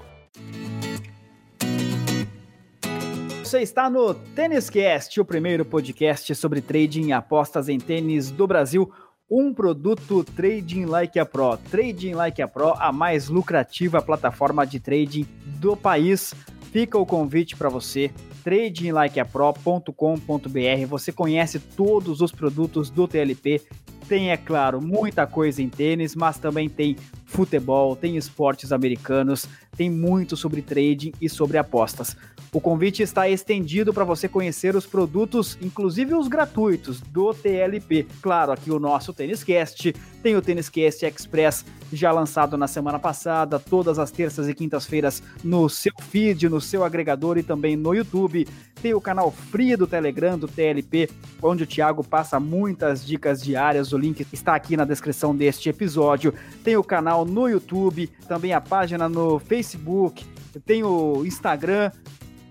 Você 3.44 3.62
está 3.62 3.90
no 3.90 4.14
Tênis 4.14 4.70
o 5.18 5.26
primeiro 5.26 5.64
podcast 5.64 6.36
sobre 6.36 6.60
trading 6.60 7.08
e 7.08 7.14
apostas 7.14 7.70
em 7.70 7.80
tênis 7.80 8.30
do 8.30 8.46
Brasil. 8.46 8.92
Um 9.32 9.54
produto 9.54 10.22
Trading 10.24 10.86
Like 10.86 11.18
a 11.18 11.26
Pro. 11.26 11.58
Trading 11.72 12.14
Like 12.14 12.42
a 12.42 12.48
Pro, 12.48 12.74
a 12.74 12.92
mais 12.92 13.30
lucrativa 13.30 14.02
plataforma 14.02 14.68
de 14.68 14.82
trading 14.82 15.26
do 15.46 15.78
país. 15.78 16.34
Fica 16.72 16.98
o 16.98 17.06
convite 17.06 17.56
para 17.56 17.70
você, 17.70 18.12
tradinglikeapro.com.br. 18.44 20.86
Você 20.90 21.14
conhece 21.14 21.60
todos 21.60 22.20
os 22.20 22.34
produtos 22.34 22.90
do 22.90 23.08
TLP 23.08 23.62
tem, 24.08 24.32
é 24.32 24.38
claro, 24.38 24.82
muita 24.82 25.28
coisa 25.28 25.62
em 25.62 25.70
tênis, 25.70 26.16
mas 26.16 26.38
também 26.38 26.70
tem 26.70 26.96
futebol, 27.26 27.96
tem 27.96 28.16
esportes 28.18 28.72
americanos, 28.72 29.48
tem 29.78 29.90
muito 29.90 30.36
sobre 30.36 30.62
trading 30.62 31.14
e 31.22 31.30
sobre 31.30 31.58
apostas. 31.58 32.18
O 32.52 32.60
convite 32.60 33.04
está 33.04 33.30
estendido 33.30 33.94
para 33.94 34.04
você 34.04 34.28
conhecer 34.28 34.76
os 34.76 34.86
produtos, 34.86 35.58
inclusive 35.62 36.16
os 36.16 36.28
gratuitos 36.28 37.02
do 37.02 37.34
TLP. 37.34 38.08
Claro, 38.22 38.52
aqui 38.52 38.72
o 38.72 38.80
nosso 38.80 39.14
Tênis 39.14 39.44
Cast, 39.44 39.94
tem 40.24 40.36
o 40.36 40.42
Tênis 40.42 40.70
Cast 40.70 41.06
Express 41.06 41.66
já 41.92 42.12
lançado 42.12 42.58
na 42.58 42.68
semana 42.68 43.00
passada, 43.00 43.60
todas 43.60 44.00
as 44.00 44.12
terças 44.12 44.48
e 44.48 44.54
quintas-feiras 44.54 45.22
no 45.44 45.70
seu 45.70 45.94
feed, 46.10 46.50
no 46.50 46.60
seu 46.60 46.84
agregador 46.84 47.38
e 47.38 47.44
também 47.44 47.76
no 47.76 47.94
YouTube. 47.94 48.48
Tem 48.82 48.94
o 48.94 49.02
canal 49.02 49.32
Free 49.32 49.76
do 49.76 49.88
Telegram 49.88 50.38
do 50.38 50.48
TLP, 50.48 51.10
onde 51.42 51.64
o 51.64 51.68
Thiago 51.68 52.04
passa 52.04 52.40
muitas 52.40 53.06
dicas 53.06 53.42
diárias. 53.42 53.92
O 53.92 53.98
link 53.98 54.26
está 54.32 54.56
aqui 54.56 54.78
na 54.78 54.86
descrição 54.86 55.36
deste 55.36 55.70
episódio. 55.70 56.34
Tem 56.64 56.78
o 56.78 56.84
canal 56.84 57.26
no 57.26 57.48
YouTube, 57.48 58.08
também 58.28 58.54
a 58.54 58.62
página 58.62 59.10
no 59.10 59.40
Facebook, 59.40 59.67
tem 60.66 60.84
o 60.84 61.26
Instagram, 61.26 61.92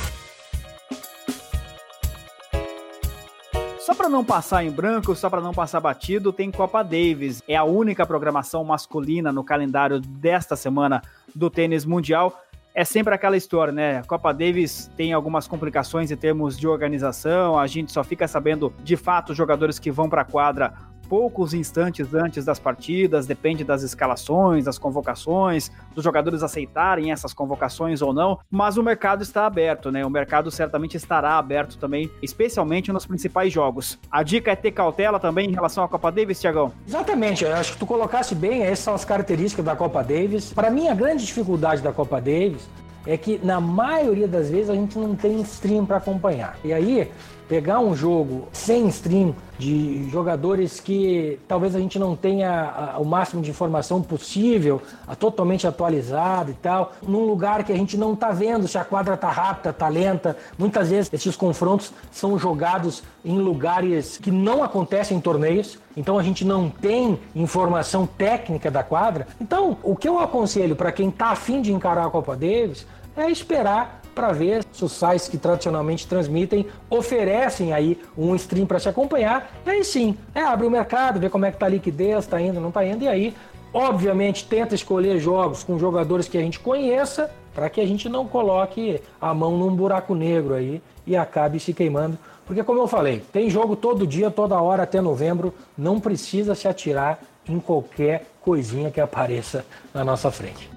Só 3.91 3.95
para 3.97 4.09
não 4.09 4.24
passar 4.24 4.64
em 4.64 4.70
branco, 4.70 5.16
só 5.16 5.28
para 5.28 5.41
não 5.41 5.53
passar 5.53 5.80
batido, 5.80 6.32
tem 6.32 6.49
Copa 6.49 6.80
Davis. 6.80 7.43
É 7.49 7.57
a 7.57 7.64
única 7.64 8.07
programação 8.07 8.62
masculina 8.62 9.32
no 9.32 9.43
calendário 9.43 9.99
desta 9.99 10.55
semana 10.55 11.03
do 11.34 11.51
tênis 11.51 11.84
mundial. 11.84 12.41
É 12.72 12.84
sempre 12.84 13.12
aquela 13.12 13.36
história, 13.36 13.72
né? 13.72 14.01
Copa 14.05 14.32
Davis 14.32 14.88
tem 14.97 15.12
algumas 15.12 15.49
complicações 15.49 16.12
em 16.12 16.16
termos 16.16 16.57
de 16.57 16.68
organização, 16.68 17.59
a 17.59 17.66
gente 17.66 17.91
só 17.91 18.05
fica 18.05 18.28
sabendo 18.28 18.72
de 18.84 18.97
fato 18.97 19.30
os 19.30 19.36
jogadores 19.36 19.80
que 19.80 19.91
vão 19.91 20.09
para 20.09 20.22
a 20.22 20.24
quadra 20.24 20.72
poucos 21.11 21.52
instantes 21.52 22.14
antes 22.14 22.44
das 22.44 22.61
partidas, 22.61 23.26
depende 23.26 23.64
das 23.64 23.82
escalações, 23.82 24.64
das 24.64 24.78
convocações, 24.78 25.72
dos 25.92 26.04
jogadores 26.04 26.44
aceitarem 26.44 27.11
essas 27.11 27.34
convocações 27.34 28.00
ou 28.00 28.14
não, 28.14 28.38
mas 28.48 28.76
o 28.76 28.82
mercado 28.82 29.24
está 29.24 29.44
aberto, 29.44 29.90
né? 29.90 30.06
O 30.06 30.11
mercado 30.11 30.52
certamente 30.52 30.96
estará 30.96 31.36
aberto 31.36 31.76
também, 31.78 32.08
especialmente 32.22 32.92
nos 32.92 33.06
principais 33.06 33.52
jogos. 33.52 33.98
A 34.08 34.22
dica 34.22 34.52
é 34.52 34.56
ter 34.56 34.70
cautela 34.70 35.18
também 35.18 35.50
em 35.50 35.52
relação 35.52 35.82
à 35.82 35.88
Copa 35.88 36.12
Davis, 36.12 36.40
Tiagão? 36.40 36.72
Exatamente, 36.86 37.44
eu 37.44 37.52
acho 37.56 37.72
que 37.72 37.78
tu 37.80 37.86
colocasse 37.86 38.36
bem, 38.36 38.62
essas 38.62 38.78
são 38.78 38.94
as 38.94 39.04
características 39.04 39.64
da 39.64 39.74
Copa 39.74 40.04
Davis. 40.04 40.52
Para 40.52 40.70
mim, 40.70 40.86
a 40.86 40.94
grande 40.94 41.26
dificuldade 41.26 41.82
da 41.82 41.92
Copa 41.92 42.20
Davis 42.20 42.68
é 43.04 43.16
que 43.16 43.40
na 43.42 43.61
maioria 43.61 44.28
das 44.28 44.48
vezes 44.48 44.70
a 44.70 44.74
gente 44.74 44.96
não 44.96 45.16
tem 45.16 45.40
stream 45.40 45.84
para 45.84 45.96
acompanhar. 45.96 46.56
E 46.62 46.72
aí, 46.72 47.11
pegar 47.48 47.80
um 47.80 47.96
jogo 47.96 48.46
sem 48.52 48.86
stream 48.86 49.34
de 49.61 50.08
jogadores 50.08 50.80
que 50.80 51.38
talvez 51.46 51.76
a 51.76 51.78
gente 51.78 51.98
não 51.98 52.16
tenha 52.16 52.94
o 52.98 53.04
máximo 53.04 53.42
de 53.42 53.50
informação 53.50 54.00
possível, 54.00 54.80
totalmente 55.18 55.66
atualizado 55.66 56.50
e 56.50 56.54
tal, 56.54 56.92
num 57.02 57.26
lugar 57.26 57.62
que 57.62 57.72
a 57.72 57.76
gente 57.76 57.96
não 57.96 58.14
está 58.14 58.30
vendo 58.30 58.66
se 58.66 58.78
a 58.78 58.84
quadra 58.84 59.14
está 59.14 59.30
rápida, 59.30 59.70
está 59.70 59.86
lenta. 59.88 60.36
Muitas 60.58 60.88
vezes 60.88 61.12
esses 61.12 61.36
confrontos 61.36 61.92
são 62.11 62.38
jogados 62.38 63.02
em 63.22 63.38
lugares 63.38 64.16
que 64.16 64.30
não 64.30 64.62
acontecem 64.62 65.18
em 65.18 65.20
torneios, 65.20 65.78
então 65.94 66.18
a 66.18 66.22
gente 66.22 66.42
não 66.42 66.70
tem 66.70 67.20
informação 67.36 68.06
técnica 68.06 68.70
da 68.70 68.82
quadra. 68.82 69.26
Então, 69.38 69.76
o 69.82 69.94
que 69.94 70.08
eu 70.08 70.18
aconselho 70.18 70.74
para 70.74 70.90
quem 70.90 71.11
está 71.11 71.26
afim 71.26 71.61
de 71.61 71.70
encarar 71.70 72.06
a 72.06 72.11
Copa 72.11 72.34
Davis 72.34 72.86
é 73.14 73.30
esperar 73.30 73.99
para 74.21 74.33
ver 74.33 74.62
se 74.71 74.85
os 74.85 74.93
sites 74.93 75.29
que 75.29 75.39
tradicionalmente 75.39 76.07
transmitem 76.07 76.66
oferecem 76.91 77.73
aí 77.73 77.99
um 78.18 78.37
stream 78.37 78.66
para 78.66 78.79
se 78.79 78.87
acompanhar. 78.87 79.51
E 79.64 79.71
aí 79.71 79.83
sim, 79.83 80.14
é, 80.35 80.43
abre 80.43 80.66
o 80.66 80.71
mercado, 80.71 81.18
vê 81.18 81.31
como 81.31 81.47
é 81.47 81.51
que 81.51 81.57
tá 81.57 81.64
a 81.64 81.71
liquidez, 81.71 82.18
está 82.18 82.39
indo, 82.39 82.61
não 82.61 82.68
está 82.68 82.85
indo, 82.85 83.03
e 83.03 83.09
aí, 83.09 83.35
obviamente, 83.73 84.47
tenta 84.47 84.75
escolher 84.75 85.18
jogos 85.18 85.64
com 85.64 85.79
jogadores 85.79 86.29
que 86.29 86.37
a 86.37 86.43
gente 86.43 86.61
conheça, 86.61 87.31
para 87.55 87.71
que 87.71 87.81
a 87.81 87.87
gente 87.87 88.11
não 88.11 88.27
coloque 88.27 89.01
a 89.18 89.33
mão 89.33 89.57
num 89.57 89.75
buraco 89.75 90.14
negro 90.14 90.53
aí 90.53 90.83
e 91.07 91.16
acabe 91.16 91.59
se 91.59 91.73
queimando. 91.73 92.18
Porque, 92.45 92.62
como 92.62 92.79
eu 92.79 92.87
falei, 92.87 93.23
tem 93.33 93.49
jogo 93.49 93.75
todo 93.75 94.07
dia, 94.07 94.31
toda 94.31 94.61
hora 94.61 94.83
até 94.83 95.01
novembro, 95.01 95.55
não 95.79 95.99
precisa 95.99 96.55
se 96.55 96.68
atirar 96.68 97.21
em 97.49 97.59
qualquer 97.59 98.27
coisinha 98.43 98.91
que 98.91 99.01
apareça 99.01 99.64
na 99.95 100.05
nossa 100.05 100.31
frente. 100.31 100.68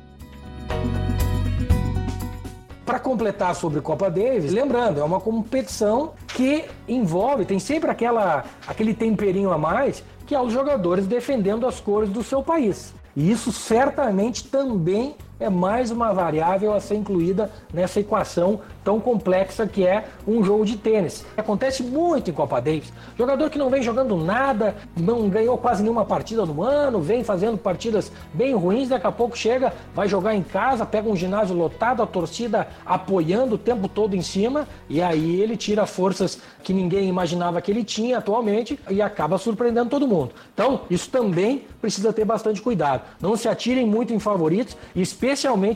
Para 2.86 3.00
completar 3.00 3.56
sobre 3.56 3.80
Copa 3.80 4.10
Davis, 4.12 4.52
lembrando, 4.52 5.00
é 5.00 5.04
uma 5.04 5.22
competição 5.22 6.14
que 6.28 6.66
envolve, 6.88 7.46
tem 7.46 7.58
sempre 7.58 7.90
aquela, 7.90 8.44
aquele 8.68 8.94
temperinho 8.94 9.54
a 9.54 9.58
mais, 9.58 10.04
que 10.28 10.36
é 10.36 10.42
os 10.42 10.52
jogadores 10.52 11.08
defendendo 11.08 11.66
as 11.66 11.80
cores 11.80 12.10
do 12.10 12.22
seu 12.22 12.44
país. 12.44 12.94
E 13.16 13.32
isso 13.32 13.54
certamente 13.54 14.46
também 14.46 15.16
é 15.44 15.50
mais 15.50 15.92
uma 15.92 16.14
variável 16.14 16.74
a 16.74 16.80
ser 16.80 16.96
incluída 16.96 17.52
nessa 17.74 18.00
equação 18.00 18.62
tão 18.84 19.00
complexa 19.00 19.68
que 19.68 19.86
é 19.86 20.06
um 20.28 20.44
jogo 20.44 20.66
de 20.66 20.78
tênis. 20.78 21.26
Acontece 21.38 21.84
muito 21.84 22.30
em 22.30 22.34
Copa 22.34 22.62
Davis. 22.62 22.92
Jogador 23.18 23.50
que 23.50 23.58
não 23.58 23.70
vem 23.70 23.82
jogando 23.82 24.16
nada, 24.16 24.76
não 24.96 25.30
ganhou 25.30 25.58
quase 25.58 25.82
nenhuma 25.82 26.06
partida 26.06 26.46
no 26.46 26.62
ano, 26.62 27.02
vem 27.02 27.24
fazendo 27.24 27.58
partidas 27.58 28.12
bem 28.34 28.54
ruins, 28.54 28.90
daqui 28.90 29.08
a 29.08 29.12
pouco 29.12 29.38
chega, 29.38 29.74
vai 29.94 30.08
jogar 30.08 30.34
em 30.34 30.44
casa, 30.44 30.86
pega 30.86 31.10
um 31.10 31.16
ginásio 31.16 31.56
lotado, 31.56 32.02
a 32.02 32.08
torcida 32.08 32.68
apoiando 32.86 33.56
o 33.56 33.58
tempo 33.58 33.88
todo 33.88 34.16
em 34.16 34.22
cima, 34.22 34.68
e 34.90 35.02
aí 35.02 35.42
ele 35.42 35.56
tira 35.58 35.86
forças 35.86 36.42
que 36.64 36.74
ninguém 36.74 37.08
imaginava 37.08 37.62
que 37.62 37.72
ele 37.72 37.84
tinha 37.84 38.18
atualmente 38.18 38.80
e 38.90 39.02
acaba 39.02 39.38
surpreendendo 39.38 39.90
todo 39.90 40.08
mundo. 40.08 40.32
Então, 40.54 40.82
isso 40.90 41.10
também 41.10 41.66
precisa 41.82 42.14
ter 42.14 42.26
bastante 42.26 42.62
cuidado. 42.62 43.04
Não 43.20 43.36
se 43.36 43.48
atirem 43.48 43.86
muito 43.86 44.14
em 44.14 44.20
favoritos, 44.20 44.76
especialmente 44.96 45.33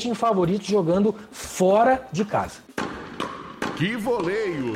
em 0.07 0.13
favoritos 0.13 0.67
jogando 0.67 1.15
fora 1.31 2.07
de 2.11 2.23
casa. 2.25 2.59
Que 3.77 3.95
voleio! 3.95 4.75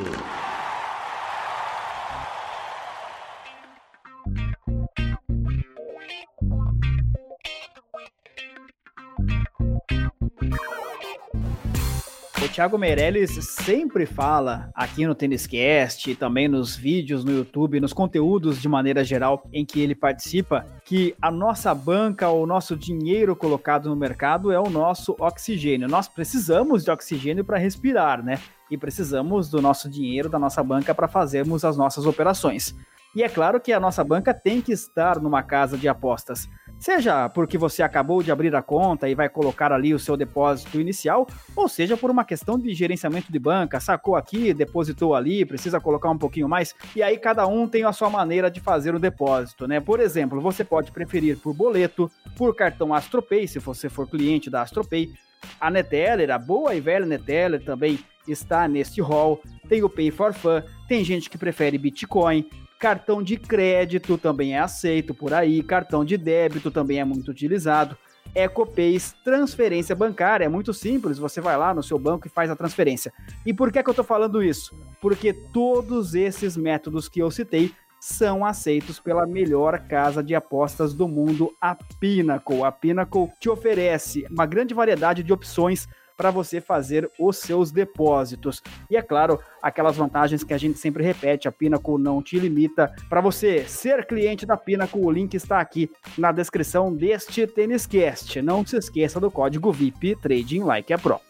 Thiago 12.52 12.76
Meirelles 12.76 13.30
sempre 13.42 14.04
fala 14.04 14.68
aqui 14.74 15.06
no 15.06 15.14
Têniscast 15.14 16.14
também 16.16 16.48
nos 16.48 16.76
vídeos 16.76 17.24
no 17.24 17.32
YouTube, 17.32 17.80
nos 17.80 17.94
conteúdos 17.94 18.60
de 18.60 18.68
maneira 18.68 19.02
geral 19.02 19.48
em 19.50 19.64
que 19.64 19.80
ele 19.80 19.94
participa, 19.94 20.66
que 20.84 21.16
a 21.20 21.30
nossa 21.30 21.74
banca, 21.74 22.28
o 22.28 22.44
nosso 22.46 22.76
dinheiro 22.76 23.34
colocado 23.34 23.88
no 23.88 23.96
mercado 23.96 24.52
é 24.52 24.60
o 24.60 24.68
nosso 24.68 25.16
oxigênio. 25.18 25.88
Nós 25.88 26.08
precisamos 26.08 26.84
de 26.84 26.90
oxigênio 26.90 27.42
para 27.42 27.56
respirar, 27.56 28.22
né? 28.22 28.38
e 28.70 28.76
precisamos 28.76 29.50
do 29.50 29.60
nosso 29.60 29.88
dinheiro, 29.88 30.30
da 30.30 30.38
nossa 30.38 30.62
banca 30.62 30.94
para 30.94 31.06
fazermos 31.06 31.62
as 31.64 31.76
nossas 31.76 32.06
operações. 32.06 32.74
E 33.14 33.22
é 33.22 33.28
claro 33.28 33.60
que 33.60 33.70
a 33.70 33.78
nossa 33.78 34.02
banca 34.02 34.32
tem 34.32 34.62
que 34.62 34.72
estar 34.72 35.20
numa 35.20 35.42
casa 35.42 35.76
de 35.76 35.86
apostas. 35.86 36.48
Seja 36.82 37.28
porque 37.28 37.56
você 37.56 37.80
acabou 37.80 38.24
de 38.24 38.32
abrir 38.32 38.52
a 38.56 38.60
conta 38.60 39.08
e 39.08 39.14
vai 39.14 39.28
colocar 39.28 39.72
ali 39.72 39.94
o 39.94 40.00
seu 40.00 40.16
depósito 40.16 40.80
inicial, 40.80 41.28
ou 41.54 41.68
seja 41.68 41.96
por 41.96 42.10
uma 42.10 42.24
questão 42.24 42.58
de 42.58 42.74
gerenciamento 42.74 43.30
de 43.30 43.38
banca, 43.38 43.78
sacou 43.78 44.16
aqui, 44.16 44.52
depositou 44.52 45.14
ali, 45.14 45.44
precisa 45.44 45.78
colocar 45.78 46.10
um 46.10 46.18
pouquinho 46.18 46.48
mais, 46.48 46.74
e 46.96 47.00
aí 47.00 47.16
cada 47.18 47.46
um 47.46 47.68
tem 47.68 47.84
a 47.84 47.92
sua 47.92 48.10
maneira 48.10 48.50
de 48.50 48.58
fazer 48.58 48.96
o 48.96 48.98
depósito, 48.98 49.68
né? 49.68 49.78
Por 49.78 50.00
exemplo, 50.00 50.40
você 50.40 50.64
pode 50.64 50.90
preferir 50.90 51.38
por 51.38 51.54
boleto, 51.54 52.10
por 52.36 52.52
cartão 52.52 52.92
AstroPay, 52.92 53.46
se 53.46 53.60
você 53.60 53.88
for 53.88 54.08
cliente 54.08 54.50
da 54.50 54.62
AstroPay, 54.62 55.12
a 55.60 55.70
Neteller, 55.70 56.32
a 56.32 56.38
boa 56.38 56.74
e 56.74 56.80
velha 56.80 57.06
Neteller 57.06 57.64
também 57.64 58.00
está 58.26 58.66
neste 58.66 59.00
hall. 59.00 59.40
Tem 59.68 59.82
o 59.82 59.88
Pay 59.88 60.10
for 60.10 60.32
Fun, 60.32 60.62
tem 60.88 61.04
gente 61.04 61.30
que 61.30 61.38
prefere 61.38 61.78
Bitcoin, 61.78 62.48
cartão 62.82 63.22
de 63.22 63.36
crédito 63.36 64.18
também 64.18 64.56
é 64.56 64.58
aceito 64.58 65.14
por 65.14 65.32
aí, 65.32 65.62
cartão 65.62 66.04
de 66.04 66.16
débito 66.16 66.68
também 66.68 66.98
é 66.98 67.04
muito 67.04 67.30
utilizado. 67.30 67.96
EcoPays, 68.34 69.14
transferência 69.22 69.94
bancária, 69.94 70.46
é 70.46 70.48
muito 70.48 70.74
simples, 70.74 71.16
você 71.16 71.40
vai 71.40 71.56
lá 71.56 71.72
no 71.72 71.80
seu 71.80 71.96
banco 71.96 72.26
e 72.26 72.30
faz 72.30 72.50
a 72.50 72.56
transferência. 72.56 73.12
E 73.46 73.54
por 73.54 73.70
que, 73.70 73.80
que 73.80 73.88
eu 73.88 73.92
estou 73.92 74.04
falando 74.04 74.42
isso? 74.42 74.76
Porque 75.00 75.32
todos 75.32 76.16
esses 76.16 76.56
métodos 76.56 77.08
que 77.08 77.20
eu 77.20 77.30
citei 77.30 77.70
são 78.00 78.44
aceitos 78.44 78.98
pela 78.98 79.28
melhor 79.28 79.78
casa 79.86 80.20
de 80.20 80.34
apostas 80.34 80.92
do 80.92 81.06
mundo, 81.06 81.54
a 81.60 81.76
Pinnacle. 82.00 82.64
A 82.64 82.72
Pinnacle 82.72 83.30
te 83.38 83.48
oferece 83.48 84.26
uma 84.28 84.44
grande 84.44 84.74
variedade 84.74 85.22
de 85.22 85.32
opções 85.32 85.86
para 86.22 86.30
você 86.30 86.60
fazer 86.60 87.10
os 87.18 87.38
seus 87.38 87.72
depósitos. 87.72 88.62
E 88.88 88.96
é 88.96 89.02
claro, 89.02 89.40
aquelas 89.60 89.96
vantagens 89.96 90.44
que 90.44 90.54
a 90.54 90.58
gente 90.58 90.78
sempre 90.78 91.02
repete, 91.02 91.48
a 91.48 91.52
Pinnacle 91.52 91.98
não 91.98 92.22
te 92.22 92.38
limita. 92.38 92.94
Para 93.10 93.20
você 93.20 93.64
ser 93.64 94.06
cliente 94.06 94.46
da 94.46 94.56
Pinnacle, 94.56 95.04
o 95.04 95.10
link 95.10 95.34
está 95.34 95.58
aqui 95.58 95.90
na 96.16 96.30
descrição 96.30 96.94
deste 96.94 97.44
Têniscast. 97.44 98.40
Não 98.40 98.64
se 98.64 98.76
esqueça 98.76 99.18
do 99.18 99.32
código 99.32 99.72
VIP 99.72 100.14
Trading 100.14 100.62
Like 100.62 100.92
a 100.92 100.98
Pro. 100.98 101.20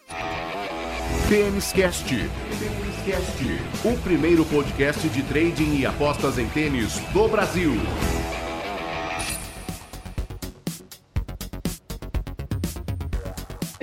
Têniscast 1.27 2.13
Cast, 3.03 3.43
o 3.83 3.97
primeiro 4.03 4.45
podcast 4.45 5.09
de 5.09 5.23
trading 5.23 5.79
e 5.79 5.87
apostas 5.87 6.37
em 6.37 6.47
tênis 6.49 6.99
do 7.11 7.27
Brasil. 7.27 7.71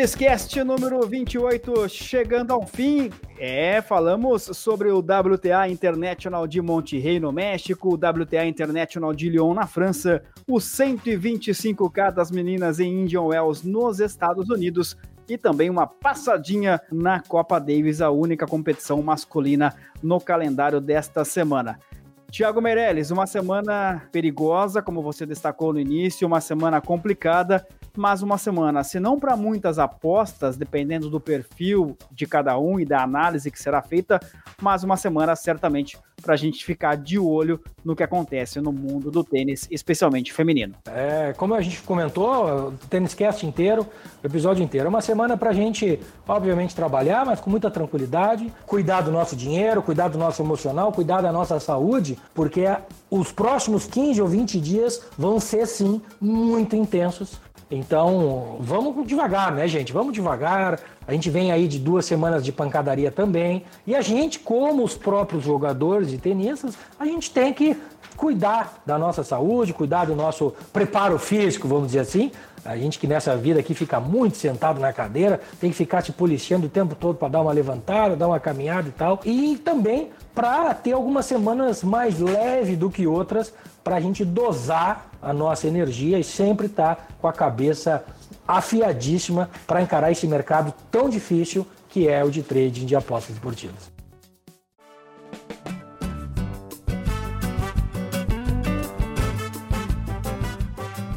Esquece 0.02 0.64
número 0.64 1.06
28 1.06 1.86
chegando 1.86 2.52
ao 2.52 2.66
fim. 2.66 3.10
É, 3.38 3.82
falamos 3.82 4.44
sobre 4.44 4.88
o 4.88 5.00
WTA 5.00 5.68
International 5.68 6.46
de 6.46 6.58
Monterrey 6.62 7.20
no 7.20 7.30
México, 7.30 7.90
o 7.90 7.96
WTA 7.96 8.46
International 8.46 9.12
de 9.12 9.28
Lyon 9.28 9.52
na 9.52 9.66
França, 9.66 10.22
o 10.48 10.56
125K 10.56 12.14
das 12.14 12.30
meninas 12.30 12.80
em 12.80 13.02
Indian 13.02 13.24
Wells 13.24 13.62
nos 13.62 14.00
Estados 14.00 14.48
Unidos 14.48 14.96
e 15.28 15.36
também 15.36 15.68
uma 15.68 15.86
passadinha 15.86 16.80
na 16.90 17.20
Copa 17.20 17.58
Davis, 17.58 18.00
a 18.00 18.08
única 18.08 18.46
competição 18.46 19.02
masculina 19.02 19.74
no 20.02 20.18
calendário 20.18 20.80
desta 20.80 21.26
semana. 21.26 21.78
Tiago 22.30 22.62
Meirelles, 22.62 23.10
uma 23.10 23.26
semana 23.26 24.08
perigosa, 24.10 24.80
como 24.80 25.02
você 25.02 25.26
destacou 25.26 25.74
no 25.74 25.80
início, 25.80 26.26
uma 26.26 26.40
semana 26.40 26.80
complicada, 26.80 27.66
mas 27.96 28.22
uma 28.22 28.38
semana, 28.38 28.84
se 28.84 29.00
não 29.00 29.18
para 29.18 29.36
muitas 29.36 29.78
apostas, 29.78 30.56
dependendo 30.56 31.10
do 31.10 31.20
perfil 31.20 31.96
de 32.10 32.26
cada 32.26 32.58
um 32.58 32.78
e 32.78 32.84
da 32.84 33.02
análise 33.02 33.50
que 33.50 33.60
será 33.60 33.82
feita, 33.82 34.20
mas 34.60 34.82
uma 34.82 34.96
semana 34.96 35.34
certamente 35.34 35.98
para 36.20 36.34
a 36.34 36.36
gente 36.36 36.64
ficar 36.64 36.96
de 36.96 37.18
olho 37.18 37.60
no 37.84 37.96
que 37.96 38.02
acontece 38.02 38.60
no 38.60 38.72
mundo 38.72 39.10
do 39.10 39.24
tênis, 39.24 39.66
especialmente 39.70 40.32
feminino. 40.32 40.74
É, 40.86 41.32
como 41.36 41.54
a 41.54 41.60
gente 41.60 41.82
comentou, 41.82 42.68
o 42.68 42.72
tênis 42.88 43.14
cast 43.14 43.46
inteiro, 43.46 43.86
o 44.22 44.26
episódio 44.26 44.62
inteiro, 44.62 44.86
é 44.86 44.88
uma 44.88 45.00
semana 45.00 45.36
para 45.36 45.50
a 45.50 45.52
gente, 45.52 45.98
obviamente, 46.28 46.76
trabalhar, 46.76 47.24
mas 47.24 47.40
com 47.40 47.50
muita 47.50 47.70
tranquilidade, 47.70 48.52
cuidar 48.66 49.00
do 49.00 49.10
nosso 49.10 49.34
dinheiro, 49.34 49.82
cuidar 49.82 50.08
do 50.08 50.18
nosso 50.18 50.42
emocional, 50.42 50.92
cuidar 50.92 51.22
da 51.22 51.32
nossa 51.32 51.58
saúde, 51.58 52.18
porque 52.34 52.66
os 53.10 53.32
próximos 53.32 53.86
15 53.86 54.20
ou 54.20 54.28
20 54.28 54.60
dias 54.60 55.02
vão 55.16 55.40
ser, 55.40 55.66
sim, 55.66 56.00
muito 56.20 56.76
intensos 56.76 57.40
então, 57.70 58.56
vamos 58.58 59.06
devagar, 59.06 59.52
né, 59.52 59.68
gente? 59.68 59.92
Vamos 59.92 60.12
devagar. 60.12 60.80
A 61.06 61.12
gente 61.12 61.30
vem 61.30 61.52
aí 61.52 61.68
de 61.68 61.78
duas 61.78 62.04
semanas 62.04 62.44
de 62.44 62.50
pancadaria 62.50 63.12
também. 63.12 63.64
E 63.86 63.94
a 63.94 64.00
gente, 64.00 64.40
como 64.40 64.82
os 64.82 64.96
próprios 64.96 65.44
jogadores 65.44 66.10
de 66.10 66.18
tenistas, 66.18 66.76
a 66.98 67.06
gente 67.06 67.30
tem 67.30 67.52
que 67.52 67.76
cuidar 68.16 68.82
da 68.84 68.98
nossa 68.98 69.22
saúde, 69.22 69.72
cuidar 69.72 70.06
do 70.06 70.16
nosso 70.16 70.52
preparo 70.72 71.16
físico, 71.16 71.68
vamos 71.68 71.86
dizer 71.86 72.00
assim. 72.00 72.32
A 72.64 72.76
gente 72.76 72.98
que 72.98 73.06
nessa 73.06 73.36
vida 73.36 73.60
aqui 73.60 73.74
fica 73.74 73.98
muito 73.98 74.36
sentado 74.36 74.80
na 74.80 74.92
cadeira, 74.92 75.40
tem 75.60 75.70
que 75.70 75.76
ficar 75.76 76.02
se 76.02 76.12
policiando 76.12 76.66
o 76.66 76.70
tempo 76.70 76.94
todo 76.94 77.16
para 77.16 77.28
dar 77.28 77.40
uma 77.40 77.52
levantada, 77.52 78.16
dar 78.16 78.28
uma 78.28 78.40
caminhada 78.40 78.88
e 78.88 78.92
tal. 78.92 79.20
E 79.24 79.56
também 79.58 80.10
para 80.34 80.74
ter 80.74 80.92
algumas 80.92 81.26
semanas 81.26 81.82
mais 81.82 82.18
leves 82.18 82.76
do 82.76 82.90
que 82.90 83.06
outras, 83.06 83.52
para 83.82 83.96
a 83.96 84.00
gente 84.00 84.24
dosar 84.24 85.10
a 85.22 85.32
nossa 85.32 85.66
energia 85.66 86.18
e 86.18 86.24
sempre 86.24 86.66
estar 86.66 86.96
tá 86.96 87.06
com 87.20 87.26
a 87.26 87.32
cabeça 87.32 88.04
afiadíssima 88.46 89.48
para 89.66 89.82
encarar 89.82 90.10
esse 90.10 90.26
mercado 90.26 90.72
tão 90.90 91.08
difícil 91.08 91.66
que 91.88 92.08
é 92.08 92.22
o 92.22 92.30
de 92.30 92.42
trading 92.42 92.86
de 92.86 92.94
apostas 92.94 93.34
esportivas. 93.34 93.99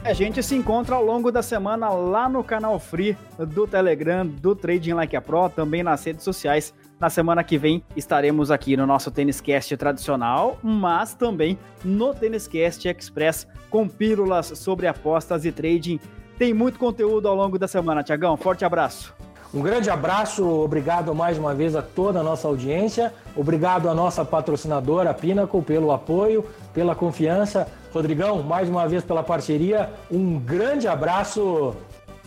A 0.06 0.12
gente 0.12 0.44
se 0.44 0.54
encontra 0.54 0.96
ao 0.96 1.06
longo 1.06 1.32
da 1.32 1.42
semana 1.42 1.88
lá 1.88 2.28
no 2.28 2.44
canal 2.44 2.78
Free 2.78 3.18
do 3.40 3.66
Telegram, 3.66 4.28
do 4.28 4.54
Trading 4.54 4.92
Like 4.92 5.16
a 5.16 5.22
Pro, 5.22 5.48
também 5.48 5.82
nas 5.82 6.04
redes 6.04 6.26
sociais. 6.26 6.74
Na 7.00 7.10
semana 7.10 7.42
que 7.42 7.58
vem 7.58 7.82
estaremos 7.96 8.52
aqui 8.52 8.76
no 8.76 8.86
nosso 8.86 9.10
Tênis 9.10 9.40
Cast 9.40 9.78
tradicional, 9.78 10.58
mas 10.62 11.14
também 11.14 11.58
no 11.86 12.14
Tênis 12.14 12.50
Cast 12.50 12.86
Express 12.86 13.48
com 13.70 13.88
pílulas 13.88 14.48
sobre 14.48 14.88
apostas 14.88 15.46
e 15.46 15.54
trading. 15.54 16.02
Tem 16.38 16.54
muito 16.54 16.78
conteúdo 16.78 17.30
ao 17.30 17.36
longo 17.36 17.58
da 17.58 17.68
semana, 17.68 18.04
Tiagão. 18.04 18.36
Forte 18.36 18.66
abraço. 18.66 19.16
Um 19.54 19.62
grande 19.62 19.90
abraço, 19.90 20.46
obrigado 20.46 21.16
mais 21.16 21.38
uma 21.38 21.54
vez 21.54 21.76
a 21.78 21.82
toda 21.82 22.20
a 22.20 22.24
nossa 22.24 22.48
audiência, 22.48 23.14
obrigado 23.36 23.88
à 23.88 23.94
nossa 23.94 24.26
patrocinadora, 24.26 25.14
Pinnacle, 25.14 25.62
pelo 25.62 25.92
apoio, 25.92 26.44
pela 26.74 26.96
confiança. 26.96 27.68
Rodrigão, 27.94 28.42
mais 28.42 28.68
uma 28.68 28.88
vez 28.88 29.04
pela 29.04 29.22
parceria, 29.22 29.94
um 30.10 30.40
grande 30.40 30.88
abraço. 30.88 31.76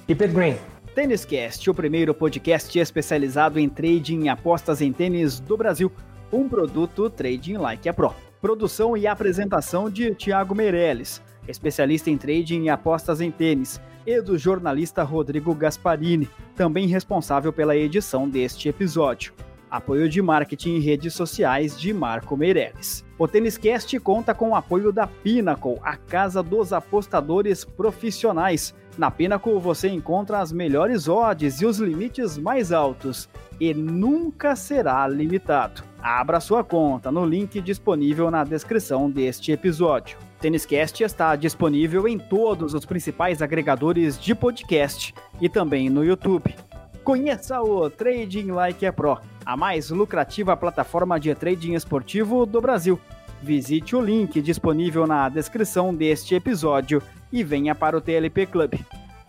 Keep 0.07 0.23
it 0.23 0.33
green. 0.33 0.57
Tênis 0.95 1.25
Cast, 1.25 1.69
o 1.69 1.75
primeiro 1.75 2.15
podcast 2.15 2.79
especializado 2.79 3.59
em 3.59 3.69
trading 3.69 4.25
e 4.25 4.29
apostas 4.29 4.81
em 4.81 4.93
tênis 4.93 5.41
do 5.41 5.57
Brasil, 5.57 5.91
um 6.33 6.49
produto 6.49 7.11
Trading 7.11 7.57
Like 7.57 7.89
a 7.89 7.93
Pro. 7.93 8.15
Produção 8.41 8.97
e 8.97 9.09
apresentação 9.09 9.91
de 9.91 10.15
Tiago 10.15 10.55
Meirelles, 10.55 11.21
especialista 11.49 12.11
em 12.11 12.17
trading 12.17 12.65
e 12.65 12.69
apostas 12.69 13.21
em 13.21 13.33
tênis, 13.33 13.81
e 14.07 14.23
do 14.23 14.39
jornalista 14.39 15.03
Rodrigo 15.03 15.53
Gasparini, 15.53 16.31
também 16.55 16.87
responsável 16.87 17.53
pela 17.53 17.77
edição 17.77 18.29
deste 18.29 18.69
episódio. 18.69 19.35
Apoio 19.69 20.09
de 20.09 20.23
marketing 20.23 20.77
e 20.77 20.81
redes 20.81 21.13
sociais 21.13 21.79
de 21.79 21.93
Marco 21.93 22.37
Meirelles. 22.37 23.06
O 23.19 23.27
Têniscast 23.27 23.99
conta 24.01 24.35
com 24.35 24.51
o 24.51 24.55
apoio 24.55 24.93
da 24.93 25.07
Pinnacle, 25.07 25.79
a 25.83 25.97
casa 25.97 26.43
dos 26.43 26.71
apostadores 26.71 27.65
profissionais. 27.65 28.75
Na 28.99 29.11
Pinnacle 29.11 29.59
você 29.59 29.89
encontra 29.89 30.39
as 30.39 30.53
melhores 30.53 31.09
odds 31.09 31.63
e 31.63 31.67
os 31.67 31.79
limites 31.79 32.37
mais 32.37 32.73
altos. 32.73 33.27
E 33.59 33.73
nunca 33.73 34.55
será 34.55 35.09
limitado. 35.09 35.83
Abra 36.03 36.41
sua 36.41 36.63
conta 36.63 37.11
no 37.11 37.25
link 37.25 37.59
disponível 37.63 38.31
na 38.31 38.45
descrição 38.45 39.11
deste 39.11 39.51
episódio. 39.51 40.19
Têniscast 40.39 41.03
está 41.03 41.35
disponível 41.37 42.07
em 42.07 42.19
todos 42.19 42.75
os 42.75 42.85
principais 42.85 43.41
agregadores 43.41 44.21
de 44.21 44.35
podcast 44.35 45.15
e 45.41 45.49
também 45.49 45.89
no 45.89 46.05
YouTube. 46.05 46.55
Conheça 47.03 47.63
o 47.63 47.89
Trading 47.89 48.51
Like 48.51 48.85
a 48.85 48.93
Pro, 48.93 49.19
a 49.47 49.57
mais 49.57 49.91
lucrativa 49.91 50.57
plataforma 50.57 51.21
de 51.21 51.33
trading 51.33 51.75
esportivo 51.75 52.45
do 52.45 52.61
Brasil. 52.61 52.99
Visite 53.41 53.95
o 53.95 54.01
link 54.01 54.43
disponível 54.43 55.07
na 55.07 55.29
descrição 55.29 55.95
deste 55.95 56.35
episódio 56.35 57.01
e 57.33 57.45
venha 57.45 57.73
para 57.73 57.97
o 57.97 58.01
TLP 58.01 58.47
Club. 58.47 58.75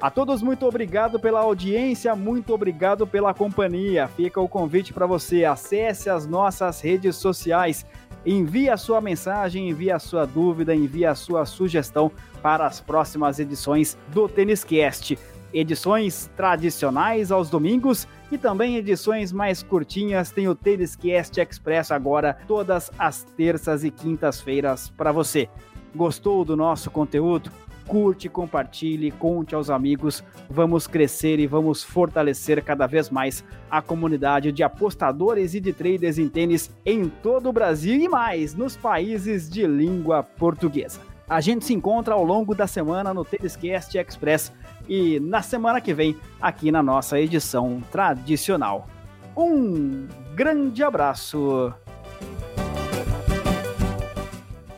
A 0.01 0.09
todos, 0.09 0.41
muito 0.41 0.65
obrigado 0.65 1.20
pela 1.20 1.41
audiência, 1.41 2.15
muito 2.15 2.51
obrigado 2.51 3.05
pela 3.05 3.34
companhia. 3.34 4.07
Fica 4.07 4.41
o 4.41 4.49
convite 4.49 4.91
para 4.91 5.05
você. 5.05 5.45
Acesse 5.45 6.09
as 6.09 6.26
nossas 6.26 6.82
redes 6.82 7.15
sociais, 7.15 7.86
envie 8.26 8.70
a 8.70 8.78
sua 8.78 8.99
mensagem, 8.99 9.70
envie 9.70 9.91
a 9.91 9.99
sua 9.99 10.26
dúvida, 10.26 10.74
envie 10.74 11.05
a 11.05 11.15
sua 11.15 11.45
sugestão 11.45 12.11
para 12.41 12.65
as 12.65 12.80
próximas 12.80 13.39
edições 13.39 13.97
do 14.13 14.28
Tênis 14.28 14.63
Cast 14.63 15.18
edições 15.53 16.30
tradicionais 16.36 17.32
aos 17.32 17.49
domingos 17.49 18.07
e 18.32 18.38
também 18.38 18.75
edições 18.75 19.32
mais 19.32 19.63
curtinhas. 19.63 20.32
Tem 20.32 20.47
o 20.47 20.55
Tênis 20.55 20.95
Cast 20.95 21.39
Express 21.39 21.91
agora, 21.91 22.38
todas 22.47 22.91
as 22.97 23.23
terças 23.23 23.84
e 23.84 23.91
quintas-feiras 23.91 24.89
para 24.89 25.11
você. 25.11 25.49
Gostou 25.95 26.43
do 26.43 26.55
nosso 26.55 26.91
conteúdo? 26.91 27.51
Curte, 27.88 28.28
compartilhe, 28.28 29.11
conte 29.11 29.55
aos 29.55 29.69
amigos. 29.69 30.21
Vamos 30.49 30.88
crescer 30.88 31.39
e 31.39 31.47
vamos 31.47 31.84
fortalecer 31.84 32.61
cada 32.61 32.86
vez 32.86 33.09
mais 33.09 33.45
a 33.71 33.82
comunidade 33.82 34.51
de 34.51 34.61
apostadores 34.61 35.53
e 35.53 35.61
de 35.61 35.71
traders 35.71 36.17
em 36.17 36.28
tênis 36.28 36.69
em 36.86 37.07
todo 37.07 37.47
o 37.47 37.53
Brasil 37.53 37.95
e 37.95 38.09
mais 38.09 38.53
nos 38.53 38.75
países 38.75 39.49
de 39.49 39.65
língua 39.65 40.21
portuguesa. 40.21 40.99
A 41.30 41.41
gente 41.41 41.65
se 41.65 41.73
encontra 41.73 42.13
ao 42.13 42.23
longo 42.23 42.55
da 42.55 42.67
semana 42.67 43.13
no 43.13 43.25
Têniscast 43.25 43.97
Express 43.97 44.53
e 44.88 45.19
na 45.19 45.41
semana 45.41 45.81
que 45.81 45.93
vem 45.93 46.17
aqui 46.41 46.71
na 46.71 46.81
nossa 46.81 47.19
edição 47.19 47.81
tradicional. 47.91 48.88
Um 49.35 50.07
grande 50.33 50.83
abraço. 50.83 51.73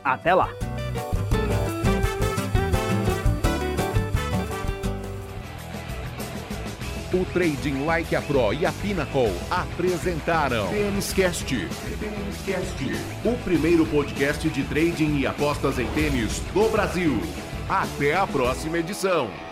Até 0.03 0.34
lá. 0.34 0.49
O 7.12 7.26
Trading 7.34 7.86
Like 7.86 8.16
a 8.16 8.22
Pro 8.22 8.53
e 8.53 8.68
a 8.68 8.72
Pinnacle 8.72 9.34
apresentaram 9.49 10.68
Tênis 10.68 11.12
Cast. 11.12 11.55
O 13.26 13.36
primeiro 13.43 13.84
podcast 13.88 14.47
de 14.47 14.64
trading 14.64 15.18
e 15.18 15.26
apostas 15.26 15.80
em 15.80 15.88
tênis 15.88 16.39
do 16.53 16.70
Brasil. 16.70 17.20
Até 17.68 18.16
a 18.16 18.28
próxima 18.28 18.78
edição. 18.78 19.49